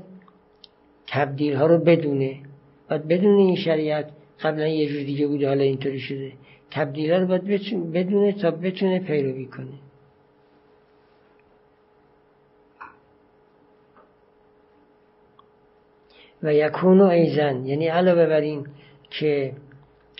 تبدیل 1.08 1.54
ها 1.56 1.66
رو 1.66 1.78
بدونه. 1.78 2.40
باید 2.90 3.08
بدون 3.08 3.36
این 3.36 3.56
شریعت 3.56 4.12
قبلا 4.42 4.68
یه 4.68 4.88
جور 4.88 5.04
دیگه 5.04 5.28
بوده 5.28 5.48
حالا 5.48 5.64
اینطوری 5.64 6.00
شده. 6.00 6.32
تبدیل 6.72 7.12
ها 7.12 7.18
رو 7.18 7.28
باید 7.28 7.44
بدونه 7.94 8.32
تا 8.32 8.52
بتونه 8.52 9.00
پیروی 9.00 9.46
کنه 9.46 9.81
و 16.44 16.54
یکونو 16.54 17.04
ایزن. 17.04 17.66
یعنی 17.66 17.88
علاوه 17.88 18.26
بر 18.26 18.42
این 18.42 18.68
که 19.10 19.54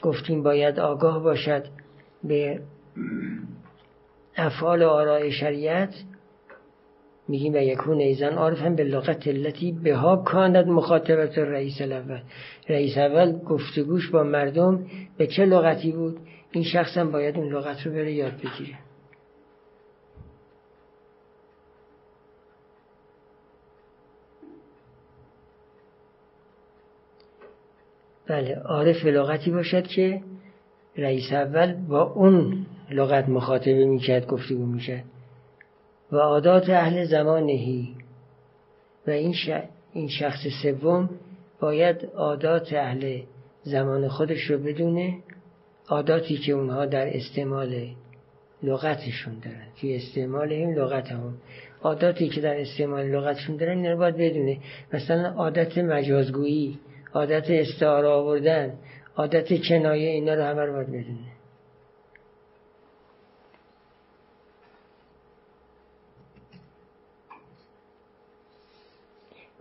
گفتیم 0.02 0.44
باید 0.44 0.80
آگاه 0.80 1.24
باشد 1.24 1.64
به 2.24 2.60
افعال 4.36 4.84
آراء 4.84 5.30
شریعت 5.30 5.94
میگیم 7.28 7.54
و 7.54 7.58
یکون 7.58 8.00
ایزن 8.00 8.34
عارفن 8.34 8.76
به 8.76 8.84
لغت 8.84 9.28
التي 9.28 9.72
به 9.72 9.96
ها 9.96 10.18
کاند 10.18 10.68
مخاطبت 10.68 11.38
رئیس 11.38 11.82
الاول. 11.82 12.22
رئیس 12.70 12.98
اول 12.98 13.40
گفتگوش 13.40 14.10
با 14.10 14.24
مردم 14.24 14.86
به 15.18 15.28
چه 15.28 15.46
لغتی 15.46 15.92
بود؟ 15.92 16.18
این 16.52 16.64
شخص 16.64 16.98
هم 16.98 17.12
باید 17.12 17.38
اون 17.38 17.54
لغت 17.54 17.86
رو 17.86 17.92
بره 17.92 18.14
یاد 18.14 18.34
بگیره. 18.34 18.78
بله 28.28 28.56
عارف 28.56 29.06
لغتی 29.06 29.52
باشد 29.52 29.88
که 29.88 30.22
رئیس 30.98 31.34
اول 31.34 31.74
با 31.74 32.02
اون 32.02 32.66
لغت 32.92 33.30
مخاطبه 33.30 33.86
می‌کرد 33.86 34.28
گفتگو 34.28 34.66
می‌کرد. 34.66 35.04
و 36.12 36.18
عادات 36.18 36.70
اهل 36.70 37.06
زمانهی 37.06 37.96
و 39.08 39.12
این, 39.12 39.36
این 39.94 40.08
شخص 40.08 40.48
سوم 40.64 41.10
باید 41.60 42.06
عادات 42.16 42.74
اهل 42.74 43.22
زمان 43.64 44.08
خودش 44.08 44.42
رو 44.42 44.58
بدونه 44.58 45.18
عاداتی 45.88 46.38
که 46.38 46.52
اونها 46.52 46.86
در 46.86 47.18
استعمال 47.18 47.88
لغتشون 48.64 49.40
دارن. 49.40 49.68
که 49.82 49.96
استعمال 49.96 50.52
این 50.52 50.74
لغت 50.74 51.12
هم 51.12 51.34
عاداتی 51.82 52.30
که 52.30 52.42
در 52.42 52.62
استعمال 52.62 53.06
لغتشون 53.06 53.56
دارن 53.56 53.78
این 53.78 53.86
رو 53.86 53.98
باید 53.98 54.18
بدونه. 54.18 54.58
مثلا 54.94 55.30
عادت 55.30 55.78
مجازگویی. 55.78 56.80
عادت 57.14 57.50
استعاره 57.50 58.08
آوردن 58.08 58.74
عادت 59.16 59.68
کنایه 59.68 60.10
اینا 60.10 60.34
رو 60.34 60.44
همه 60.44 60.62
رو 60.62 60.74
باید 60.74 60.88
بدونه. 60.88 61.32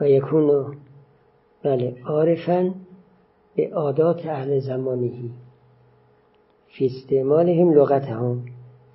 و 0.01 0.09
یکونو 0.09 0.75
بله 1.63 1.97
عارفا 2.05 2.75
به 3.57 3.71
عادات 3.75 4.27
اهل 4.27 4.59
زمانهی 4.59 5.31
فی 6.69 6.87
استعمالهم 6.87 7.75
لغتهم. 7.75 8.45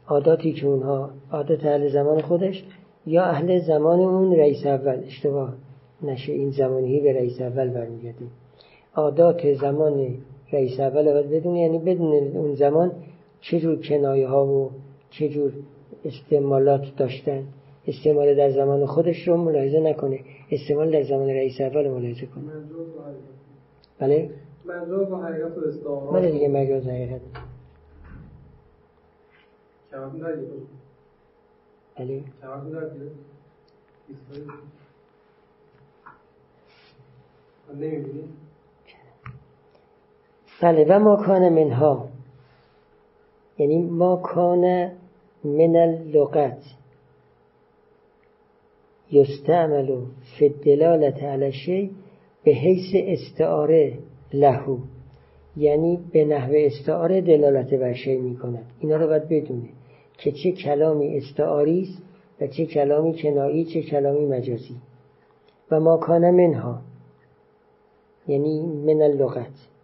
عاداتی 0.07 0.53
که 0.53 0.65
اونها 0.65 1.09
عادت 1.31 1.65
اهل 1.65 1.89
زمان 1.89 2.21
خودش 2.21 2.63
یا 3.05 3.23
اهل 3.23 3.59
زمان 3.59 3.99
اون 3.99 4.35
رئیس 4.35 4.65
اول. 4.65 5.03
اشتباه 5.05 5.53
نشه 6.01 6.33
این 6.33 6.51
زمانهی 6.51 7.01
به 7.01 7.13
رئیس 7.13 7.41
اول 7.41 7.69
برمیگرده. 7.69 8.25
عادات 8.95 9.53
زمان 9.53 10.17
رئیس 10.51 10.79
اول 10.79 11.13
باید 11.13 11.29
بدون 11.29 11.55
یعنی 11.55 11.79
بدون 11.79 12.37
اون 12.37 12.55
زمان 12.55 12.91
چجور 13.41 13.75
کنایه 13.75 14.27
ها 14.27 14.45
و 14.45 14.71
چجور 15.09 15.51
استعمالات 16.05 16.95
داشتن. 16.97 17.43
استعمال 17.87 18.35
در 18.35 18.51
زمان 18.51 18.85
خودش 18.85 19.27
رو 19.27 19.37
ملاحظه 19.37 19.79
نکنه. 19.79 20.19
استعمال 20.51 20.91
در 20.91 21.03
زمان 21.03 21.29
رئیس 21.29 21.61
اول 21.61 21.89
ملاحظه 21.89 22.25
کنه. 22.25 22.43
بله؟ 23.99 24.29
مجاز 24.65 25.11
و 25.11 25.15
حقیقت 25.15 25.57
و 25.57 25.61
استعارات 25.67 26.13
بله 26.13 26.31
دیگه 26.31 26.47
مجاز 26.47 26.87
حقیقت. 26.87 27.21
بله. 31.97 32.23
بله 40.61 40.85
و 40.89 40.99
ما 40.99 41.15
کان 41.15 41.49
منها. 41.49 42.07
یعنی 43.57 43.81
ما 43.81 44.15
کان 44.15 44.91
من 45.43 45.75
اللغت. 45.75 46.57
یستعمل 49.11 50.01
فی 50.39 50.45
الدلالت 50.45 51.23
علی 51.23 51.91
به 52.43 52.51
حیث 52.51 52.95
استعاره 52.95 53.97
لهو. 54.33 54.77
یعنی 55.57 55.99
به 56.11 56.25
نحو 56.25 56.53
استعاره 56.55 57.21
دلالت 57.21 57.73
بر 57.73 57.93
شی 57.93 58.15
می 58.15 58.35
کند 58.35 58.65
اینا 58.79 58.95
رو 58.95 59.07
باید 59.07 59.29
بدونه 59.29 59.69
که 60.17 60.31
چه 60.31 60.51
کلامی 60.51 61.17
استعاری 61.17 61.81
است 61.81 62.03
و 62.41 62.47
چه 62.47 62.65
کلامی 62.65 63.13
کنایی 63.21 63.65
چه 63.65 63.81
کلامی 63.81 64.25
مجازی. 64.25 64.75
و 65.71 65.79
ما 65.79 65.97
کان 65.97 66.31
منها. 66.31 66.81
یعنی 68.27 68.61
من 68.61 69.01
اللغت. 69.01 69.74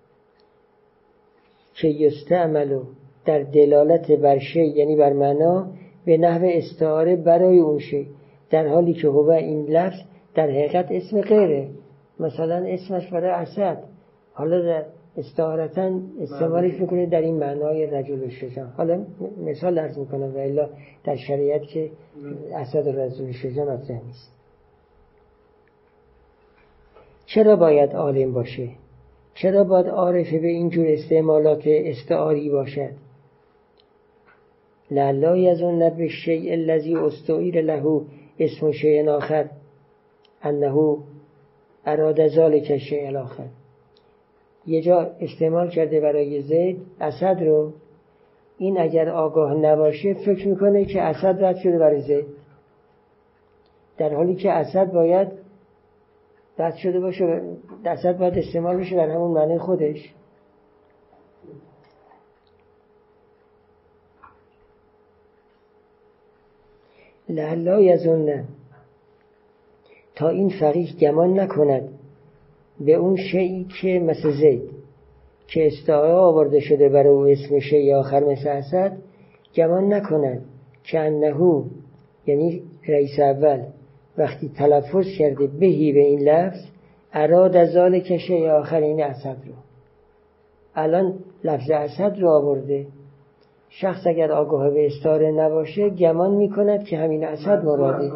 که 1.82 1.88
یستعملو 1.88 2.84
در 3.26 3.40
دلالت 3.44 4.12
بر 4.12 4.40
شی 4.40 4.64
یعنی 4.66 4.96
بر 4.96 5.14
معنا 5.14 5.68
به 6.06 6.18
نحو 6.18 6.46
استعاره 6.46 7.16
برای 7.16 7.60
اون 7.60 7.80
شی. 7.80 8.08
در 8.50 8.68
حالی 8.68 8.94
که 8.94 9.08
هو 9.08 9.30
این 9.30 9.66
لفظ 9.66 9.98
در 10.36 10.50
حقیقت 10.50 10.88
اسم 10.92 11.22
غیره. 11.22 11.70
مثلا 12.20 12.66
اسمش 12.68 13.08
برای 13.08 13.30
اسد. 13.30 13.84
حالا 14.34 14.62
در 14.62 14.86
استعارتا 15.18 16.00
استعمالش 16.22 16.74
می‌کنه 16.74 17.06
در 17.06 17.22
این 17.22 17.38
معنای 17.38 17.86
رجل 17.86 18.30
شجاع. 18.30 18.66
حالا 18.66 19.06
مثال 19.46 19.76
درز 19.76 20.00
می‌کنم 20.00 20.36
و 20.36 20.38
الا 20.38 20.70
در 21.04 21.16
شریعت 21.16 21.64
که 21.64 21.92
اسد 22.56 22.88
و 22.88 22.92
رجل 22.92 23.32
شجاع 23.32 23.74
مطرح 23.74 24.02
نیست. 24.06 24.32
چرا 27.26 27.56
باید 27.56 27.92
عالم 27.92 28.34
باشه؟ 28.34 28.70
چرا 29.34 29.64
باید 29.64 29.88
عارفه 29.88 30.40
به 30.40 30.48
اینجور 30.48 30.88
استعمالات 30.88 31.64
استعاری 31.66 32.50
باشد؟ 32.50 32.92
لعلا 34.92 35.38
یظن 35.38 35.90
بالشیء 35.90 36.52
الذی 36.52 36.96
استعیر 36.96 37.62
له 37.62 38.02
اسم 38.40 38.72
شیء 38.72 39.10
آخر. 39.10 39.50
انه 40.44 40.98
اراد 41.86 42.28
ذلك 42.28 42.72
الشیء 42.72 43.08
الاخر. 43.08 43.48
یه 44.68 44.82
جا 44.82 45.12
استعمال 45.20 45.70
کرده 45.70 46.00
برای 46.00 46.42
زید 46.42 46.82
اسد 47.02 47.38
رو. 47.42 47.72
این 48.58 48.80
اگر 48.80 49.10
آگاه 49.10 49.54
نباشه 49.54 50.14
فکر 50.14 50.48
می‌کنه 50.48 50.86
که 50.86 51.02
اسد 51.02 51.44
رد 51.44 51.58
شده 51.58 51.78
برای 51.78 52.02
زید. 52.02 52.26
در 53.98 54.14
حالی 54.14 54.36
که 54.36 54.52
اسد 54.52 54.92
باید 54.92 55.28
رد 56.62 56.76
شده 56.76 57.00
باشه 57.00 57.42
اسد 57.86 58.18
باید 58.18 58.38
استعمال 58.38 58.78
بشه 58.78 58.96
در 58.96 59.10
همون 59.10 59.32
معنی 59.32 59.58
خودش. 59.58 60.14
لعلا 67.30 67.82
یزنه 67.82 68.46
تا 70.16 70.30
این 70.30 70.50
فقیه 70.60 70.94
گمان 70.94 71.40
نکند 71.40 71.90
به 72.80 72.94
اون 72.94 73.16
شیعی 73.16 73.68
که 73.82 74.00
مثل 74.00 74.32
زید 74.32 74.62
که 75.48 75.68
استعاره 75.68 76.14
آورده 76.14 76.60
شده 76.60 76.90
برای 76.90 77.10
او 77.10 77.28
اسم 77.28 77.60
شیعی 77.60 77.94
آخر 77.94 78.24
مثل 78.24 78.48
اسد 78.48 78.98
گمان 79.56 79.94
نکند 79.94 80.46
که 80.84 81.00
انهو 81.00 81.66
یعنی 82.28 82.64
رئیس 82.88 83.20
اول 83.20 83.64
وقتی 84.18 84.52
تلفظ 84.58 85.06
کرده 85.20 85.48
بهی 85.48 85.94
به 85.94 86.00
این 86.00 86.20
لفظ 86.20 86.60
اراد 87.14 87.56
از 87.56 87.72
ذال 87.72 88.00
کشه 88.00 88.52
آخرین 88.52 89.04
اسد 89.04 89.38
رو. 89.48 89.54
الان 90.76 91.14
لفظ 91.44 91.72
اسد 91.72 92.20
رو 92.20 92.30
آورده. 92.30 92.86
شخص 93.70 94.08
اگر 94.08 94.32
آگاه 94.32 94.70
به 94.70 94.86
استاره 94.86 95.32
نباشه 95.32 95.90
گمان 95.90 96.32
می‌کند 96.32 96.84
که 96.84 96.98
همین 96.98 97.24
اسد 97.24 97.66
مراده. 97.66 98.12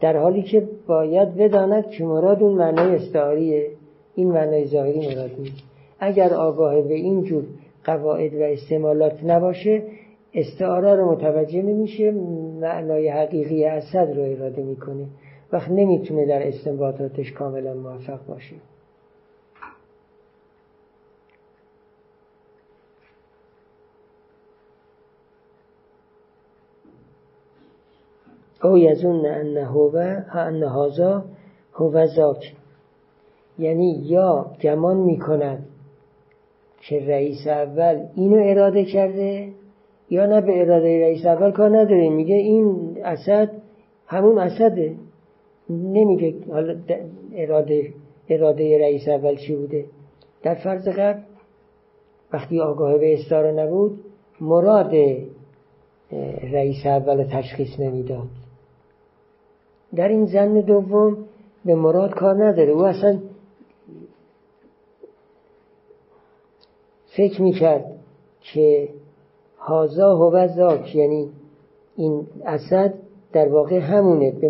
در 0.00 0.16
حالی 0.16 0.42
که 0.42 0.68
باید 0.86 1.36
بداند 1.36 1.90
که 1.90 2.04
مراد 2.04 2.42
اون 2.42 2.54
معنای 2.54 2.96
استعاریه 2.96 3.70
این 4.14 4.32
معنای 4.32 4.66
ظاهری 4.66 5.14
مراد 5.14 5.30
نیست. 5.38 5.62
اگر 6.00 6.34
آگاه 6.34 6.82
به 6.82 6.94
این 6.94 7.24
جور 7.24 7.44
قواعد 7.84 8.34
و 8.34 8.42
استعمالات 8.42 9.24
نباشه 9.24 9.82
استعاره 10.34 10.94
رو 10.94 11.12
متوجه 11.12 11.62
نمیشه 11.62 12.10
معنای 12.60 13.08
حقیقی 13.08 13.64
اسد 13.64 14.12
رو 14.16 14.22
اراده 14.22 14.62
می‌کنه. 14.62 15.06
وقت 15.52 15.70
نمی‌تونه 15.70 16.26
در 16.26 16.48
استنباطاتش 16.48 17.32
کاملا 17.32 17.74
موفق 17.74 18.26
باشه. 18.26 18.56
او 28.62 28.78
یزون 28.78 29.26
ان 29.26 29.56
هو 29.56 29.96
ان 30.32 30.62
هازا 30.62 31.24
هو 31.72 32.06
زاک 32.06 32.54
یعنی 33.58 34.02
یا 34.04 34.50
گمان 34.62 34.96
می‌کند 34.96 35.66
که 36.80 37.06
رئیس 37.06 37.46
اول 37.46 38.06
اینو 38.14 38.50
اراده 38.50 38.84
کرده 38.84 39.52
یا 40.12 40.26
نه 40.26 40.40
به 40.40 40.60
اراده 40.60 41.00
رئیس 41.00 41.26
اول 41.26 41.50
کار 41.50 41.78
نداره 41.78 42.08
میگه 42.10 42.34
این 42.34 42.96
اسد 43.04 43.50
همون 44.06 44.38
اسده. 44.38 44.96
نمیگه 45.70 46.34
حالا 46.52 46.76
اراده 47.34 47.94
اراده 48.28 48.78
رئیس 48.78 49.08
اول 49.08 49.36
چی 49.36 49.56
بوده. 49.56 49.84
در 50.42 50.54
فرض 50.54 50.88
قبل 50.88 51.20
وقتی 52.32 52.60
آگاه 52.60 52.98
به 52.98 53.14
استاره 53.14 53.52
نبود 53.52 54.04
مراد 54.40 54.94
رئیس 56.52 56.86
اول 56.86 57.24
تشخیص 57.24 57.80
نمی‌داد. 57.80 58.28
در 59.94 60.08
این 60.08 60.26
زن 60.26 60.60
دوم 60.60 61.16
به 61.64 61.74
مراد 61.74 62.14
کار 62.14 62.44
نداره. 62.44 62.72
او 62.72 62.84
اصلا 62.84 63.18
فکر 67.16 67.42
می‌کرد 67.42 67.84
که 68.40 68.88
هازا 69.64 70.16
هو 70.16 70.48
زاک 70.48 70.94
یعنی 70.96 71.30
این 71.96 72.26
اسد 72.44 72.94
در 73.32 73.48
واقع 73.48 73.78
همونه. 73.78 74.30
به 74.30 74.48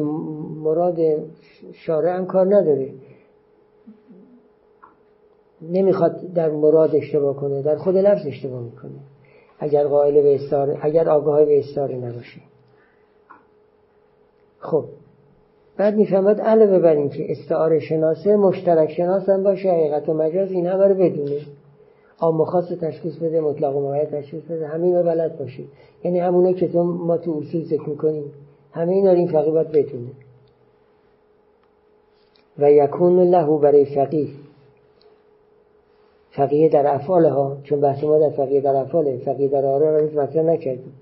مراد 0.62 0.96
شارع 1.72 2.16
هم 2.16 2.26
کار 2.26 2.46
نداره. 2.46 2.92
نمی‌خواد 5.62 6.32
در 6.34 6.50
مراد 6.50 6.96
اشتباه 6.96 7.36
کنه 7.36 7.62
در 7.62 7.76
خود 7.76 7.96
لفظ 7.96 8.26
اشتباه 8.26 8.62
می‌کنه. 8.62 9.00
اگر 9.58 9.86
قائل 9.86 10.22
به 10.22 10.34
استاره 10.34 10.78
اگر 10.82 11.08
آگاه 11.08 11.44
به 11.44 11.58
استاره 11.58 11.96
نباشه. 11.96 12.40
خب 14.58 14.84
بعد 15.76 15.96
می‌فهمد 15.96 16.40
علاوه 16.40 16.78
بر 16.78 16.96
این 16.96 17.08
که 17.08 17.32
استعاره 17.32 17.80
شناسه 17.80 18.36
مشترک 18.36 18.92
شناس 18.92 19.28
هم 19.28 19.42
باشه 19.42 19.68
حقیقت 19.70 20.08
و 20.08 20.14
مجاز 20.14 20.50
این 20.50 20.66
همه 20.66 20.84
رو 20.84 20.94
بدونه. 20.94 21.40
عام 22.22 22.44
خاص 22.44 22.64
تشخیص 22.80 23.16
بده 23.16 23.40
مطلق 23.40 23.76
و 23.76 23.88
مقید 23.88 24.10
تشخیص 24.10 24.42
بده. 24.42 24.66
همین 24.66 24.94
رو 24.94 25.02
بلد 25.02 25.38
باشه 25.38 25.62
یعنی 26.04 26.18
همونه 26.18 26.54
که 26.54 26.68
تو 26.68 26.82
ما 26.82 27.18
تو 27.18 27.32
اصول 27.32 27.64
ذکر 27.64 27.88
می‌کنیم 27.88 28.24
همه 28.72 28.92
اینا 28.92 29.10
این 29.10 29.28
فقیه 29.28 29.52
باید 29.52 29.68
بدونه. 29.68 30.10
و 32.58 32.72
یکون 32.72 33.20
له 33.20 33.58
برای 33.58 33.84
فقیه. 33.84 34.28
فقیه 36.30 36.68
در 36.68 36.94
افعال 36.94 37.26
ها 37.26 37.56
چون 37.64 37.80
بحث 37.80 38.04
ما 38.04 38.18
در 38.18 38.30
فقیه 38.30 38.60
در 38.60 38.76
افعاله 38.76 39.18
فقیه 39.18 39.48
در 39.48 39.66
آرا 39.66 39.96
رو 39.96 40.20
مطرح 40.20 40.42
نکردیم 40.42 40.92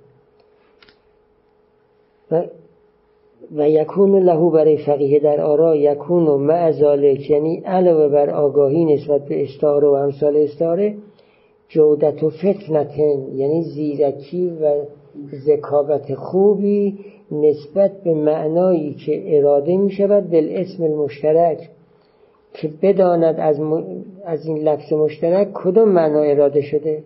و 2.31 2.45
و 3.57 3.69
یکون 3.69 4.19
له 4.19 4.51
برای 4.51 4.77
فقیه 4.77 5.21
در 5.21 5.41
آرا 5.41 5.77
یکون 5.77 6.27
و 6.27 6.37
معزالک 6.37 7.31
یعنی 7.31 7.63
علاوه 7.67 8.09
بر 8.09 8.31
آگاهی 8.31 8.85
نسبت 8.85 9.25
به 9.25 9.43
استاره 9.43 9.89
و 9.89 9.93
امثال 9.93 10.37
استاره 10.37 10.95
جودت 11.71 12.23
و 12.23 12.31
فتنتن 12.31 13.35
یعنی 13.35 13.63
زیرکی 13.63 14.51
و 14.63 14.75
ذکاوت 15.47 16.15
خوبی 16.15 16.99
نسبت 17.31 18.03
به 18.05 18.15
معنایی 18.15 18.95
که 18.95 19.37
اراده 19.37 19.77
می 19.77 19.91
شود 19.91 20.35
اسم 20.35 20.83
المشترک. 20.83 21.71
که 22.55 22.71
بداند 22.83 23.41
از, 23.41 23.61
از 24.25 24.47
این 24.47 24.59
لفظ 24.59 24.93
مشترک 24.93 25.49
کدوم 25.55 25.89
معنا 25.89 26.21
اراده 26.21 26.61
شده؟ 26.61 27.03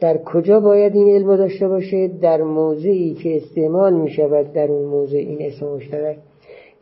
در 0.00 0.18
کجا 0.18 0.60
باید 0.60 0.96
این 0.96 1.14
علم 1.14 1.36
داشته 1.36 1.68
باشه؟ 1.68 2.08
در 2.08 2.42
موضعی 2.42 3.14
که 3.14 3.36
استعمال 3.36 3.94
می 3.94 4.10
شود 4.10 4.52
در 4.52 4.68
اون 4.68 4.84
موضع 4.84 5.16
این 5.16 5.38
اسم 5.40 5.66
مشترک. 5.66 6.16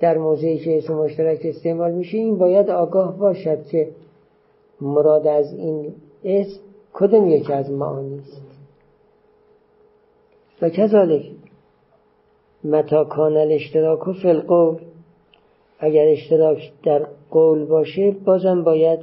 در 0.00 0.18
موضعی 0.18 0.58
که 0.58 0.78
اسم 0.78 0.94
مشترک 0.94 1.40
استعمال 1.44 1.92
میشه 1.92 2.18
این 2.18 2.38
باید 2.38 2.70
آگاه 2.70 3.18
باشد 3.18 3.66
که 3.66 3.88
مراد 4.80 5.26
از 5.26 5.54
این 5.54 5.92
اسم 6.24 6.60
کدوم 6.93 7.28
یکی 7.28 7.53
از 7.53 7.70
معانی 7.70 8.18
است 8.18 8.43
و 10.62 10.68
کذالک 10.68 11.32
متا 12.64 13.05
کان 13.05 13.36
الاشتراک 13.36 14.16
فی 14.22 14.28
القول. 14.28 14.80
اگر 15.78 16.09
اشتراک 16.09 16.72
در 16.82 17.07
قول 17.30 17.64
باشه 17.64 18.16
بازم 18.24 18.62
باید 18.62 19.01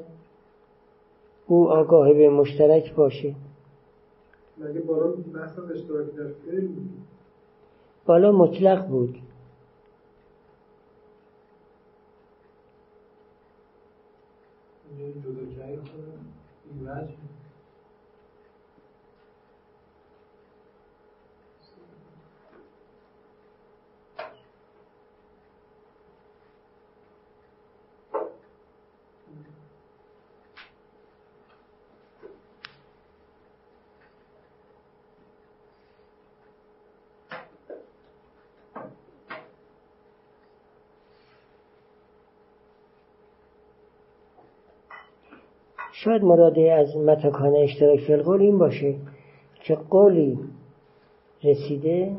او 1.47 1.69
آگاه 1.71 2.13
به 2.13 2.29
مشترک 2.29 2.93
باشه. 2.95 3.35
بالا 4.87 5.13
اشتراک 5.75 6.15
در 6.17 6.27
فعل 6.27 6.67
بالا 8.05 8.31
مطلق 8.31 8.87
بود. 8.87 9.15
جدا 15.23 15.41
این 16.65 17.19
شاید 46.09 46.23
مراده 46.23 46.73
از 46.73 46.97
متکان 46.97 47.55
اشتراک 47.55 47.99
فی 47.99 48.13
القول 48.13 48.41
این 48.41 48.57
باشه 48.57 48.95
که 49.63 49.75
قولی 49.75 50.39
رسیده 51.43 52.15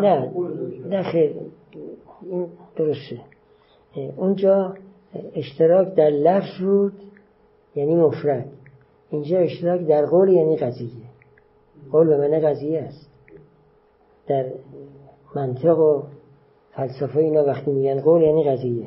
نه 0.00 0.32
نه 0.86 1.02
خیر 1.02 1.36
این 2.22 2.48
درسته. 2.76 3.20
اونجا 4.16 4.74
اشتراک 5.34 5.94
در 5.94 6.10
لفظ 6.10 6.60
بود 6.60 6.92
یعنی 7.74 7.94
مفرد. 7.94 8.46
اینجا 9.10 9.38
اشتراک 9.38 9.80
در 9.80 10.06
قول 10.06 10.28
یعنی 10.28 10.56
قضیه. 10.56 11.06
قول 11.92 12.06
به 12.06 12.16
معنی 12.16 12.40
قضیه 12.40 12.80
است. 12.80 13.10
در 14.26 14.46
منطق 15.34 15.78
و 15.78 16.02
فلسفه 16.76 17.20
اینا 17.20 17.44
وقتی 17.44 17.70
میگن 17.70 18.00
قول 18.00 18.22
یعنی 18.22 18.44
قضیه. 18.44 18.86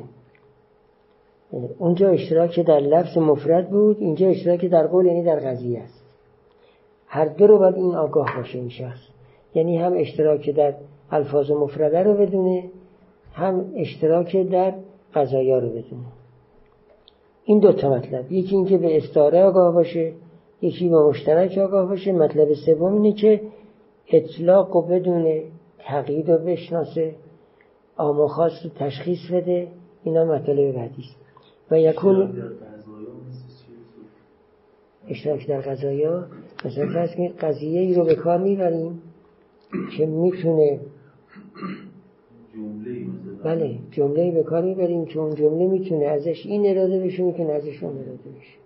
اونجا 1.78 2.08
اشتراک 2.08 2.60
در 2.60 2.80
لفظ 2.80 3.18
مفرد 3.18 3.70
بود 3.70 3.96
اینجا 4.00 4.28
اشتراک 4.28 4.64
در 4.64 4.86
قول 4.86 5.06
یعنی 5.06 5.22
در 5.22 5.36
قضیه 5.36 5.80
است. 5.80 6.04
هر 7.06 7.24
دو 7.24 7.46
رو 7.46 7.58
باید 7.58 7.74
این 7.74 7.94
آگاه 7.94 8.36
باشه 8.36 8.58
این 8.58 8.68
شخص. 8.68 9.00
یعنی 9.54 9.78
هم 9.78 9.92
اشتراک 9.96 10.50
در 10.50 10.74
الفاظ 11.10 11.50
مفرده 11.50 12.02
رو 12.02 12.14
بدونه 12.14 12.64
هم 13.32 13.72
اشتراک 13.76 14.36
در 14.36 14.74
قضایا 15.14 15.58
رو 15.58 15.68
بدونه. 15.68 16.06
این 17.44 17.58
دو 17.58 17.72
تا 17.72 17.90
مطلب. 17.90 18.32
یکی 18.32 18.56
اینکه 18.56 18.78
به 18.78 18.96
استاره 18.96 19.42
آگاه 19.42 19.74
باشه 19.74 20.12
یکی 20.62 20.88
به 20.88 21.08
مشترک 21.08 21.58
آگاه 21.58 21.88
باشه. 21.88 22.12
مطلب 22.12 22.48
سوم 22.66 22.92
اینه 22.92 23.12
که 23.12 23.40
اطلاق 24.12 24.76
و 24.76 24.82
بدونه 24.82 25.42
تقیید 25.78 26.28
و 26.28 26.38
بشناسه. 26.38 27.14
آم 28.00 28.26
خاص 28.26 28.52
رو 28.64 28.70
تشخیص 28.70 29.30
بده. 29.32 29.68
اینا 30.04 30.24
مطلب 30.24 30.72
بعدی 30.72 31.04
و 31.70 31.80
یکون 31.80 32.42
اشتراک 35.08 35.46
در 35.46 35.60
قضایا 35.60 36.26
مثلا 36.64 36.86
فرض 36.86 37.14
کنید 37.14 37.36
قضیه 37.36 37.80
ای 37.80 37.94
رو 37.94 38.04
به 38.04 38.14
کار 38.14 38.38
می‌بریم 38.38 39.02
که 39.96 40.06
می‌تونه 40.06 40.80
بله 43.44 43.78
جمله 43.90 44.30
به 44.30 44.42
کار 44.42 44.62
می‌بریم 44.62 45.04
که 45.04 45.18
اون 45.18 45.34
جمله 45.34 45.66
می‌تونه 45.66 46.04
ازش 46.04 46.46
این 46.46 46.66
اراده 46.66 47.00
بشه 47.00 47.22
می‌تونه 47.22 47.52
ازش 47.52 47.82
اون 47.82 47.96
اراده 47.96 48.30
بشه. 48.38 48.60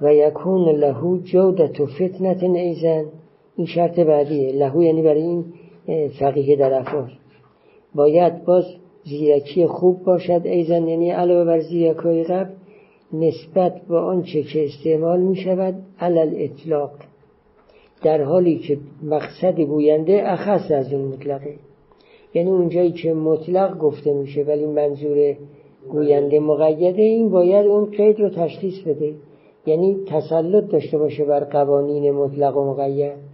و 0.00 0.14
یکون 0.14 0.68
لهو 0.68 1.18
جودت 1.18 1.80
و 1.80 1.86
فتنت 1.86 2.42
ایزن. 2.42 3.04
این 3.56 3.66
شرط 3.66 4.00
بعدیه. 4.00 4.52
لهو 4.52 4.82
یعنی 4.82 5.02
برای 5.02 5.22
این 5.22 5.44
فقیه 6.20 6.56
در 6.56 6.72
افعال 6.72 7.10
باید 7.94 8.44
باز 8.44 8.64
زیرکی 9.04 9.66
خوب 9.66 10.04
باشد. 10.04 10.40
ایزن 10.44 10.88
یعنی 10.88 11.10
علاوه 11.10 11.44
بر 11.44 11.60
زیرکای 11.60 12.24
قبل 12.24 12.50
نسبت 13.12 13.80
به 13.88 13.96
آنچه 13.96 14.42
که 14.42 14.64
استعمال 14.64 15.20
می 15.20 15.36
شود 15.36 15.74
علل 16.00 16.34
اطلاق. 16.36 16.90
در 18.02 18.22
حالی 18.22 18.58
که 18.58 18.78
مقصد 19.02 19.60
گوینده 19.60 20.22
اخص 20.24 20.70
از 20.70 20.92
اون 20.92 21.04
مطلقه. 21.04 21.54
یعنی 22.34 22.50
اونجایی 22.50 22.92
که 22.92 23.12
مطلق 23.12 23.78
گفته 23.78 24.12
میشه 24.12 24.42
ولی 24.42 24.66
منظور 24.66 25.36
گوینده 25.90 26.40
مقیده 26.40 27.02
این 27.02 27.30
باید 27.30 27.66
اون 27.66 27.90
قید 27.90 28.20
رو 28.20 28.28
تشخیص 28.28 28.80
بده. 28.86 29.14
یعنی 29.66 29.96
تسلط 30.06 30.70
داشته 30.70 30.98
باشه 30.98 31.24
بر 31.24 31.44
قوانین 31.44 32.10
مطلق 32.10 32.56
و 32.56 32.64
مقید. 32.64 33.25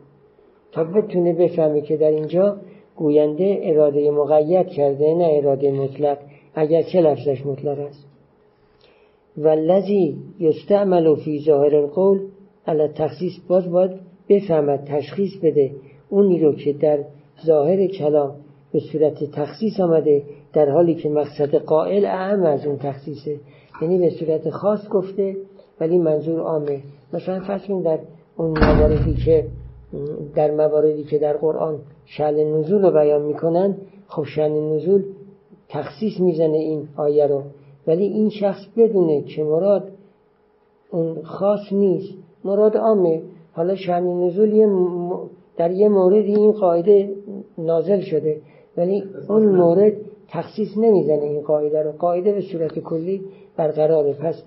تا 0.73 0.85
بتونه 0.85 1.33
بفهمه 1.33 1.81
که 1.81 1.97
در 1.97 2.11
اینجا 2.11 2.57
گوینده 2.97 3.61
اراده 3.63 4.11
مقید 4.11 4.67
کرده 4.67 5.15
نه 5.15 5.29
اراده 5.33 5.71
مطلق 5.73 6.19
اگر 6.55 6.83
چه 6.83 7.01
لفظش 7.01 7.47
مطلق 7.47 7.79
است. 7.79 8.07
و 9.39 9.49
لذی 9.49 10.17
یستعمل 10.39 11.15
فی 11.15 11.41
ظاهر 11.47 11.77
القول 11.77 12.21
علی 12.67 12.89
تخصیص 12.89 13.33
باز 13.49 13.71
باید 13.71 13.91
بفهمد 14.29 14.85
تشخیص 14.85 15.31
بده. 15.43 15.71
اونی 16.11 16.41
رو 16.41 16.55
که 16.55 16.73
در 16.73 17.05
ظاهر 17.47 17.87
کلام 17.87 18.35
به 18.73 18.81
صورت 18.93 19.25
تخصیص 19.25 19.81
آمده 19.81 20.23
در 20.53 20.71
حالی 20.71 20.95
که 20.95 21.09
مقصد 21.09 21.55
قائل 21.55 22.05
اهم 22.05 22.43
از 22.43 22.67
اون 22.67 22.79
تخصیصه. 22.79 23.37
یعنی 23.83 23.99
به 23.99 24.11
صورت 24.11 24.51
خاص 24.51 24.89
گفته 24.89 25.37
ولی 25.81 25.99
منظور 25.99 26.41
عامه. 26.41 26.81
مثلا 27.13 27.41
فرض 27.41 27.67
در 27.85 27.99
اون 28.37 28.51
مواردی 28.51 29.15
که 29.25 29.47
در 30.35 30.51
مواردی 30.51 31.05
که 31.05 31.19
در 31.19 31.37
قرآن 31.37 31.79
شعن 32.05 32.35
نزول 32.35 32.83
رو 32.83 32.91
بیان 32.91 33.23
می‌کنن 33.23 33.77
خب 34.07 34.25
شعن 34.25 34.75
نزول 34.75 35.05
تخصیص 35.69 36.21
می‌زنه 36.21 36.57
این 36.57 36.89
آیه 36.97 37.27
رو. 37.27 37.43
ولی 37.87 38.05
این 38.05 38.31
شخص 38.31 38.61
بدونه 38.77 39.23
که 39.23 39.45
مراد 39.45 39.89
اون 40.91 41.23
خاص 41.23 41.73
نیست 41.73 42.15
مراد 42.45 42.77
عامه. 42.77 43.23
حالا 43.53 43.77
شعن 43.77 44.25
نزول 44.25 44.51
در 45.57 45.71
یه 45.71 45.89
موردی 45.89 46.35
این 46.35 46.53
قاعده 46.53 47.15
نازل 47.59 48.01
شده. 48.01 48.41
ولی 48.77 49.05
اون 49.29 49.47
مورد 49.47 49.93
تخصیص 50.29 50.69
نمی‌زنه 50.77 51.23
این 51.23 51.41
قاعده 51.41 51.83
رو. 51.83 51.93
قاعده 51.93 52.33
به 52.33 52.41
صورت 52.41 52.79
کلی 52.79 53.23
برقراره. 53.57 54.13
پس 54.13 54.43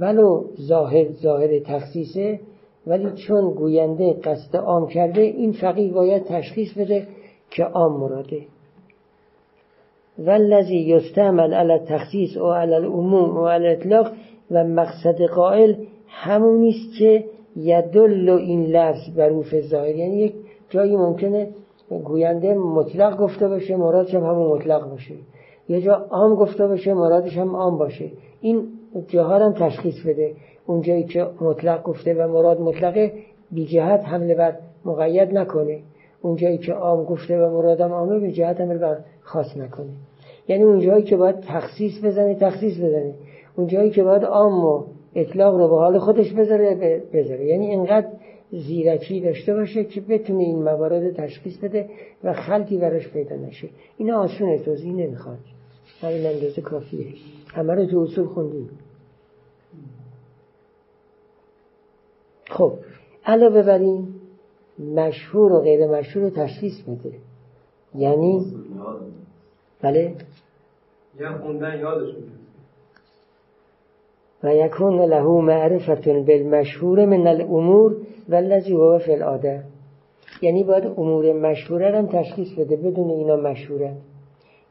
ولو 0.00 0.44
ظاهر 0.60 1.12
ظاهر 1.12 1.58
تخصیصه 1.58 2.40
ولی 2.86 3.12
چون 3.26 3.54
گوینده 3.54 4.12
قصد 4.12 4.56
عام 4.56 4.88
کرده 4.88 5.20
این 5.20 5.52
فقیه 5.52 5.92
باید 5.92 6.24
تشخیص 6.24 6.78
بده 6.78 7.06
که 7.50 7.64
عام 7.64 8.00
مراده. 8.00 8.40
والذی 10.18 10.76
یستعمل 10.76 11.54
علی 11.54 11.78
تخصیص 11.78 12.36
و 12.36 12.52
علی 12.52 12.74
العموم 12.74 13.36
و 13.36 13.46
علی 13.46 13.68
اطلاق 13.68 14.12
و 14.50 14.64
مقصد 14.64 15.22
قائل 15.22 15.74
همون 16.08 16.68
است 16.68 16.98
که 16.98 17.24
یدل 17.56 18.28
این 18.28 18.66
لفظ 18.66 19.16
بر 19.16 19.28
روف 19.28 19.60
ظاهر 19.60 19.94
یعنی 19.94 20.16
یک 20.16 20.34
جایی 20.70 20.96
ممکنه 20.96 21.48
گوینده 22.04 22.54
مطلق 22.54 23.18
گفته 23.18 23.48
باشه 23.48 23.76
مرادش 23.76 24.14
هم 24.14 24.24
همون 24.24 24.46
مطلق 24.46 24.90
باشه. 24.90 25.14
یه 25.68 25.80
جا 25.80 25.94
عام 25.94 26.34
گفته 26.34 26.66
باشه 26.66 26.94
مرادش 26.94 27.36
هم 27.36 27.56
عام 27.56 27.78
باشه. 27.78 28.10
این 28.40 28.68
جاها 29.08 29.38
هم 29.38 29.52
تشخیص 29.52 30.06
بده. 30.06 30.34
اونجایی 30.66 31.04
که 31.04 31.26
مطلق 31.40 31.82
گفته 31.82 32.14
و 32.14 32.28
مراد 32.32 32.60
مطلقه 32.60 33.12
بی 33.50 33.66
جهت 33.66 34.00
حمله 34.04 34.34
بر 34.34 34.56
مقید 34.84 35.38
نکنه. 35.38 35.78
اونجایی 36.22 36.58
که 36.58 36.72
عام 36.72 37.04
گفته 37.04 37.38
و 37.38 37.50
مرادم 37.50 37.92
عامه 37.92 38.18
بی 38.18 38.32
جهت 38.32 38.60
حمله 38.60 38.78
بر 38.78 38.98
خاص 39.20 39.56
نکنه. 39.56 39.90
یعنی 40.48 40.62
اونجایی 40.62 41.02
که 41.02 41.16
باید 41.16 41.40
تخصیص 41.40 42.04
بزنه 42.04 42.34
تخصیص 42.34 42.76
بزنه. 42.76 43.14
اونجایی 43.56 43.90
که 43.90 44.02
باید 44.02 44.24
عام 44.24 44.64
و 44.64 44.84
اطلاق 45.14 45.56
رو 45.56 45.68
به 45.68 45.76
حال 45.76 45.98
خودش 45.98 46.32
بذاره 46.32 47.02
بذاره. 47.12 47.44
یعنی 47.44 47.66
اینقدر 47.66 48.08
زیرکی 48.50 49.20
داشته 49.20 49.54
باشه 49.54 49.84
که 49.84 50.00
بتونه 50.00 50.42
این 50.42 50.62
موارد 50.62 51.12
تشخیص 51.12 51.58
بده 51.58 51.88
و 52.24 52.32
خلطی 52.32 52.78
براش 52.78 53.08
پیدا 53.08 53.36
نشه. 53.36 53.68
اینا 53.98 54.18
آسونه 54.18 54.58
توضیح 54.58 54.92
نمی‌خواد. 54.92 55.38
همین 56.00 56.26
اندازه 56.26 56.62
کافیه. 56.62 57.06
همه 57.54 57.74
رو 57.74 57.86
تو 57.86 58.00
اصول 58.00 58.26
خوندیم. 58.26 58.68
خب 62.48 62.72
علاوه 63.24 63.62
بر 63.62 63.78
این 63.78 64.08
مشهور 64.78 65.52
و 65.52 65.60
غیر 65.60 65.86
مشهور 65.86 66.24
رو 66.24 66.30
تشخیص 66.30 66.82
بده 66.82 67.12
یعنی؟ 67.94 68.54
بله. 69.82 70.14
یا 71.20 71.38
خوندن 71.38 71.78
یادش 71.78 72.14
و 74.44 74.54
یکون 74.54 75.00
له 75.00 75.22
معرفتون 75.22 76.24
بالمشهور 76.24 77.06
من 77.06 77.26
الامور 77.26 77.96
والذی 78.28 78.72
هو 78.72 78.98
فی 78.98 79.12
العاده. 79.12 79.64
یعنی 80.42 80.64
باید 80.64 80.86
امور 80.86 81.32
مشهوره 81.32 81.98
هم 81.98 82.06
تشخیص 82.06 82.58
بده 82.58 82.76
بدون 82.76 83.10
اینا 83.10 83.36
مشهوره. 83.36 83.96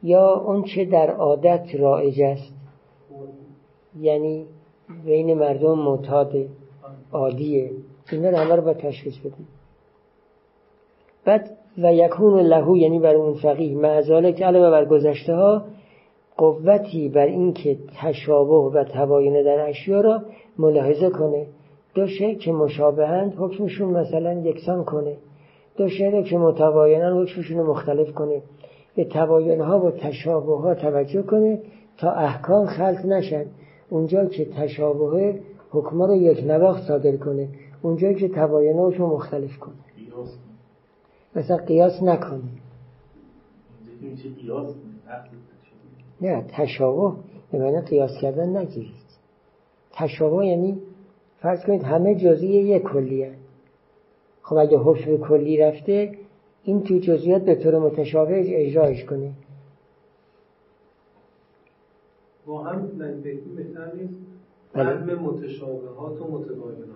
یا 0.04 0.34
اون 0.36 0.64
چه 0.64 0.86
در 0.86 1.10
عادت 1.10 1.76
رایج 1.80 2.22
است. 2.22 2.54
یعنی 4.00 4.46
بین 5.06 5.34
مردم 5.34 5.80
معتاد 5.80 6.34
عادیه. 7.16 7.72
اینا 8.12 8.30
رو 8.30 8.38
همه 8.38 8.56
رو 8.56 8.62
باید 8.62 8.78
تشخیص 8.78 9.18
بده 9.18 9.36
بعد 11.26 11.50
و 11.78 11.94
یکون 11.94 12.40
لهو 12.40 12.78
یعنی 12.78 13.00
بر 13.00 13.16
اون 13.16 13.34
فقیه. 13.34 13.76
معزاله 13.76 14.34
که 14.34 14.46
علاوه 14.46 14.70
بر 14.72 14.86
گذشته 14.86 15.36
ها 15.36 15.66
قوتی 16.38 17.10
بر 17.10 17.26
اینکه 17.26 17.78
تشابه 18.02 18.78
و 18.80 18.84
تباین 18.84 19.44
در 19.44 19.70
اشیا 19.70 20.02
را 20.02 20.22
ملاحظه 20.60 21.10
کنه. 21.10 21.48
دو 21.96 22.08
شی 22.08 22.36
که 22.36 22.52
مشابهند 22.52 23.34
حکمشون 23.38 23.90
مثلا 23.90 24.34
یکسان 24.34 24.84
کنه. 24.84 25.18
دو 25.78 25.90
شی 25.90 26.24
که 26.24 26.38
متباینن 26.38 27.22
حکمشون 27.22 27.58
مختلف 27.58 28.12
کنه. 28.12 28.42
به 28.96 29.06
تباین 29.06 29.62
ها 29.62 29.80
و 29.80 29.92
تشابه 29.92 30.58
ها 30.58 30.76
توجه 30.76 31.22
کنه 31.22 31.60
تا 31.98 32.12
احکام 32.12 32.66
خلط 32.66 33.06
نشد 33.06 33.46
اونجا 33.90 34.26
که 34.26 34.46
تشابه 34.46 35.40
حکما 35.76 36.06
رو 36.06 36.16
یک 36.16 36.44
نواخت 36.44 36.88
صادر 36.88 37.18
کنه. 37.18 37.50
اونجا 37.82 38.14
که 38.14 38.30
تباین 38.30 38.78
رو 38.78 39.08
مختلف 39.08 39.58
کنه. 39.58 39.76
مثلا 41.36 41.58
قیاس 41.58 42.04
نکنه. 42.04 42.42
نه 46.22 46.46
تشابه. 46.48 47.16
به 47.52 47.60
معنی 47.60 47.82
قیاس 47.82 48.12
کردن 48.22 48.58
نگیرید. 48.58 49.06
تشابه 49.94 50.46
یعنی 50.46 50.82
فرض 51.42 51.66
کنید 51.66 51.84
همه 51.84 52.16
جزئی 52.16 52.50
یک 52.50 52.84
کلیه 52.84 53.36
خب 54.42 54.56
اگه 54.56 54.78
حکم 54.78 55.18
کلی 55.18 55.58
رفته 55.58 56.12
این 56.64 56.84
تو 56.84 56.98
جزئیات 56.98 57.42
به 57.42 57.56
طور 57.56 57.80
متشابه 57.80 58.68
اجرایش 58.68 59.06
کنه. 59.06 59.32
با 62.46 62.64
هم 62.64 62.88
بهتر 63.56 63.92
نیست؟ 63.96 64.25
بله. 64.76 64.90
علم 64.90 65.24
متشابهات 65.24 66.22
و 66.22 66.32
متباینات. 66.32 66.96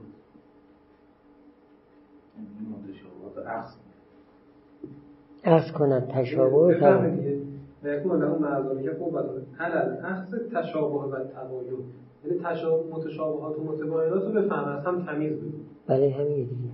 ارز 5.43 5.71
کنن 5.71 6.07
تشابه 6.07 6.55
و 6.55 6.73
تباین. 6.73 7.41
نکنه 7.83 8.31
اون 8.31 8.41
مردمی 8.41 8.83
که 8.83 8.93
خوب 8.93 9.17
علل 9.59 10.05
اخذ 10.05 10.35
تشابه 10.53 10.95
و 10.95 11.23
تباین. 11.23 11.83
یعنی 12.25 12.39
متشابهات 12.91 13.59
و 13.59 13.63
متباینات 13.63 14.23
رو 14.23 14.31
بفهم 14.31 14.77
از 14.77 14.85
هم 14.85 15.05
تمیز 15.05 15.33
بده. 15.33 15.57
بله 15.87 16.09
همین 16.09 16.35
دیگه. 16.35 16.69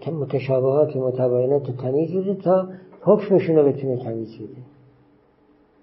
که 0.00 0.10
متشابهات 0.10 0.96
و 0.96 1.08
متباینات 1.08 1.68
رو 1.68 1.74
تمیز 1.76 2.16
بده 2.16 2.34
تا 2.34 2.68
حکمشون 3.00 3.56
رو 3.56 3.64
بتونه 3.64 4.04
تمیز 4.04 4.38
بده. 4.38 4.62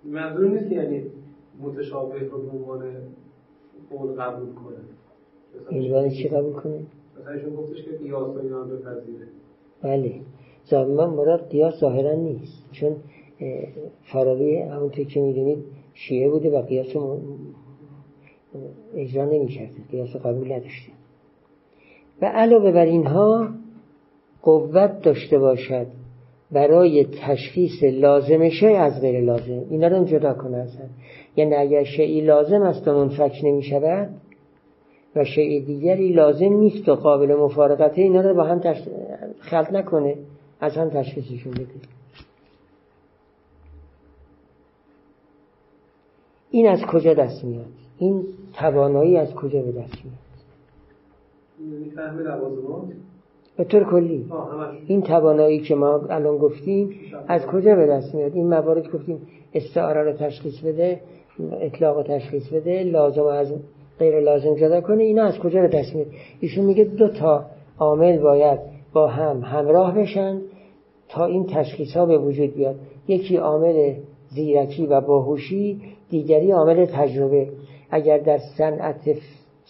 منظور 0.04 0.50
نیست 0.50 0.72
یعنی 0.72 1.04
متشابه 1.62 2.20
رو 2.20 2.42
به 2.42 2.50
عنوان 2.50 2.84
قول 3.90 4.22
قبول 4.22 4.54
کنه. 4.54 4.78
این 5.70 6.10
چی 6.10 6.28
قبول 6.28 6.54
کنه؟ 6.54 6.80
مثلا 7.20 7.34
ایشون 7.34 7.56
گفتش 7.56 7.84
که 7.84 7.92
قیاس 7.92 8.36
و 8.36 8.40
اینا 8.40 8.64
بپذیره. 8.64 9.28
بله. 9.84 10.22
من 10.72 11.10
مراد 11.10 11.50
قیاس 11.50 11.80
ظاهرا 11.80 12.14
نیست. 12.14 12.66
چون 12.72 12.96
فارابی 14.12 14.58
همونطور 14.58 15.06
که 15.06 15.22
می‌دونید 15.22 15.64
شیعه 15.94 16.30
بوده 16.30 16.50
و 16.50 16.62
قیاس 16.62 16.96
اجرا 18.96 19.26
نمی 19.26 19.48
کرده 19.48 19.78
قیاس 19.92 20.16
قبول 20.16 20.52
نداشته. 20.52 20.92
و 22.22 22.26
علاوه 22.26 22.72
بر 22.72 22.86
اینها 22.86 23.50
قوت 24.42 25.02
داشته 25.02 25.40
باشد 25.40 25.88
برای 26.52 27.06
تشخیص 27.06 27.84
لازم 27.84 28.50
شی 28.50 28.66
از 28.66 29.02
غیر 29.02 29.22
لازم. 29.22 29.66
اینا 29.70 29.88
رو 29.88 30.06
جدا 30.06 30.34
کنه 30.34 30.58
اصلا. 30.58 30.86
یعنی 31.38 31.56
اگر 31.56 31.84
شیعی 31.84 32.22
لازم 32.22 32.62
است 32.62 32.88
و 32.88 32.94
منفک 32.94 33.40
نمی 33.44 33.64
شود 33.64 34.10
و 35.16 35.24
شیء 35.24 35.66
دیگری 35.66 36.14
لازم 36.14 36.54
نیست 36.54 36.90
و 36.90 36.96
قابل 36.96 37.36
مفارقته 37.36 38.02
اینا 38.02 38.22
رو 38.22 38.34
با 38.34 38.44
هم 38.44 38.60
تش... 38.60 38.82
خلط 39.40 39.72
نکنه 39.72 40.16
از 40.60 40.78
هم 40.78 40.90
تشخیصشون 40.90 41.54
بده. 41.54 41.66
این 46.52 46.68
از 46.68 46.82
کجا 46.82 47.14
دست 47.14 47.44
میاد؟ 47.44 47.66
این 47.98 48.26
توانایی 48.54 49.18
از 49.18 49.34
کجا 49.36 49.62
به 49.62 49.72
دست 49.72 49.96
میاد؟ 50.06 50.18
به 53.58 53.64
طور 53.64 53.84
کلی. 53.84 54.26
این 54.88 55.02
توانایی 55.02 55.60
که 55.60 55.76
ما 55.76 56.08
الان 56.10 56.38
گفتیم 56.38 56.96
از 57.28 57.46
کجا 57.46 57.76
به 57.76 57.88
دست 57.88 58.16
میاد؟ 58.16 58.36
این 58.36 58.48
موارد 58.48 58.92
گفتیم 58.92 59.28
استعاره 59.54 60.04
رو 60.04 60.14
تشخیص 60.14 60.60
بده 60.60 61.02
اطلاق 61.62 61.98
رو 61.98 62.04
تشخیص 62.04 62.48
بده 62.54 62.84
لازم 62.84 63.26
از 63.26 63.54
غیر 64.00 64.20
لازم 64.20 64.56
جدا 64.56 64.82
کنه 64.82 65.04
اینا 65.04 65.24
از 65.24 65.40
کجا 65.40 65.68
دست 65.68 65.96
میاد؟ 65.96 66.08
ایشون 66.40 66.66
میگه 66.66 66.84
دو 66.84 67.08
تا 67.08 67.46
عامل 67.80 68.20
باید 68.20 68.60
با 68.94 69.08
هم 69.08 69.42
همراه 69.42 69.96
بشن 69.96 70.42
تا 71.10 71.26
این 71.26 71.46
تشخیص 71.46 71.98
ها 71.98 72.06
به 72.06 72.18
وجود 72.18 72.54
بیاد. 72.54 72.76
یکی 73.08 73.38
عامل 73.38 73.94
زیرکی 74.30 74.86
و 74.86 75.02
باهوشی 75.02 75.82
دیگری 76.10 76.52
عامل 76.52 76.86
تجربه. 76.86 77.50
اگر 77.92 78.18
در 78.18 78.40
صنعت 78.58 79.02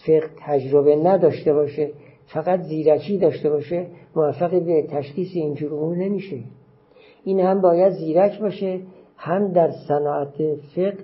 فقه 0.06 0.28
تجربه 0.46 0.96
نداشته 0.96 1.52
باشه 1.52 1.90
فقط 2.26 2.60
زیرکی 2.60 3.18
داشته 3.18 3.50
باشه 3.50 3.86
موفق 4.16 4.50
به 4.50 4.82
تشخیص 4.90 5.28
اینجور 5.34 5.74
امور 5.74 5.96
نمیشه. 5.96 6.36
این 7.24 7.40
هم 7.40 7.60
باید 7.60 7.92
زیرک 7.92 8.40
باشه 8.40 8.80
هم 9.16 9.52
در 9.52 9.70
صنعت 9.88 10.34
فقه 10.76 10.98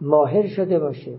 ماهر 0.00 0.46
شده 0.46 0.78
باشه 0.78 1.12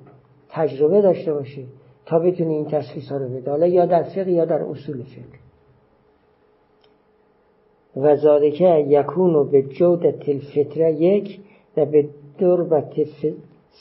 تجربه 0.50 1.02
داشته 1.02 1.34
باشه 1.34 1.64
تا 2.06 2.20
بتونه 2.20 2.50
این 2.50 2.66
تشخیص 2.66 3.12
ها 3.12 3.18
رو 3.18 3.30
بده. 3.30 3.52
حالا 3.52 3.68
یا 3.68 3.86
در 3.86 4.04
فقه 4.04 4.32
یا 4.32 4.46
در 4.46 4.62
اصول 4.62 5.04
فقه. 5.04 5.40
و 7.96 8.16
زادکه 8.16 8.86
یکون 8.88 9.50
به 9.52 9.62
جودت 9.62 10.30
الفطره 10.30 10.94
یک 10.94 11.40
و 11.78 11.86
به 11.86 12.10
دربت 12.40 12.94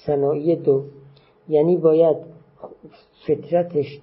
صناعی 0.06 0.56
دو. 0.56 0.84
یعنی 1.48 1.76
باید 1.76 2.16
فطرتش 3.26 4.00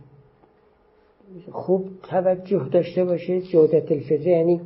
خوب 1.51 1.89
توجه 2.09 2.69
داشته 2.71 3.05
باشه. 3.05 3.41
جودت 3.41 3.91
الفطره 3.91 4.31
یعنی 4.31 4.61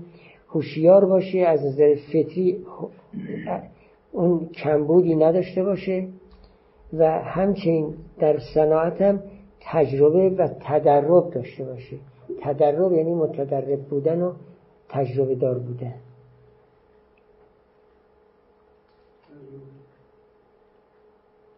هوشیار 0.49 1.05
باشه 1.05 1.39
از 1.39 1.65
نظر 1.65 1.95
فطری 1.95 2.57
اون 4.11 4.45
کمبودی 4.45 5.15
نداشته 5.15 5.63
باشه. 5.63 6.07
و 6.93 7.05
همچنین 7.11 7.95
در 8.19 8.39
صناعت 8.53 9.01
هم 9.01 9.23
تجربه 9.61 10.29
و 10.29 10.47
تدرب 10.47 11.29
داشته 11.29 11.63
باشه 11.63 11.97
تدرب 12.41 12.91
یعنی 12.91 13.13
متدرب 13.13 13.81
بودن 13.81 14.21
و 14.21 14.33
تجربه 14.89 15.35
دار 15.35 15.59
بودن. 15.59 15.95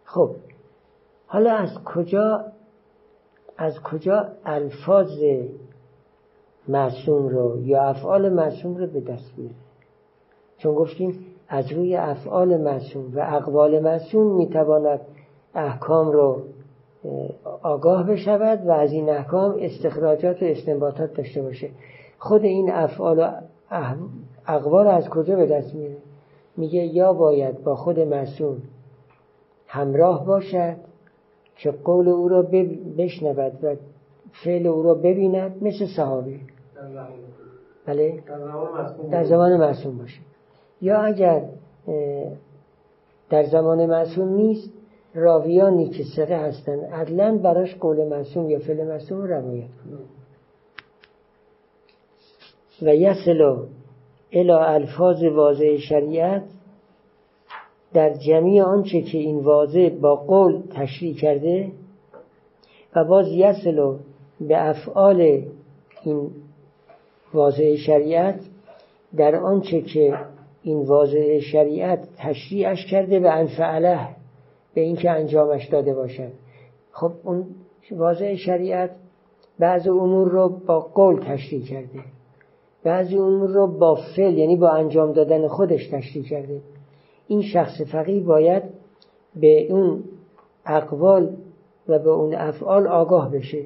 خب 0.03 0.35
حالا 1.27 1.51
از 1.51 1.69
کجا 1.85 2.45
از 3.57 3.79
کجا 3.79 4.27
الفاظ 4.45 5.23
معصوم 6.67 7.27
رو 7.27 7.61
یا 7.61 7.83
افعال 7.83 8.29
معصوم 8.29 8.77
رو 8.77 8.87
به 8.87 9.01
دست 9.01 9.33
میاره 9.37 9.55
چون 10.57 10.75
گفتیم 10.75 11.25
از 11.47 11.71
روی 11.71 11.95
افعال 11.95 12.57
معصوم 12.57 13.15
و 13.15 13.19
اقوال 13.19 13.79
معصوم 13.79 14.35
می‌تواند 14.37 15.01
احکام 15.55 16.11
رو 16.11 16.41
آگاه 17.61 18.07
بشود 18.07 18.67
و 18.67 18.71
از 18.71 18.91
این 18.91 19.09
احکام 19.09 19.55
استخراجات 19.59 20.43
و 20.43 20.45
استنباطات 20.45 21.13
داشته 21.13 21.41
باشه. 21.41 21.69
خود 22.19 22.43
این 22.43 22.71
افعال 22.71 23.19
و 23.19 23.31
اقوال 24.47 24.87
از 24.87 25.09
کجا 25.09 25.35
به 25.35 25.45
دست 25.45 25.75
میره؟ 25.75 25.97
میگه 26.57 26.79
یا 26.79 27.13
باید 27.13 27.63
با 27.63 27.75
خود 27.75 27.99
معصوم 27.99 28.57
همراه 29.67 30.25
باشد 30.25 30.75
که 31.55 31.71
قول 31.71 32.09
او 32.09 32.27
را 32.27 32.41
بشنود 32.97 33.63
و 33.63 33.75
فعل 34.43 34.67
او 34.67 34.83
را 34.83 34.93
ببیند 34.93 35.63
مثل 35.63 35.85
صحابه 35.95 36.39
بله؟ 37.85 38.23
در 39.11 39.23
زمان 39.23 39.57
معصوم 39.57 39.97
باشه. 39.97 40.19
یا 40.81 41.01
اگر 41.01 41.45
در 43.29 43.43
زمان 43.43 43.85
معصوم 43.85 44.33
نیست 44.33 44.69
راویانی 45.13 45.89
که 45.89 46.03
سقه 46.15 46.37
هستن. 46.37 46.79
عدلا 46.79 47.37
براش 47.37 47.75
قول 47.75 48.07
معصوم 48.07 48.49
یا 48.49 48.59
فعل 48.59 48.99
رو 49.09 49.27
روایت 49.27 49.67
کنه 49.83 49.97
و 52.81 52.95
یسلو 52.95 53.65
الا 54.31 54.65
الفاظ 54.65 55.23
واضح 55.23 55.77
شریعت 55.77 56.43
در 57.93 58.13
جمعی 58.13 58.61
آنچه 58.61 59.01
که 59.01 59.17
این 59.17 59.39
واضح 59.39 59.89
با 59.89 60.15
قول 60.15 60.61
تشریح 60.75 61.15
کرده 61.15 61.71
و 62.95 63.03
باز 63.03 63.27
یسلو 63.27 63.97
به 64.41 64.69
افعال 64.69 65.41
این 66.03 66.31
واضح 67.33 67.75
شریعت 67.75 68.39
در 69.17 69.35
آنچه 69.35 69.81
که 69.81 70.17
این 70.63 70.81
واضح 70.81 71.39
شریعت 71.39 72.07
تشریعش 72.17 72.85
کرده 72.85 73.19
به 73.19 73.29
انفعله. 73.29 74.20
به 74.73 74.81
اینکه 74.81 75.11
انجامش 75.11 75.67
داده 75.67 75.93
باشد 75.93 76.31
خب 76.91 77.11
اون 77.23 77.45
واضح 77.91 78.35
شریعت 78.35 78.91
بعض 79.59 79.87
امور 79.87 80.31
رو 80.31 80.49
با 80.67 80.79
قول 80.79 81.19
تشریح 81.19 81.65
کرده. 81.65 82.03
بعضی 82.83 83.17
امور 83.17 83.49
رو 83.49 83.67
با 83.67 83.97
فعل 84.15 84.37
یعنی 84.37 84.55
با 84.55 84.69
انجام 84.69 85.11
دادن 85.11 85.47
خودش 85.47 85.87
تشریح 85.87 86.29
کرده. 86.29 86.61
این 87.27 87.41
شخص 87.41 87.81
فقیه 87.91 88.23
باید 88.23 88.63
به 89.35 89.71
اون 89.71 90.03
اقوال 90.65 91.35
و 91.87 91.99
به 91.99 92.09
اون 92.09 92.35
افعال 92.35 92.87
آگاه 92.87 93.31
بشه. 93.31 93.65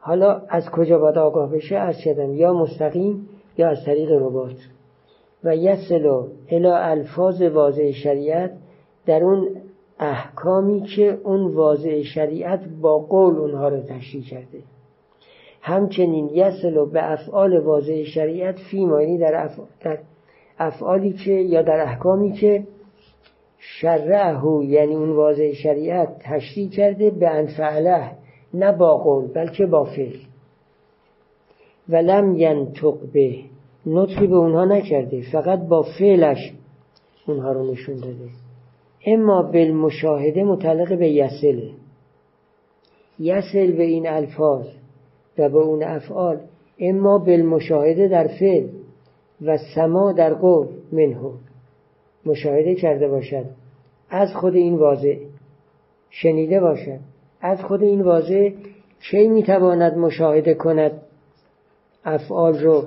حالا 0.00 0.42
از 0.48 0.70
کجا 0.70 0.98
باید 0.98 1.18
آگاه 1.18 1.50
بشه؟ 1.50 1.76
از 1.76 1.94
شدم 2.04 2.34
یا 2.34 2.52
مستقیم 2.52 3.28
یا 3.58 3.68
از 3.68 3.78
طریق 3.86 4.12
رباط 4.12 4.56
و 5.44 5.56
یسلو 5.56 6.28
الا 6.50 6.76
الفاظ 6.76 7.42
واضح 7.42 7.90
شریعت 7.90 8.50
در 9.06 9.24
اون 9.24 9.48
احکامی 9.98 10.82
که 10.82 11.18
اون 11.24 11.54
واضح 11.54 12.02
شریعت 12.02 12.60
با 12.80 12.98
قول 12.98 13.36
اونها 13.36 13.68
رو 13.68 13.80
تشریح 13.80 14.24
کرده. 14.24 14.62
همچنین 15.62 16.30
یصل 16.34 16.84
به 16.84 17.12
افعال 17.12 17.58
واضح 17.58 18.02
شریعت 18.02 18.58
فی 18.70 18.78
یعنی 18.78 19.18
در, 19.18 19.50
در 19.80 19.98
افعالی 20.58 21.12
که 21.12 21.32
یا 21.32 21.62
در 21.62 21.80
احکامی 21.80 22.32
که 22.32 22.66
شرعه 23.58 24.64
یعنی 24.64 24.94
اون 24.94 25.10
واضح 25.10 25.52
شریعت 25.52 26.18
تشریح 26.18 26.70
کرده 26.70 27.10
به 27.10 27.28
انفعله 27.28 28.10
نه 28.54 28.72
با 28.72 28.96
قول 28.96 29.26
بلکه 29.32 29.66
با 29.66 29.84
فعل. 29.84 30.16
و 31.88 31.96
لم 31.96 32.36
ینطق 32.36 32.94
به 33.12 33.34
نطقی 33.86 34.26
به 34.26 34.36
اونها 34.36 34.64
نکرده 34.64 35.22
فقط 35.32 35.58
با 35.68 35.82
فعلش 35.98 36.52
اونها 37.26 37.52
رو 37.52 37.72
نشون 37.72 37.94
داده. 37.94 38.45
اما 39.06 39.42
بالمشاهده 39.42 40.44
متعلق 40.44 40.98
به 40.98 41.08
یسله 41.08 41.70
یسل 43.18 43.72
به 43.72 43.82
این 43.82 44.08
الفاظ 44.08 44.66
و 45.38 45.48
به 45.48 45.58
اون 45.58 45.82
افعال 45.82 46.40
اما 46.80 47.18
بالمشاهده 47.18 48.08
در 48.08 48.26
فعل 48.26 48.68
و 49.42 49.58
سما 49.74 50.12
در 50.12 50.34
قول 50.34 50.66
منه. 50.92 51.30
مشاهده 52.26 52.74
کرده 52.74 53.08
باشد. 53.08 53.44
از 54.10 54.28
خود 54.34 54.54
این 54.54 54.74
واضع 54.76 55.16
شنیده 56.10 56.60
باشد. 56.60 56.98
از 57.40 57.62
خود 57.62 57.82
این 57.82 58.02
واضع 58.02 58.50
کی 59.10 59.28
می‌تواند 59.28 59.98
مشاهده 59.98 60.54
کند؟ 60.54 61.02
افعال 62.04 62.58
رو 62.58 62.84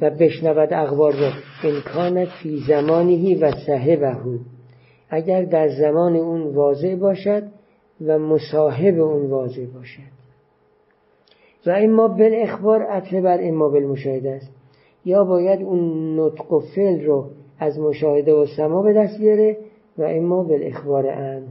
و 0.00 0.10
بشنود 0.10 0.72
اخبار 0.72 1.12
رو. 1.12 1.30
امکانت 1.64 2.28
فی 2.42 2.58
زمانیهی 2.68 3.34
و 3.34 3.50
صحبهو 3.66 4.38
اگر 5.10 5.42
در 5.42 5.68
زمان 5.68 6.16
اون 6.16 6.54
واضع 6.54 6.96
باشد 6.96 7.42
و 8.06 8.18
مصاحب 8.18 9.00
اون 9.00 9.30
واضع 9.30 9.66
باشد. 9.66 10.20
و 11.66 11.70
اما 11.70 12.08
بل 12.08 12.30
اخبار 12.34 12.82
عطفه 12.82 13.20
بر 13.20 13.38
اما 13.42 13.68
بل 13.68 13.82
مشاهده 13.82 14.30
است. 14.30 14.52
یا 15.04 15.24
باید 15.24 15.62
اون 15.62 16.14
نطق 16.20 16.52
و 16.52 16.60
فعل 16.76 17.04
رو 17.04 17.26
از 17.58 17.78
مشاهده 17.78 18.34
و 18.34 18.46
سما 18.56 18.82
به 18.82 18.92
دست 18.92 19.18
بیاره 19.20 19.56
و 19.98 20.02
اما 20.02 20.42
بل 20.42 20.60
اخبار 20.62 21.06
ان. 21.06 21.42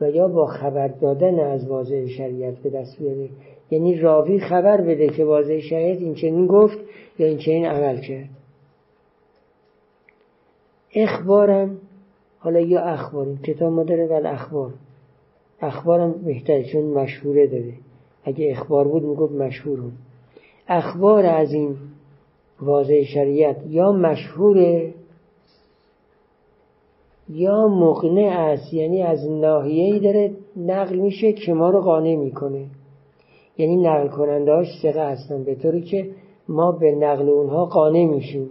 و 0.00 0.10
یا 0.10 0.28
با 0.28 0.46
خبر 0.46 0.88
دادن 0.88 1.38
از 1.38 1.68
واضع 1.68 2.06
شریعت 2.06 2.54
به 2.54 2.70
دست 2.70 2.98
بیاره. 2.98 3.28
یعنی 3.70 3.98
راوی 3.98 4.40
خبر 4.40 4.80
بده 4.80 5.08
که 5.08 5.24
واضع 5.24 5.58
شریعت 5.58 5.98
این 5.98 6.14
چنین 6.14 6.46
گفت 6.46 6.78
یا 7.18 7.26
این 7.26 7.38
چنین 7.38 7.66
عمل 7.66 8.00
کرد. 8.00 8.28
اخبارم 10.94 11.78
حالا 12.42 12.60
یا 12.60 12.80
اخباریم 12.80 13.38
کتاب 13.38 13.72
ما 13.72 13.82
داره 13.82 14.06
ولی 14.06 14.26
اخبار. 14.26 14.74
اخبارم 15.60 16.12
بهتره 16.12 16.64
چون 16.72 16.84
مشهوره 16.84 17.46
داره. 17.46 17.74
اگه 18.24 18.50
اخبار 18.50 18.88
بود 18.88 19.02
می‌گفت 19.02 19.32
مشهورم 19.32 19.92
اخبار 20.68 21.26
از 21.26 21.52
این 21.52 21.76
واضع 22.62 23.02
شریعت 23.02 23.56
یا 23.66 23.92
مشهوره 23.92 24.94
یا 27.28 27.68
مقنع 27.68 28.38
است 28.38 28.74
یعنی 28.74 29.02
از 29.02 29.18
ای 29.64 30.00
داره 30.00 30.30
نقل 30.56 30.96
میشه 30.96 31.32
که 31.32 31.52
ما 31.52 31.70
رو 31.70 31.80
قانع 31.80 32.16
می‌کنه. 32.16 32.66
یعنی 33.58 33.76
نقل 33.76 34.08
کنندهاش 34.08 34.66
سقه 34.82 35.10
هستن 35.10 35.44
به 35.44 35.54
طوری 35.54 35.82
که 35.82 36.10
ما 36.48 36.72
به 36.72 36.94
نقل 36.94 37.28
اونها 37.28 37.64
قانع 37.64 38.04
میشیم. 38.04 38.50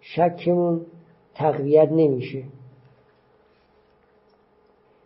شکمون 0.00 0.80
تقویت 1.34 1.88
نمیشه. 1.92 2.42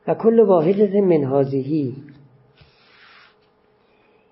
و 0.06 0.14
کل 0.14 0.40
واحد 0.40 0.96
منهازهی 0.96 1.94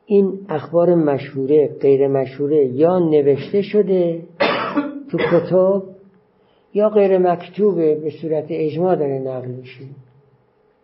این 0.07 0.47
اخبار 0.49 0.95
مشهوره 0.95 1.77
غیر 1.81 2.09
مشهوره 2.09 2.66
یا 2.66 2.99
نوشته 2.99 3.62
شده 3.62 4.23
تو 5.11 5.19
کتب 5.19 5.83
یا 6.75 6.89
غیر 6.89 7.19
مکتوبه 7.19 7.95
به 7.95 8.11
صورت 8.23 8.47
اجماع 8.49 8.97
داره 8.97 9.19
نقل 9.19 9.49
میشه 9.49 9.85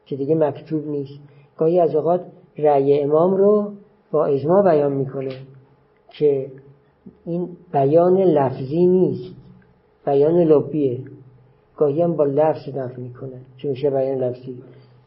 که 0.07 0.17
دیگه 0.17 0.35
مکتوب 0.35 0.87
نیست. 0.87 1.21
گاهی 1.57 1.81
از 1.81 1.95
اوقات 1.95 2.21
رأی 2.59 3.01
امام 3.01 3.37
رو 3.37 3.73
با 4.11 4.27
اجماع 4.27 4.63
بیان 4.63 4.93
می‌کنه 4.93 5.35
که 6.11 6.51
این 7.25 7.49
بیان 7.73 8.19
لفظی 8.19 8.87
نیست 8.87 9.35
بیان 10.07 10.35
لبیه 10.35 11.01
گاهی 11.77 12.03
هم 12.03 12.17
با 12.17 12.25
لفظ 12.25 12.69
نقل 12.69 13.03
می‌کنن 13.03 13.41
چون 13.57 13.71
میشه 13.71 13.91
بیان 13.91 14.19
لفظی؟ 14.19 14.63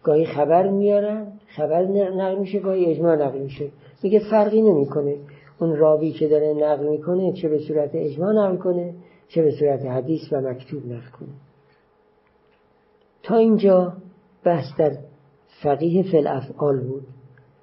گاهی 0.08 0.26
خبر 0.26 0.70
میارن 0.70 1.28
خبر 1.48 1.86
نقل 1.86 2.40
میشه 2.40 2.60
گاهی 2.60 2.86
اجماع 2.86 3.16
نقل 3.16 3.40
میشه. 3.40 3.70
میگه 4.04 4.20
فرقی 4.32 4.62
نمی‌کنه. 4.62 5.18
اون 5.60 5.76
راوی 5.76 6.12
که 6.12 6.28
داره 6.28 6.54
نقل 6.54 6.88
می‌کنه 6.88 7.34
چه 7.34 7.50
به 7.50 7.60
صورت 7.68 7.90
اجماع 7.94 8.34
نقل 8.34 8.58
کنه 8.58 8.94
چه 9.28 9.44
به 9.44 9.52
صورت 9.52 9.86
حدیث 9.86 10.22
و 10.32 10.42
مکتوب 10.42 10.86
نقل 10.86 11.10
کنه. 11.20 11.30
تا 13.24 13.36
اینجا 13.36 13.94
بحث 14.44 14.66
در 14.80 14.92
فقیه 15.64 16.04
فل 16.12 16.28
افعال 16.28 16.80
بود. 16.80 17.04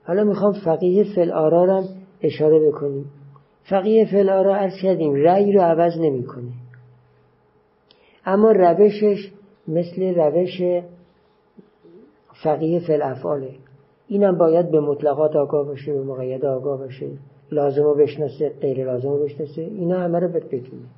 حالا 0.07 0.25
می‌خوام 0.25 0.53
فقیه 0.65 1.05
فل 1.15 1.33
آرا 1.33 1.77
هم 1.77 1.85
اشاره 2.23 2.69
بکنیم. 2.69 3.05
فقیه 3.71 4.07
فل 4.07 4.31
آرا 4.31 4.55
ارز 4.55 4.73
کردیم 4.83 5.15
رأی 5.15 5.53
رو 5.53 5.61
عوض 5.61 5.93
نمی‌کنه. 6.01 6.53
اما 8.27 8.53
روشش 8.53 9.33
مثل 9.69 10.15
روش 10.15 10.61
فقیه 12.45 12.81
فل 12.81 13.03
افعاله 13.03 13.51
اینم 14.09 14.39
باید 14.39 14.71
به 14.71 14.81
مطلقات 14.81 15.37
آگاه 15.37 15.67
باشه 15.67 15.93
به 15.93 16.03
مقید 16.03 16.45
آگاه 16.45 16.79
باشه. 16.79 17.11
لازم 17.53 17.83
رو 17.83 17.95
بشناسه 17.95 18.49
غیر 18.61 18.85
لازم 18.85 19.09
رو 19.09 19.25
بشناسه. 19.25 19.63
اینا 19.63 20.01
همه 20.01 20.19
رو 20.19 20.29
بدونه. 20.29 20.89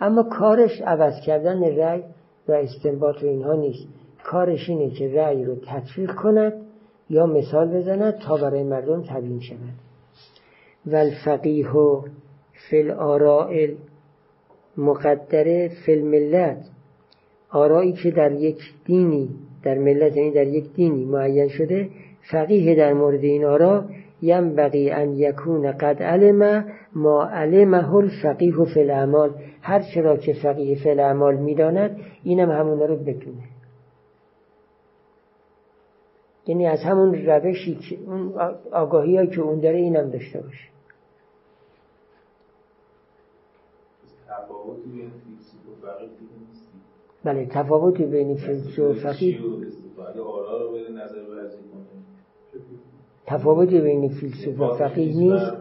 اما 0.00 0.22
کارش 0.22 0.80
عوض 0.80 1.20
کردن 1.26 1.76
رأی 1.76 2.02
و 2.48 2.52
استنباط 2.52 3.22
و 3.22 3.26
اینها 3.26 3.54
نیست. 3.54 3.88
کارش 4.24 4.68
اینه 4.68 4.90
که 4.90 5.14
رأی 5.14 5.44
رو 5.44 5.54
تطبیق 5.54 6.14
کند 6.14 6.52
یا 7.10 7.26
مثال 7.26 7.68
بزند 7.68 8.18
تا 8.18 8.36
برای 8.36 8.62
مردم 8.62 9.02
تبیین 9.02 9.40
شود. 9.40 9.58
و 10.86 10.96
الفقیه 10.96 11.66
فی 12.70 12.78
الارائل 12.78 13.74
مقدره 14.76 15.70
فی 15.86 15.92
الملت. 15.92 16.64
آرایی 17.50 17.92
که 17.92 18.10
در 18.10 18.32
یک 18.32 18.58
دینی 18.84 19.28
در 19.66 19.78
ملت 19.78 20.16
یعنی 20.16 20.30
در 20.30 20.46
یک 20.46 20.72
دینی 20.72 21.04
معین 21.04 21.48
شده 21.48 21.88
فقیه 22.30 22.74
در 22.74 22.92
مورد 22.92 23.24
این 23.24 23.44
آرا 23.44 23.84
بقی 24.56 24.90
ان 24.90 25.12
یکون 25.12 25.72
قد 25.72 26.02
علم 26.02 26.72
ما 26.92 27.24
علمه 27.24 27.94
الفقیه 27.94 28.64
فی 28.74 28.80
الاعمال. 28.80 29.30
هر 29.62 29.82
چرا 29.94 30.16
که 30.16 30.32
فقیه 30.32 30.78
فی 30.82 30.90
الاعمال 30.90 31.36
می‌داند 31.36 32.00
اینم 32.22 32.50
همون 32.50 32.80
رو 32.80 32.96
بدونه. 32.96 33.42
یعنی 36.46 36.66
از 36.66 36.82
همون 36.82 37.14
روشی 37.26 37.74
که 37.74 37.98
اون 38.06 38.34
آگاهی 38.72 39.26
که 39.26 39.40
اون 39.40 39.60
داره 39.60 39.76
اینم 39.76 40.10
داشته 40.10 40.40
باشه. 40.40 40.68
بله 47.24 47.46
تفاوتی 47.46 48.06
بین 48.06 48.36
فیلسوف 48.36 48.78
و 48.78 48.92
فقیه. 48.92 49.38
تفاوتی 53.26 53.80
بین 53.80 54.08
فیلسوف 54.08 54.60
و 54.60 54.74
فقیه 54.74 55.16
نیست. 55.16 55.52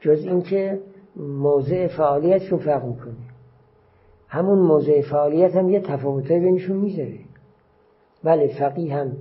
جز 0.00 0.24
اینکه 0.24 0.80
موضع 1.16 1.86
فعالیت 1.86 2.48
رو 2.48 2.58
فرق 2.58 2.84
می‌کنه. 2.84 3.14
همون 4.28 4.58
موضع 4.58 5.02
فعالیت 5.02 5.56
هم 5.56 5.70
یه 5.70 5.80
تفاوتای 5.80 6.40
بینشون 6.40 6.76
می‌ذاره. 6.76 7.18
بله 8.24 8.48
فقیه 8.58 8.94
هم 8.94 9.12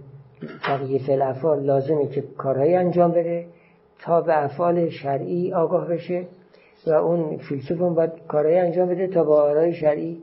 فقیه 0.61 1.07
فعل 1.07 1.21
افعال 1.21 1.63
لازمه 1.63 2.07
که 2.07 2.21
کارهایی 2.21 2.75
انجام 2.75 3.11
بده 3.11 3.45
تا 3.99 4.21
به 4.21 4.43
افعال 4.43 4.89
شرعی 4.89 5.53
آگاه 5.53 5.87
بشه 5.87 6.27
و 6.87 6.91
اون 6.91 7.37
فیلسوف 7.37 7.81
هم 7.81 7.93
باید 7.93 8.11
کارهایی 8.27 8.57
انجام 8.57 8.89
بده 8.89 9.07
تا 9.07 9.23
با 9.23 9.41
آرای 9.41 9.73
شرعی 9.73 10.21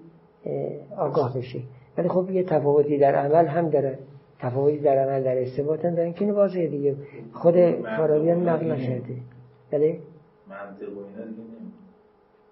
آگاه 0.97 1.39
بشه 1.39 1.61
ولی 1.99 2.09
خب 2.09 2.31
یه 2.31 2.45
تفاوتی 2.45 2.99
در 2.99 3.15
عمل 3.15 3.47
هم 3.47 3.69
داره. 3.69 3.99
تفاوتی 4.39 4.79
در 4.79 4.99
عمل 4.99 5.23
در 5.23 5.43
استباط 5.43 5.85
هم 5.85 5.95
دارن 5.95 6.13
که 6.13 6.33
واضحه 6.33 6.67
دیگه. 6.67 6.97
خود 7.33 7.55
فارابی 7.97 8.31
هم 8.31 8.49
نقل 8.49 8.73
نشده. 8.73 9.17
بله؟ 9.71 9.99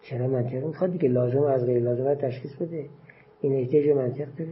چرا 0.03 0.27
منطق 0.27 0.65
می‌خواد 0.65 0.93
دیگه؟ 0.93 1.09
لازم 1.09 1.43
از 1.43 1.67
غیر 1.67 1.83
لازم 1.83 2.15
تشخیص 2.15 2.55
بده. 2.55 2.87
این 3.41 3.53
احتیاج 3.53 3.97
منطق 3.97 4.29
داره. 4.39 4.51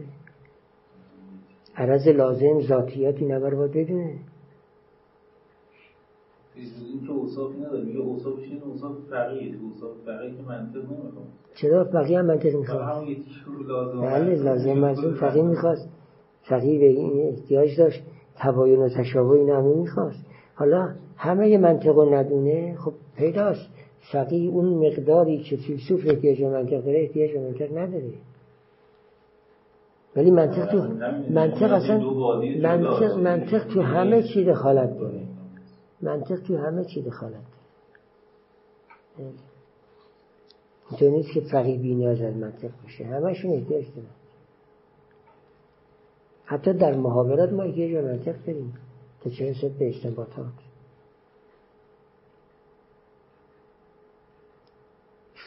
عرض 1.75 2.07
لازم 2.07 2.61
ذاتیاتی 2.61 3.25
نبر 3.25 3.55
باید 3.55 3.71
بدونه. 3.71 4.15
این 6.55 7.07
که 7.07 7.11
اوصافی 7.11 7.59
نداره. 7.59 7.83
میگه 7.83 7.99
اوصافش 7.99 8.43
این 8.43 8.61
اوصاف 8.61 8.95
فقیه 9.09 9.51
تو 9.51 9.57
اوصاف 9.63 9.91
فقیه 10.05 10.31
که 10.31 10.43
منطق 10.43 10.77
نمی‌خواد. 10.77 11.25
چرا 11.55 11.83
فقیه 11.83 12.19
هم 12.19 12.25
منطق 12.25 12.55
می‌خواد؟ 12.55 13.05
بله 14.01 14.35
لازم 14.43 14.73
منطق 14.73 15.13
فقیه 15.13 15.43
می‌خواست. 15.43 15.89
فقیه 16.41 16.79
به 16.79 16.85
این 16.85 17.27
احتیاج 17.27 17.77
داشت. 17.77 18.03
تباین 18.35 18.79
و 18.79 18.89
تشابه 18.89 19.31
این 19.31 19.49
همه 19.49 19.75
می‌خواست. 19.75 20.25
حالا 20.55 20.89
همه 21.17 21.57
منطق 21.57 21.97
و 21.97 22.15
ندونه 22.15 22.75
خب 22.75 22.93
پیداست. 23.17 23.69
فقیه 24.11 24.49
اون 24.49 24.87
مقداری 24.87 25.43
که 25.43 25.57
فیلسوف 25.57 26.01
احتیاج 26.07 26.41
به 26.41 26.49
منطق 26.49 26.85
داره 26.85 26.99
احتیاج 26.99 27.31
به 27.31 27.39
منطق 27.39 27.77
نداره. 27.77 28.13
ولی 30.15 30.31
منطق 30.31 30.71
تو 30.71 30.77
منطق 31.29 31.73
اصلا 31.73 31.97
منطق, 32.61 33.17
منطق 33.17 33.67
تو 33.73 33.81
همه 33.81 34.23
چی 34.23 34.45
دخالت 34.45 34.99
داره. 34.99 35.30
منطق 36.01 36.35
تو 36.35 36.57
همه 36.57 36.85
چی 36.85 37.01
دخالت. 37.01 37.33
داره 39.17 39.31
اینطور 40.89 41.09
نیست 41.09 41.33
که 41.33 41.41
فقیه 41.41 41.77
بی 41.77 41.95
نیاز 41.95 42.21
از 42.21 42.35
منطق 42.35 42.69
باشه. 42.83 43.05
همشون 43.05 43.51
احتیاج 43.51 43.85
دارن. 43.95 44.07
حتی 46.45 46.73
در 46.73 46.95
محاورات 46.95 47.53
ما 47.53 47.63
احتیاج 47.63 47.91
به 47.91 48.01
منطق 48.01 48.45
داریم 48.45 48.73
تا 49.23 49.29
چه 49.29 49.49
رسد 49.49 49.71
به 49.79 49.89
استنباطات 49.89 50.53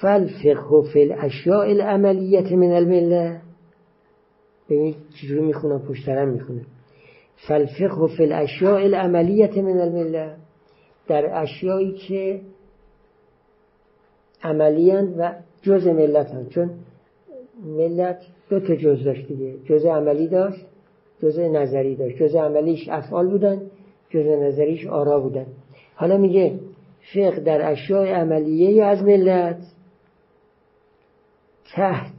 فالفقه 0.01 0.93
فی 0.93 1.03
الاشیاء 1.03 1.63
العملیت 1.63 2.53
من 2.53 2.71
المله. 2.73 3.41
ببینید 4.69 4.97
چجوری 5.21 5.41
می‌خونم 5.41 5.79
پشترم 5.79 6.29
می‌خونم 6.29 6.67
فالفقه 7.49 8.17
فی 8.17 8.23
الاشیاء 8.23 8.79
العملیت 8.79 9.59
من 9.59 9.81
المله. 9.81 10.37
در 11.09 11.43
اشیایی 11.43 11.93
که 11.93 12.41
عملیان 14.43 15.15
و 15.19 15.33
جز 15.63 15.87
ملت 15.87 16.31
هم 16.31 16.49
چون 16.49 16.71
ملت 17.65 18.19
دو 18.51 18.61
تا 18.61 18.77
جز 18.77 19.05
داشت 19.05 19.27
دیگه. 19.27 19.55
جز 19.65 19.85
عملی 19.85 20.29
داشت 20.29 20.67
جز 21.23 21.39
نظری 21.39 21.97
داشت. 21.97 22.17
جز 22.17 22.35
عملیش 22.35 22.89
افعال 22.89 23.31
بودن 23.31 23.63
جز 24.11 24.27
نظریش 24.27 24.87
آرا 24.87 25.21
بودن. 25.21 25.47
حالا 25.95 26.17
میگه 26.17 26.61
فقه 27.15 27.41
در 27.41 27.71
اشیاء 27.71 28.07
عملیه 28.07 28.85
از 28.85 29.03
ملت؟ 29.03 29.63
تحت 31.75 32.13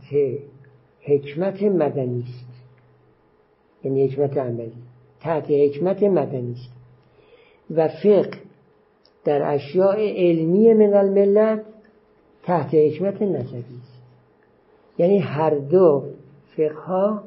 حکمت 1.02 1.64
مدنی 1.64 2.24
است. 2.24 2.66
یعنی 3.84 4.08
حکمت 4.08 4.38
عملی. 4.38 4.74
تحت 5.22 5.52
حکمت 5.52 6.04
مدنی 6.04 6.52
است. 6.52 6.72
و 7.72 7.88
فقه 7.88 8.45
در 9.26 9.54
اشیاء 9.54 9.96
علمی 9.96 10.74
من 10.74 10.94
الملت 10.94 11.64
تحت 12.44 12.76
حکمت 12.76 13.22
نظری 13.22 13.60
است. 13.60 14.02
یعنی 14.98 15.20
هر 15.20 15.56
دو 15.56 16.04
فقه 16.58 16.74
ها 16.74 17.24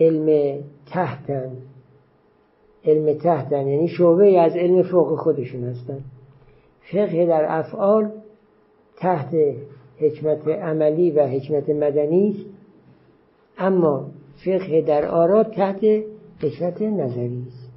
علم 0.00 0.58
تحتن 0.90 1.56
علم 2.84 3.18
تحتن 3.18 3.66
یعنی 3.66 3.88
شعبه 3.88 4.40
از 4.40 4.56
علم 4.56 4.82
فوق 4.82 5.18
خودشون 5.18 5.64
هستن. 5.64 6.00
فقه 6.92 7.26
در 7.26 7.46
افعال 7.48 8.10
تحت 8.96 9.34
حکمت 9.98 10.48
عملی 10.48 11.10
و 11.10 11.26
حکمت 11.26 11.70
مدنی 11.70 12.30
است. 12.30 12.46
اما 13.58 14.10
فقه 14.44 14.82
در 14.82 15.06
آرا 15.06 15.44
تحت 15.44 15.84
حکمت 16.42 16.82
نظری 16.82 17.44
است. 17.48 17.70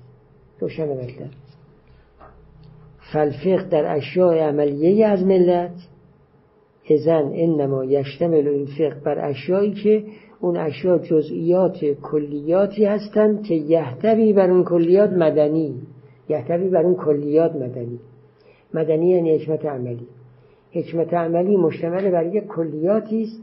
روشن 0.60 0.88
بلدن 0.88 1.30
فالفقه 3.14 3.70
در 3.70 3.96
اشیاء 3.96 4.34
عملیه 4.34 5.08
از 5.08 5.24
ملت 5.24 5.72
ازن 6.92 7.32
انما 7.34 7.86
یشتمل 7.86 8.48
این 8.48 8.66
فقه 8.66 9.00
بر 9.06 9.30
اشیایی 9.30 9.74
که 9.74 10.04
اون 10.40 10.58
اشیا 10.58 10.98
جزئیات 10.98 11.86
کلیاتی 11.86 12.86
هستند 12.86 13.44
که 13.44 13.54
یحتوی 13.56 14.34
بر 14.34 14.52
اون 14.52 14.64
کلیات 14.64 15.10
مدنی. 15.10 15.76
یحتوی 16.30 16.70
بر 16.70 16.84
اون 16.84 16.96
کلیات 16.96 17.56
مدنی. 17.56 18.00
مدنی 18.74 19.10
یعنی 19.10 19.36
حکمت 19.36 19.66
عملی. 19.66 20.08
حکمت 20.72 21.14
عملی 21.14 21.58
مشتمل 21.58 22.12
بر 22.12 22.36
یک 22.36 22.48
کلیاتی 22.48 23.24
است 23.24 23.42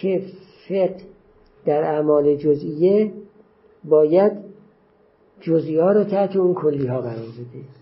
که 0.00 0.22
فقه 0.68 0.96
در 1.66 1.82
اعمال 1.82 2.36
جزئیه 2.36 3.12
باید 3.84 4.32
جزئی 5.40 5.78
ها 5.78 5.92
رو 5.92 6.04
تحت 6.04 6.36
اون 6.36 6.54
کلی 6.54 6.86
ها 6.86 7.00
قرار 7.00 7.14
بده. 7.16 7.79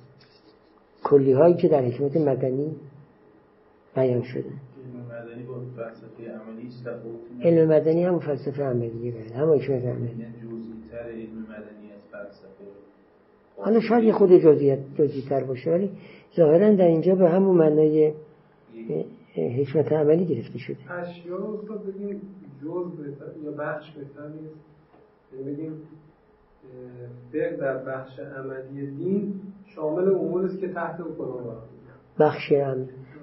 کلی 1.05 1.33
هایی 1.33 1.55
که 1.55 1.69
در 1.69 1.83
حکمت 1.83 2.16
مدنی 2.16 2.77
بیان 3.95 4.23
شده. 4.23 4.51
علم 7.43 7.69
مدنی 7.69 8.05
هم 8.05 8.19
فلسفه 8.19 8.62
عملیه 8.62 9.12
بله 9.12 9.37
هم 9.37 9.53
حکمت 9.53 9.85
عملی. 9.85 10.11
یعنی 10.11 10.35
حالا 13.57 13.81
شاید 13.81 14.05
یه 14.05 14.12
خود 14.12 14.33
جزئیات 14.33 14.79
جزئی 14.99 15.45
باشه 15.45 15.70
ولی 15.70 15.91
ظاهرا 16.37 16.75
در 16.75 16.87
اینجا 16.87 17.15
به 17.15 17.31
همون 17.31 17.57
معنای 17.57 18.12
حکمت 19.35 19.93
عملی 19.93 20.25
گرفته 20.25 20.59
شده. 20.59 20.93
اشیا 20.93 21.37
رو 21.37 21.57
بگیم 21.57 22.20
جز 22.62 23.45
یا 23.45 23.51
بخش 23.51 23.91
بهتر 23.91 24.29
نیست. 24.29 24.55
یعنی 25.33 25.55
بگیم 25.55 25.73
فقه 27.32 27.57
در 27.57 27.85
بخش 27.85 28.19
عملی 28.19 28.86
دین 28.86 29.35
شامل 29.74 30.09
امور 30.09 30.45
است 30.45 30.61
که 30.61 30.69
تحت 30.69 31.01
قرار 31.19 31.62
بخش 32.19 32.53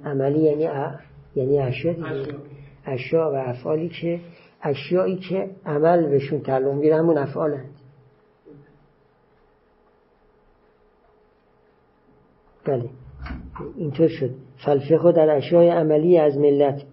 عملی 0.05 0.39
یعنی 0.39 0.67
ا... 0.67 0.99
یعنی 1.35 1.59
اشیا 1.59 1.95
اشیا 2.85 3.31
و 3.33 3.35
افعالی 3.35 3.89
که 3.89 4.19
اشیایی 4.61 5.15
که 5.15 5.49
عمل 5.65 6.09
بهشون 6.09 6.39
تعلق 6.39 6.73
می‌گیره 6.73 6.95
همون 6.95 7.17
افعالند. 7.17 7.69
بله. 12.65 12.89
اینطور 13.75 14.07
شد. 14.07 14.29
فلفقه 14.65 15.11
در 15.11 15.35
اشیای 15.35 15.69
عملی 15.69 16.17
از 16.17 16.37
ملت. 16.37 16.83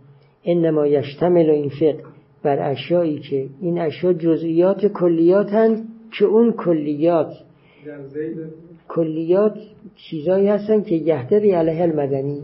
انما 0.44 0.86
یشتمل 0.86 1.50
این 1.50 1.68
فقه 1.68 2.02
بر 2.42 2.70
اشیایی 2.70 3.20
که 3.20 3.48
این 3.60 3.80
اشیا 3.80 4.12
جزئیات 4.12 4.86
کلیات 4.86 5.52
هند 5.52 5.88
که 6.18 6.24
اون 6.24 6.52
کلیات؟ 6.52 7.32
کلیات 8.88 9.54
چیزایی 9.96 10.48
هستن 10.48 10.82
که 10.82 10.94
یهدری 10.94 11.50
علیه 11.50 11.82
المدنی 11.82 12.42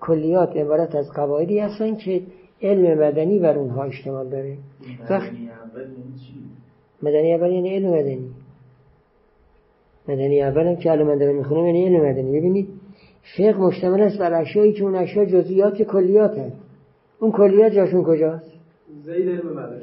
کلیات 0.00 0.56
عبارت 0.56 0.94
از 0.94 1.10
قواعدی 1.10 1.58
هستن 1.58 1.96
که 1.96 2.22
علم 2.62 2.98
مدنی 2.98 3.38
بر 3.38 3.58
اونها 3.58 3.82
اشتمال 3.84 4.28
داره. 4.28 4.56
مدنی 7.02 7.34
اول 7.34 7.50
یعنی 7.52 7.76
علم 7.76 7.88
مدنی. 7.88 8.30
مدنی 10.08 10.42
اول 10.42 10.66
هم 10.66 10.76
که 10.76 10.90
الان 10.90 11.06
من 11.06 11.18
دارم 11.18 11.36
می‌خونم 11.36 11.66
یعنی 11.66 11.86
علم 11.86 12.10
مدنی. 12.10 12.38
ببینید 12.38 12.68
فقه 13.36 13.58
مشتمل 13.58 14.00
است 14.00 14.18
بر 14.18 14.40
اشیایی 14.40 14.72
که 14.72 14.82
اون 14.84 14.94
اشیا 14.94 15.24
جزئیات 15.24 15.82
کلیات 15.82 16.38
هست 16.38 16.56
اون 17.20 17.32
کلیات 17.32 17.72
جاشون 17.72 18.04
کجاست؟ 18.04 18.50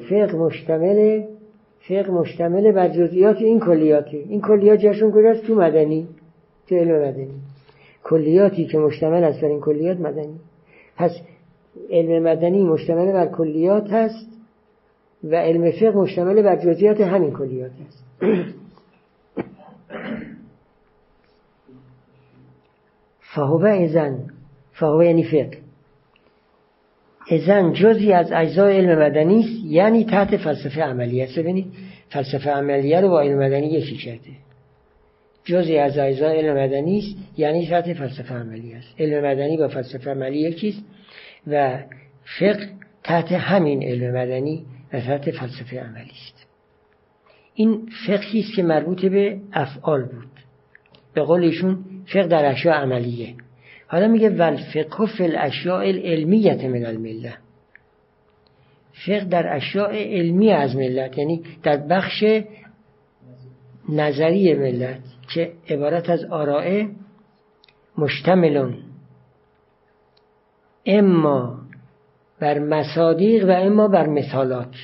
فقه 0.09 0.37
مشتمل 0.37 1.23
فقه 1.87 2.11
مشتمل 2.11 2.71
بر 2.71 2.89
جزئیات 2.89 3.37
این 3.37 3.59
کلیاتی 3.59 4.17
این 4.17 4.41
کلیات 4.41 4.79
جاشون 4.79 5.11
کجاست؟ 5.11 5.47
تو 5.47 5.55
مدنی. 5.55 6.07
تو 6.67 6.75
علم 6.75 7.07
مدنی. 7.07 7.41
کلیاتی 8.03 8.65
که 8.65 8.77
مشتمل 8.77 9.23
است 9.23 9.41
بر 9.41 9.47
این 9.47 9.61
کلیات 9.61 9.99
مدنی. 9.99 10.39
پس 10.97 11.11
علم 11.89 12.23
مدنی 12.23 12.63
مشتمل 12.63 13.11
بر 13.13 13.27
کلیات 13.27 13.91
هست 13.91 14.27
و 15.23 15.35
علم 15.35 15.71
فقه 15.71 15.97
مشتمل 15.97 16.41
بر 16.41 16.55
جزئیات 16.55 17.01
همین 17.01 17.33
کلیات 17.33 17.71
هست. 17.87 18.03
فهو 23.35 23.65
ازن 23.65 24.29
فهو 24.71 25.03
یعنی 25.03 25.23
فقه. 25.23 25.66
ازن 27.31 27.73
جزی 27.73 28.13
از 28.13 28.31
اجزای 28.31 28.77
علم 28.77 28.99
مدنی 28.99 29.39
است 29.39 29.65
یعنی 29.65 30.05
تحت 30.05 30.37
فلسفه 30.37 30.81
عملیه 30.81 31.23
است. 31.23 31.39
ببینید 31.39 31.65
فلسفه 32.09 32.49
عملیه 32.49 33.01
رو 33.01 33.09
با 33.09 33.21
علم 33.21 33.39
مدنی 33.39 33.67
یکی 33.67 33.97
کرده. 33.97 34.31
جزی 35.43 35.77
از 35.77 35.97
اجزای 35.97 36.37
علم 36.37 36.63
مدنی 36.63 36.97
است 36.97 37.39
یعنی 37.39 37.67
تحت 37.67 37.93
فلسفه 37.93 38.35
عملی 38.35 38.73
است. 38.73 38.95
علم 38.99 39.25
مدنی 39.25 39.57
با 39.57 39.67
فلسفه 39.67 40.11
عملی 40.11 40.39
یکیست 40.39 40.83
و 41.47 41.79
فقه 42.39 42.69
تحت 43.03 43.31
همین 43.31 43.83
علم 43.83 44.17
مدنی 44.17 44.65
و 44.93 44.99
تحت 44.99 45.31
فلسفه 45.31 45.79
عملی 45.79 46.11
است. 46.11 46.47
این 47.53 47.89
فقهی 48.07 48.39
است 48.39 48.55
که 48.55 48.63
مربوط 48.63 49.05
به 49.05 49.37
افعال 49.53 50.03
بود. 50.03 50.31
به 51.13 51.21
قول 51.21 51.43
ایشون 51.43 51.77
فقه 52.05 52.27
در 52.27 52.51
اشیاء 52.51 52.75
عملیه. 52.75 53.35
حالا 53.87 54.07
میگه 54.07 54.29
ول 54.29 54.55
فقه 54.55 55.05
فی 55.05 55.23
الاشیاء 55.23 55.81
العلمیت 55.81 56.63
من 56.63 56.85
المله 56.85 57.33
فقه 59.05 59.25
در 59.25 59.55
اشیاء 59.55 59.91
علمی 59.91 60.51
از 60.51 60.75
ملت 60.75 61.17
یعنی 61.17 61.43
در 61.63 61.77
بخش 61.77 62.23
نظری 63.89 64.53
ملت 64.53 64.99
که 65.33 65.53
عبارت 65.69 66.09
از 66.09 66.23
آرائه 66.25 66.89
مشتملون. 67.97 68.77
اما 70.85 71.59
بر 72.39 72.59
مصادیق 72.59 73.49
و 73.49 73.51
اما 73.51 73.87
بر 73.87 74.07
مثالات. 74.07 74.75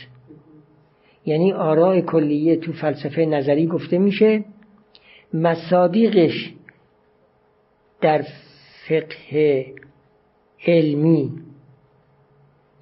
یعنی 1.25 1.53
آراء 1.53 2.01
کلیه 2.01 2.55
تو 2.55 2.73
فلسفه 2.73 3.25
نظری 3.25 3.67
گفته 3.67 3.97
میشه 3.97 4.45
مصادیقش 5.33 6.53
در 8.01 8.25
فقه 8.87 9.65
علمی 10.67 11.31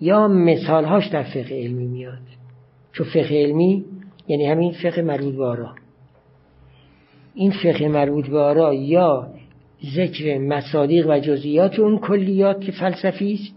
یا 0.02 0.28
مثالهاش 0.28 1.08
در 1.08 1.24
فقه 1.24 1.56
علمی 1.56 1.88
میاد. 1.88 2.22
چون 2.94 3.08
فقه 3.08 3.36
علمی 3.36 3.86
یعنی 4.28 4.46
همین 4.46 4.72
فقه 4.72 5.02
مربوط 5.02 5.36
به 5.36 5.46
آرا 5.46 5.76
این 7.34 7.52
فقه 7.52 7.88
مربوط 7.88 8.28
به 8.28 8.40
آرا 8.40 8.74
یا 8.74 9.34
ذکر 9.96 10.38
مصادیق 10.38 11.10
و 11.10 11.20
جزئیات 11.20 11.80
اون 11.80 12.00
کلیات 12.00 12.62
که 12.62 12.72
فلسفی 12.72 13.34
است 13.34 13.56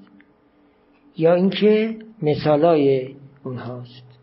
یا 1.16 1.34
اینکه 1.34 1.96
مثالای 2.22 3.14
اونهاست. 3.44 4.13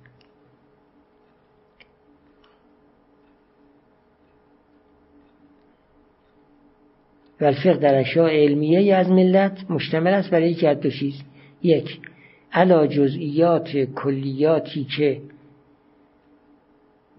و 7.41 7.45
الفقه 7.45 7.77
در 7.77 7.99
اشیاء 7.99 8.29
علمیه 8.29 8.95
از 8.95 9.09
ملت 9.09 9.57
مشتمل 9.69 10.13
است 10.13 10.29
برای 10.29 10.51
یکی 10.51 10.67
از 10.67 10.79
دو 10.79 10.89
چیز. 10.89 11.13
یک 11.63 11.99
علا 12.53 12.87
جزئیات 12.87 13.77
کلیاتی 13.77 14.87
که 14.97 15.21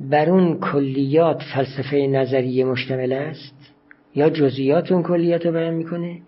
بر 0.00 0.30
اون 0.30 0.60
کلیات 0.60 1.42
فلسفه 1.54 1.96
نظریه 1.96 2.64
مشتمل 2.64 3.12
است 3.12 3.74
یا 4.14 4.30
جزئیات 4.30 4.92
اون 4.92 5.02
کلیات 5.02 5.46
رو 5.46 5.52
بیان 5.52 5.74
می‌کنه 5.74 6.20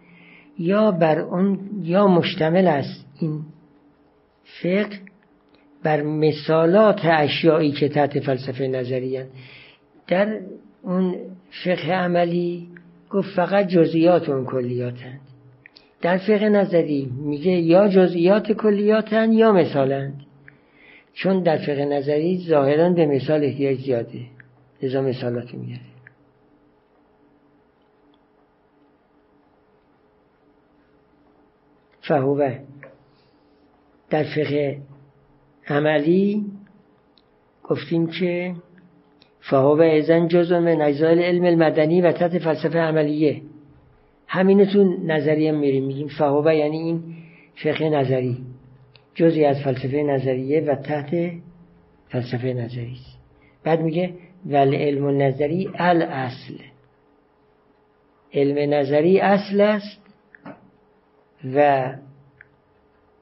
یا 0.58 0.90
بر 0.90 1.18
اون 1.18 1.58
یا 1.82 2.06
مشتمل 2.06 2.66
است 2.66 3.06
این 3.20 3.40
فقه 4.62 4.98
بر 5.82 6.02
مثالات 6.02 7.00
اشیایی 7.04 7.72
که 7.72 7.88
تحت 7.88 8.20
فلسفه 8.20 8.66
نظریه 8.66 9.26
در 10.06 10.40
اون 10.82 11.16
فقه 11.64 11.92
عملی 11.92 12.68
گفت 13.14 13.36
فقط 13.36 13.66
جزئیات 13.66 14.28
اون 14.28 14.44
کلیاتند 14.44 15.20
در 16.00 16.18
فقه 16.18 16.48
نظری 16.48 17.12
میگه 17.16 17.52
یا 17.52 17.88
جزئیات 17.88 18.52
کلیاتند 18.52 19.32
یا 19.32 19.52
مثالند. 19.52 20.20
چون 21.12 21.42
در 21.42 21.58
فقه 21.58 21.84
نظری 21.84 22.44
ظاهرا 22.48 22.90
به 22.90 23.06
مثال 23.06 23.44
احتیاج 23.44 23.78
زیاده. 23.78 24.20
لذا 24.82 25.02
مثالات 25.02 25.54
میاره. 25.54 25.80
فهوه. 32.00 32.60
در 34.10 34.22
فقه 34.24 34.82
عملی 35.68 36.44
گفتیم 37.62 38.06
که 38.06 38.54
فهوه 39.50 39.86
ازن 39.86 40.28
جزء 40.28 40.58
من 40.58 40.82
اجزای 40.82 41.22
علم 41.22 41.44
المدنی 41.44 42.00
و 42.00 42.12
تحت 42.12 42.38
فلسفه 42.38 42.78
عملیه. 42.78 43.42
همینو 44.26 44.64
تو 44.64 44.84
نظریه 45.06 45.52
میریم. 45.52 45.84
میگیم 45.84 46.08
فهوه 46.08 46.54
یعنی 46.54 46.78
این 46.78 47.02
فقه 47.54 47.90
نظری. 47.90 48.36
جزی 49.14 49.44
از 49.44 49.62
فلسفه 49.62 50.02
نظریه 50.02 50.60
و 50.60 50.74
تحت 50.74 51.32
فلسفه 52.08 52.52
نظری 52.52 52.92
است. 52.92 53.18
بعد 53.64 53.80
میگه 53.80 54.14
ول 54.46 54.74
علم 54.74 55.22
نظری 55.22 55.70
الاصل. 55.74 56.58
علم 58.34 58.74
نظری 58.74 59.20
اصل 59.20 59.60
است 59.60 60.00
و 61.54 61.90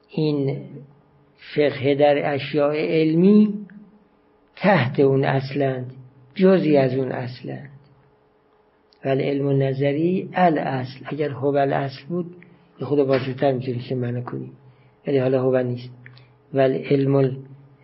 این 0.09 0.61
فقه 1.55 1.95
در 1.95 2.33
اشیاء 2.33 2.75
علمی 2.75 3.53
تحت 4.55 4.99
اون 4.99 5.25
اصلند. 5.25 6.02
جزی 6.35 6.77
از 6.77 6.93
اون 6.93 7.11
اصلند. 7.11 7.69
ولی 9.05 9.23
علم 9.23 9.63
نظری 9.63 10.29
الاصل. 10.33 10.99
اگر 11.05 11.29
هو 11.29 11.45
الاصل 11.45 12.05
بود 12.09 12.35
خود 12.81 12.99
واضحتر 12.99 13.51
می‌تونی 13.51 13.79
که 13.79 13.95
منو 13.95 14.21
کنیم. 14.21 14.51
ولی 15.07 15.17
حالا 15.17 15.41
هو 15.41 15.57
نیست. 15.57 15.89
ولی 16.53 16.77
علم 16.77 17.37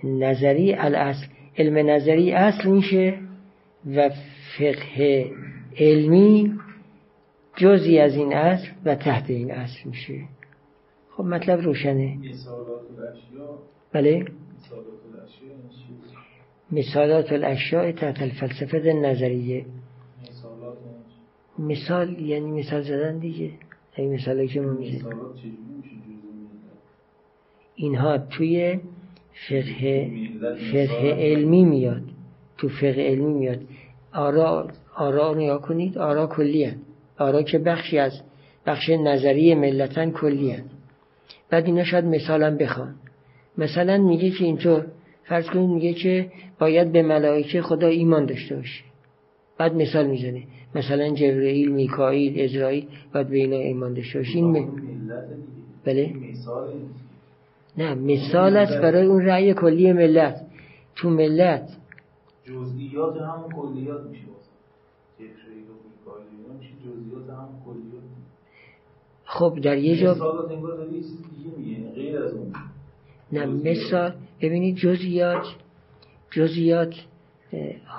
نظری 0.04 0.74
الاصل. 0.74 1.26
علم 1.58 1.90
نظری 1.90 2.32
اصل 2.32 2.70
میشه 2.70 3.20
و 3.96 4.10
فقه 4.58 5.32
علمی 5.78 6.54
جزی 7.56 8.00
از 8.00 8.16
این 8.16 8.34
اصل 8.34 8.68
و 8.86 8.96
تحت 8.96 9.30
این 9.30 9.52
اصل 9.52 9.90
میشه. 9.90 10.22
خب 11.10 11.24
مطلب 11.24 11.62
روشنه. 11.62 12.18
بله. 13.94 14.26
مثالات 16.72 17.32
الاشیاء 17.32 17.92
تحت 17.92 18.22
الفلسفه 18.22 18.94
نظریه 18.94 19.66
مثال 21.60 22.20
یعنی 22.20 22.52
مثال 22.52 22.82
زدن 22.82 23.18
دیگه. 23.18 23.52
این 23.96 24.14
مثالی 24.14 24.48
که 24.48 24.62
ما 24.62 24.72
میشه 24.72 25.06
اینها 27.76 28.18
توی 28.18 28.80
فقه 29.50 30.12
فقه 30.72 31.16
علمی 31.20 31.64
میاد. 31.64 32.02
تو 32.58 32.70
فقه 32.70 33.02
علمی 33.02 33.34
میاد. 33.34 33.60
آرا 34.14 34.68
آرا 34.96 35.34
نیا 35.34 35.58
کنید 35.58 35.98
آرا 35.98 36.28
کلی 36.28 36.64
هن. 36.64 36.78
آرا 37.18 37.44
که 37.44 37.60
بخشی 37.60 37.98
از 37.98 38.22
بخش 38.66 38.90
نظری 38.90 39.56
ملتن 39.56 40.12
کلی 40.12 40.52
هن. 40.52 40.64
بعد 41.50 41.66
اینا 41.66 41.84
شاید 41.84 42.06
مثالم 42.06 42.58
بخوان. 42.58 42.96
مثلا 43.58 43.98
میگه 43.98 44.30
که 44.30 44.46
اینطور 44.46 44.86
فرض 45.30 45.50
کنید 45.50 45.70
میگه 45.70 45.94
که 45.94 46.32
باید 46.60 46.92
به 46.92 47.02
ملائکه 47.02 47.62
خدا 47.62 47.88
ایمان 47.88 48.26
داشته 48.26 48.56
باشه. 48.56 48.84
بعد 49.58 49.76
مثال 49.76 50.08
می‌زنه. 50.08 50.44
مثلا 50.76 51.10
جبرئیل 51.10 51.72
میکائیل 51.72 52.42
ازرائیل 52.42 52.88
باید 53.14 53.28
به 53.28 53.38
اینا 53.38 53.58
ایمان 53.58 53.94
داشته 53.94 54.20
باشه. 54.20 54.36
این 54.36 54.68
بله؟ 55.86 56.14
نه 57.78 57.94
مثال 57.94 58.58
است 58.58 58.82
برای 58.82 59.06
اون 59.06 59.26
رأی 59.26 59.54
کلی 59.54 59.94
ملت. 59.94 60.46
تو 60.96 61.10
ملت 61.10 61.70
جزئیات 62.44 63.18
هم 63.18 63.50
کلیات 63.56 64.04
میشه 64.10 64.24
خب 69.26 69.60
در 69.64 69.78
یه 69.78 70.02
جا 70.02 70.16
نه 73.32 73.46
مثال 73.46 74.14
ببینید 74.42 74.76
جزئیات 74.76 75.46
جزئیات 76.32 76.94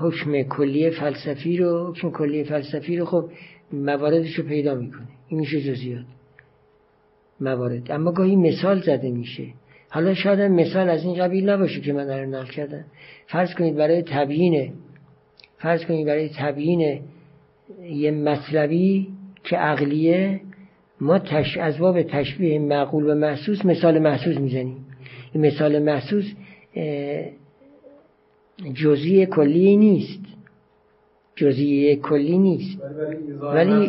حکم 0.01 0.43
کلی 0.43 0.91
فلسفی 0.91 1.57
رو 1.57 1.91
حکم 1.91 2.11
کلی 2.11 2.45
فلسفی 2.45 2.97
رو 2.97 3.05
خب 3.05 3.31
مواردش 3.73 4.35
رو 4.35 4.45
پیدا 4.45 4.75
می‌کنه. 4.75 5.09
این 5.29 5.41
میشه 5.41 5.61
جزئیات. 5.61 6.05
موارد. 7.41 7.93
اما 7.93 8.13
گاهی 8.13 8.37
مثال 8.37 8.81
زده 8.81 9.11
میشه. 9.11 9.47
حالا 9.89 10.15
شاید 10.15 10.41
مثال 10.41 10.89
از 10.89 11.05
این 11.05 11.19
قبیل 11.19 11.49
نباشه 11.49 11.81
که 11.81 11.93
من 11.93 12.07
در 12.07 12.27
نقل 12.27 12.51
کردم. 12.51 12.85
فرض 13.27 13.55
کنید 13.55 13.77
برای 13.77 14.03
تبیین 14.03 14.73
فرض 15.59 15.85
کنید 15.85 16.07
برای 16.07 16.31
تبیین 16.39 17.01
یه 17.83 18.11
مطلبی 18.11 19.09
که 19.45 19.57
عقلیه 19.57 20.41
ما 21.01 21.19
تش... 21.19 21.57
از 21.57 21.79
باب 21.79 22.03
تشبیه 22.03 22.59
معقول 22.59 23.11
و 23.11 23.15
محسوس 23.15 23.65
مثال 23.65 23.99
محسوس 23.99 24.37
می‌زنیم. 24.37 24.87
مثال 25.35 25.79
محسوس 25.83 26.25
جزئی 28.75 29.27
کلی 29.27 29.77
نیست. 29.77 30.25
جزئی 31.37 31.97
کلی 31.97 32.39
نیست. 32.39 32.83
ولی 33.41 33.89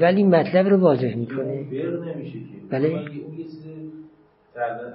ولی 0.00 0.24
مطلب 0.24 0.66
رو 0.66 0.76
واضح 0.76 1.14
می‌کنه. 1.14 1.64
بله. 2.70 2.86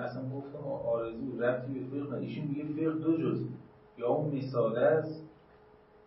اصلا 0.01 0.21
گفتم 0.35 0.67
آرزو 0.85 1.39
رفتی 1.39 1.73
به 1.73 1.79
فقه 2.05 2.17
ایشون 2.17 2.43
میگه 2.47 2.63
فقه 2.63 2.99
دو 2.99 3.17
جزئی 3.17 3.47
یا 3.99 4.07
اون 4.07 4.35
مثال 4.35 4.77
است 4.77 5.23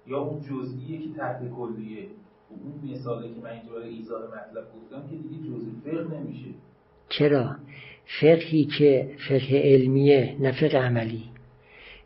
یا 0.07 0.19
اون 0.19 0.41
جزئیه 0.41 0.99
که 0.99 1.09
تحت 1.19 1.39
کلیه. 1.57 2.07
اون 2.51 2.93
مثاله 2.93 3.29
که 3.29 3.41
من 3.45 3.51
اینجا 3.51 3.73
برای 3.73 3.89
ایزار 3.89 4.23
مطلب 4.27 4.65
گفتم 4.77 5.09
که 5.11 5.17
دیگه 5.17 5.37
جزئی 5.49 5.73
فقه 5.85 6.19
نمیشه. 6.19 6.51
چرا؟ 7.09 7.57
فقهی 8.07 8.65
که 8.79 9.09
فقه 9.29 9.61
علمیه 9.65 10.37
نه 10.41 10.53
فقه 10.53 10.79
عملی. 10.79 11.23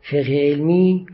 فقه 0.01 0.39
علمی 0.39 1.05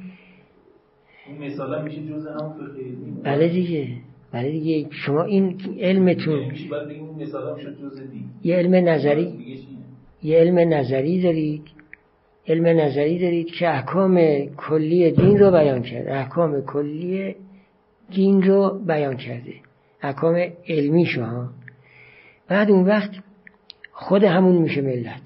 اون 1.28 1.48
مثالا 1.48 1.82
میشه 1.82 2.02
جزء 2.02 2.32
همون 2.32 2.54
فقه 2.54 2.80
علمی. 2.80 3.22
بله 3.24 3.48
دیگه. 3.48 3.88
بله 4.32 4.52
دیگه. 4.52 4.88
شما 4.92 5.24
این 5.24 5.58
علمتون 5.80 6.52
یه 8.44 8.56
علم 8.56 8.90
نظری 8.90 9.34
یه 10.24 10.38
علم 10.38 10.74
نظری 10.74 11.22
دارید. 11.22 11.62
علم 12.48 12.66
نظری 12.66 13.20
دارید 13.20 13.48
که 13.48 13.70
احکام 13.70 14.46
کلی 14.56 15.12
دین 15.12 15.40
رو 15.40 15.52
بیان 15.52 15.82
کرده. 15.82 16.16
احکام 16.16 16.62
کلی 16.62 17.36
دین 18.12 18.42
رو 18.42 18.80
بیان 18.88 19.18
کرده. 19.18 19.54
احکام 20.02 20.36
علمی 20.68 21.06
شما. 21.06 21.50
بعد 22.48 22.72
اون 22.72 22.86
وقت 22.86 23.12
خود 23.98 24.24
همون 24.24 24.56
میشه 24.56 24.82
ملت. 24.82 25.22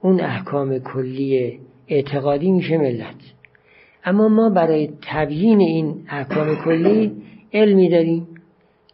اون 0.00 0.20
احکام 0.20 0.78
کلی 0.78 1.60
اعتقادی 1.88 2.52
میشه 2.52 2.78
ملت. 2.78 3.14
اما 4.04 4.28
ما 4.28 4.50
برای 4.50 4.90
تبیین 5.02 5.60
این 5.60 6.04
احکام 6.08 6.56
کلی 6.56 7.12
علمی 7.52 7.88
داریم 7.88 8.28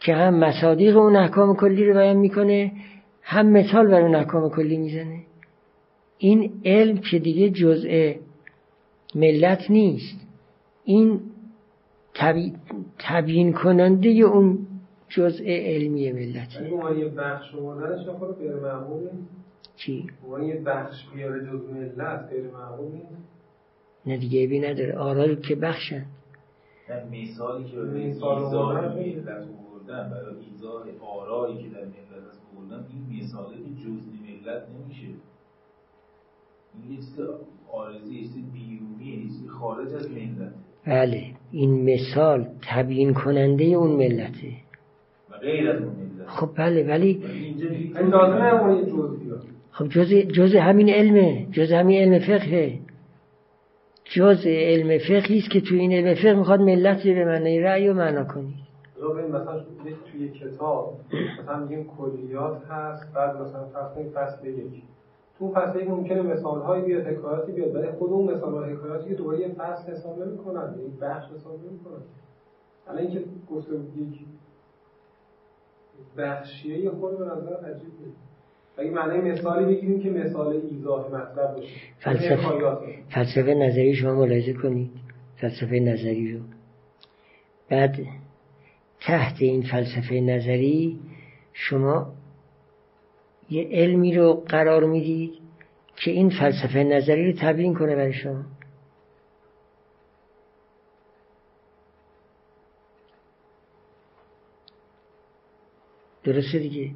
که 0.00 0.14
هم 0.14 0.34
مصادیق 0.34 0.96
اون 0.96 1.16
احکام 1.16 1.56
کلی 1.56 1.84
رو 1.84 1.94
بیان 1.94 2.16
می‌کنه 2.16 2.72
هم 3.22 3.46
مثال 3.46 3.86
بر 3.86 4.00
اون 4.00 4.14
احکام 4.14 4.50
کلی 4.50 4.76
می‌زنه. 4.76 5.20
این 6.18 6.52
علم 6.64 6.98
که 6.98 7.18
دیگه 7.18 7.50
جزء 7.50 8.12
ملت 9.14 9.70
نیست. 9.70 10.20
این 10.84 11.20
تبیین 12.98 13.52
کننده 13.52 14.08
اون 14.08 14.65
جزء 15.08 15.44
علمی 15.44 16.12
ملت. 16.12 16.60
یه 16.98 17.08
بخش 17.08 17.54
آوردنش 17.54 18.06
غیر 18.38 18.54
معموله 18.54 19.10
چی؟ 19.76 20.06
یه 20.42 20.60
بخش 20.60 21.06
بیاره 21.14 21.46
جز 21.46 21.70
ملت 21.70 22.28
غیر 22.30 22.50
معموله 22.50 23.00
نه 24.06 24.16
دیگه 24.16 24.46
بی 24.46 24.60
نداره. 24.60 24.98
آرای 24.98 25.36
که 25.36 25.54
بخشن. 25.54 26.06
مثالی 27.12 27.64
که 27.64 27.76
برای 27.76 28.04
ایزای 28.04 29.14
ملت 29.14 29.28
آوردن 29.28 30.10
برای 30.10 30.36
ایزای 30.52 30.90
آرایی 31.00 31.56
که 31.56 31.68
در 31.68 31.84
ملت 31.84 32.28
هست 32.30 32.42
آوردن 32.56 32.86
این 32.92 33.24
مثاله 33.24 33.56
که 33.56 33.62
جزء 33.62 34.10
ملت 34.26 34.62
نمیشه. 34.68 35.06
این 36.88 36.96
چیز 36.96 37.20
آرزی 37.72 38.20
چیز 38.20 38.52
بیرونیه 38.52 39.16
یه 39.16 39.22
چیز 39.22 39.48
خارج 39.48 39.94
از 39.94 40.10
ملت. 40.10 40.52
بله. 40.86 41.24
این 41.52 41.94
مثال 41.94 42.46
تبیین 42.62 43.14
کننده 43.14 43.64
اون 43.64 43.90
ملته. 43.90 44.65
غیر 45.40 45.70
از 45.70 45.82
خب 46.26 46.48
بله 46.56 46.88
ولی 46.88 47.22
خب 49.70 49.88
جز, 49.88 50.12
جز 50.12 50.54
همین 50.54 50.88
علمه 50.88 51.46
جز 51.52 51.72
همین 51.72 52.02
علم 52.02 52.18
فقهه. 52.18 52.78
جز 54.04 54.46
علم 54.46 54.98
فقهی 54.98 55.38
است 55.38 55.50
که 55.50 55.60
تو 55.60 55.74
این 55.74 55.92
علم 55.92 56.14
فقه 56.14 56.34
می‌خواد 56.34 56.60
ملت 56.60 57.02
به 57.02 57.24
معنی 57.24 57.60
رأی 57.60 57.88
و 57.88 57.94
معنا 57.94 58.24
کنی 58.24 58.54
مثلا 59.28 59.60
توی 60.12 60.28
کتاب 60.28 61.00
مثلا 61.42 61.58
میگیم 61.58 61.90
کلیات 61.98 62.62
هست 62.70 63.12
بعد 63.14 63.40
مثلا 63.40 63.64
فرض 63.64 64.12
فصل 64.14 64.46
یک. 64.46 64.82
تو 65.38 65.52
فصل 65.52 65.80
یک 65.80 65.88
ممکنه 65.88 66.22
مثال 66.22 66.60
هایی 66.60 66.84
بیاد 66.84 67.06
حکایاتی 67.06 67.52
بیاد 67.52 67.74
ولی 67.74 67.86
خود 67.98 68.10
اون 68.10 68.34
مثال 68.34 68.52
ها 68.52 68.64
حکایاتی 68.64 69.08
که 69.08 69.14
دوباره 69.14 69.40
یه 69.40 69.48
فصل 69.48 69.92
حساب 69.92 70.22
نمی‌کنن 70.22 70.74
یک 70.86 71.00
بخش 71.00 71.24
حساب 71.34 71.60
نمی‌کنن. 71.66 72.02
الان 72.88 72.98
اینکه 72.98 73.20
گفته 73.50 73.74
یک 73.74 74.18
بخشیه 76.18 76.90
خود 76.90 77.18
به 77.18 77.24
نظر 77.24 77.70
عجیب 77.70 77.90
اگه 78.78 78.90
معنی 78.90 79.30
مثالی 79.30 79.74
بگیریم 79.74 80.02
که 80.02 80.10
مثال 80.10 80.60
ایزاه 80.70 81.06
مطلب 81.08 81.54
باشه. 81.54 81.68
فلسفه, 81.98 82.36
فلسفه 83.08 83.54
نظری 83.54 83.94
شما 83.94 84.14
ملاحظه 84.14 84.52
کنید. 84.52 84.90
فلسفه 85.36 85.80
نظری 85.80 86.32
رو. 86.32 86.40
بعد 87.70 87.96
تحت 89.00 89.42
این 89.42 89.62
فلسفه 89.62 90.14
نظری 90.14 90.98
شما 91.52 92.12
یه 93.50 93.68
علمی 93.70 94.14
رو 94.14 94.34
قرار 94.48 94.84
می‌دید 94.84 95.32
که 95.96 96.10
این 96.10 96.30
فلسفه 96.30 96.78
نظری 96.78 97.32
رو 97.32 97.38
تبیین 97.38 97.74
کنه 97.74 97.96
برای 97.96 98.12
شما. 98.12 98.44
درسته 106.26 106.58
دیگه. 106.58 106.90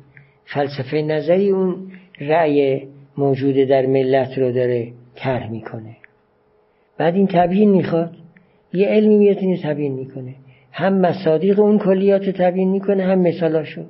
فلسفه 0.44 0.96
نظری 1.02 1.50
اون 1.50 1.92
رأی 2.20 2.88
موجود 3.18 3.56
در 3.56 3.86
ملت 3.86 4.38
رو 4.38 4.52
داره 4.52 4.92
طرح 5.16 5.50
می‌کنه. 5.50 5.96
بعد 6.98 7.14
این 7.14 7.26
تبیین 7.26 7.70
می‌خواد. 7.70 8.16
یه 8.72 8.86
علمی 8.86 9.16
میاد 9.16 9.38
این 9.38 9.58
تبیین 9.62 9.92
می‌کنه. 9.92 10.34
هم 10.72 11.00
مصادیق 11.00 11.60
اون 11.60 11.78
کلیات 11.78 12.26
رو 12.26 12.32
تبیین 12.32 12.68
می‌کنه 12.68 13.04
هم 13.04 13.18
مثالاشو. 13.18 13.84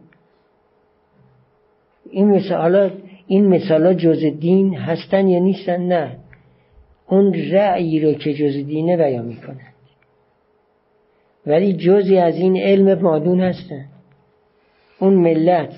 این 2.10 2.28
مثالا 2.30 2.90
این 3.26 3.46
مثالا 3.46 3.94
جز 3.94 4.24
دین 4.24 4.74
هستن 4.74 5.28
یا 5.28 5.38
نیستن؟ 5.38 5.80
نه. 5.80 6.16
اون 7.08 7.34
رأیی 7.34 8.00
رو 8.00 8.12
که 8.12 8.34
جز 8.34 8.66
دینه 8.66 8.96
بیان 8.96 9.24
می‌کنن. 9.24 9.70
ولی 11.46 11.72
جزی 11.72 12.18
از 12.18 12.36
این 12.36 12.56
علم 12.56 13.02
مادون 13.02 13.40
هستن. 13.40 13.84
اون 15.00 15.14
ملت 15.14 15.74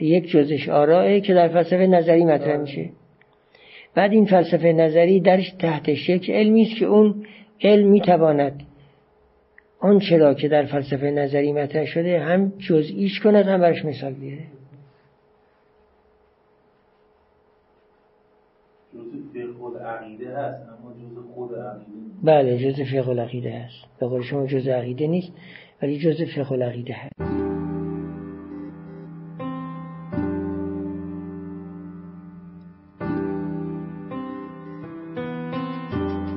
یک 0.00 0.30
جزش 0.30 0.68
آرائه 0.68 1.20
که 1.20 1.34
در 1.34 1.48
فلسفه 1.48 1.86
نظری 1.86 2.24
مطرح 2.24 2.56
میشه. 2.56 2.90
بعد 3.94 4.12
این 4.12 4.24
فلسفه 4.24 4.72
نظری 4.72 5.20
درش 5.20 5.50
تحتش 5.50 6.08
یک 6.08 6.30
علمی 6.30 6.62
است 6.62 6.78
که 6.78 6.86
اون 6.86 7.26
علم 7.62 7.88
می‌تواند 7.88 8.62
آن 9.80 9.98
چرا 9.98 10.34
که 10.34 10.48
در 10.48 10.64
فلسفه 10.66 11.10
نظری 11.10 11.52
مطرح 11.52 11.84
شده 11.84 12.20
هم 12.20 12.52
جزئیش 12.68 13.20
کند 13.20 13.48
هم 13.48 13.60
برش 13.60 13.84
مثال 13.84 14.12
بیاره. 14.12 14.46
بله 22.22 22.58
جزء 22.58 22.84
فقه 22.84 23.08
العقیده 23.08 23.52
هست. 23.52 23.98
به 24.00 24.06
قول 24.06 24.22
شما 24.22 24.46
جزء 24.46 24.70
عقیده 24.70 25.06
نیست 25.06 25.32
ولی 25.82 25.98
جزء 25.98 26.24
فقه 26.36 26.52
العقیده 26.52 26.94
هست. 26.94 27.45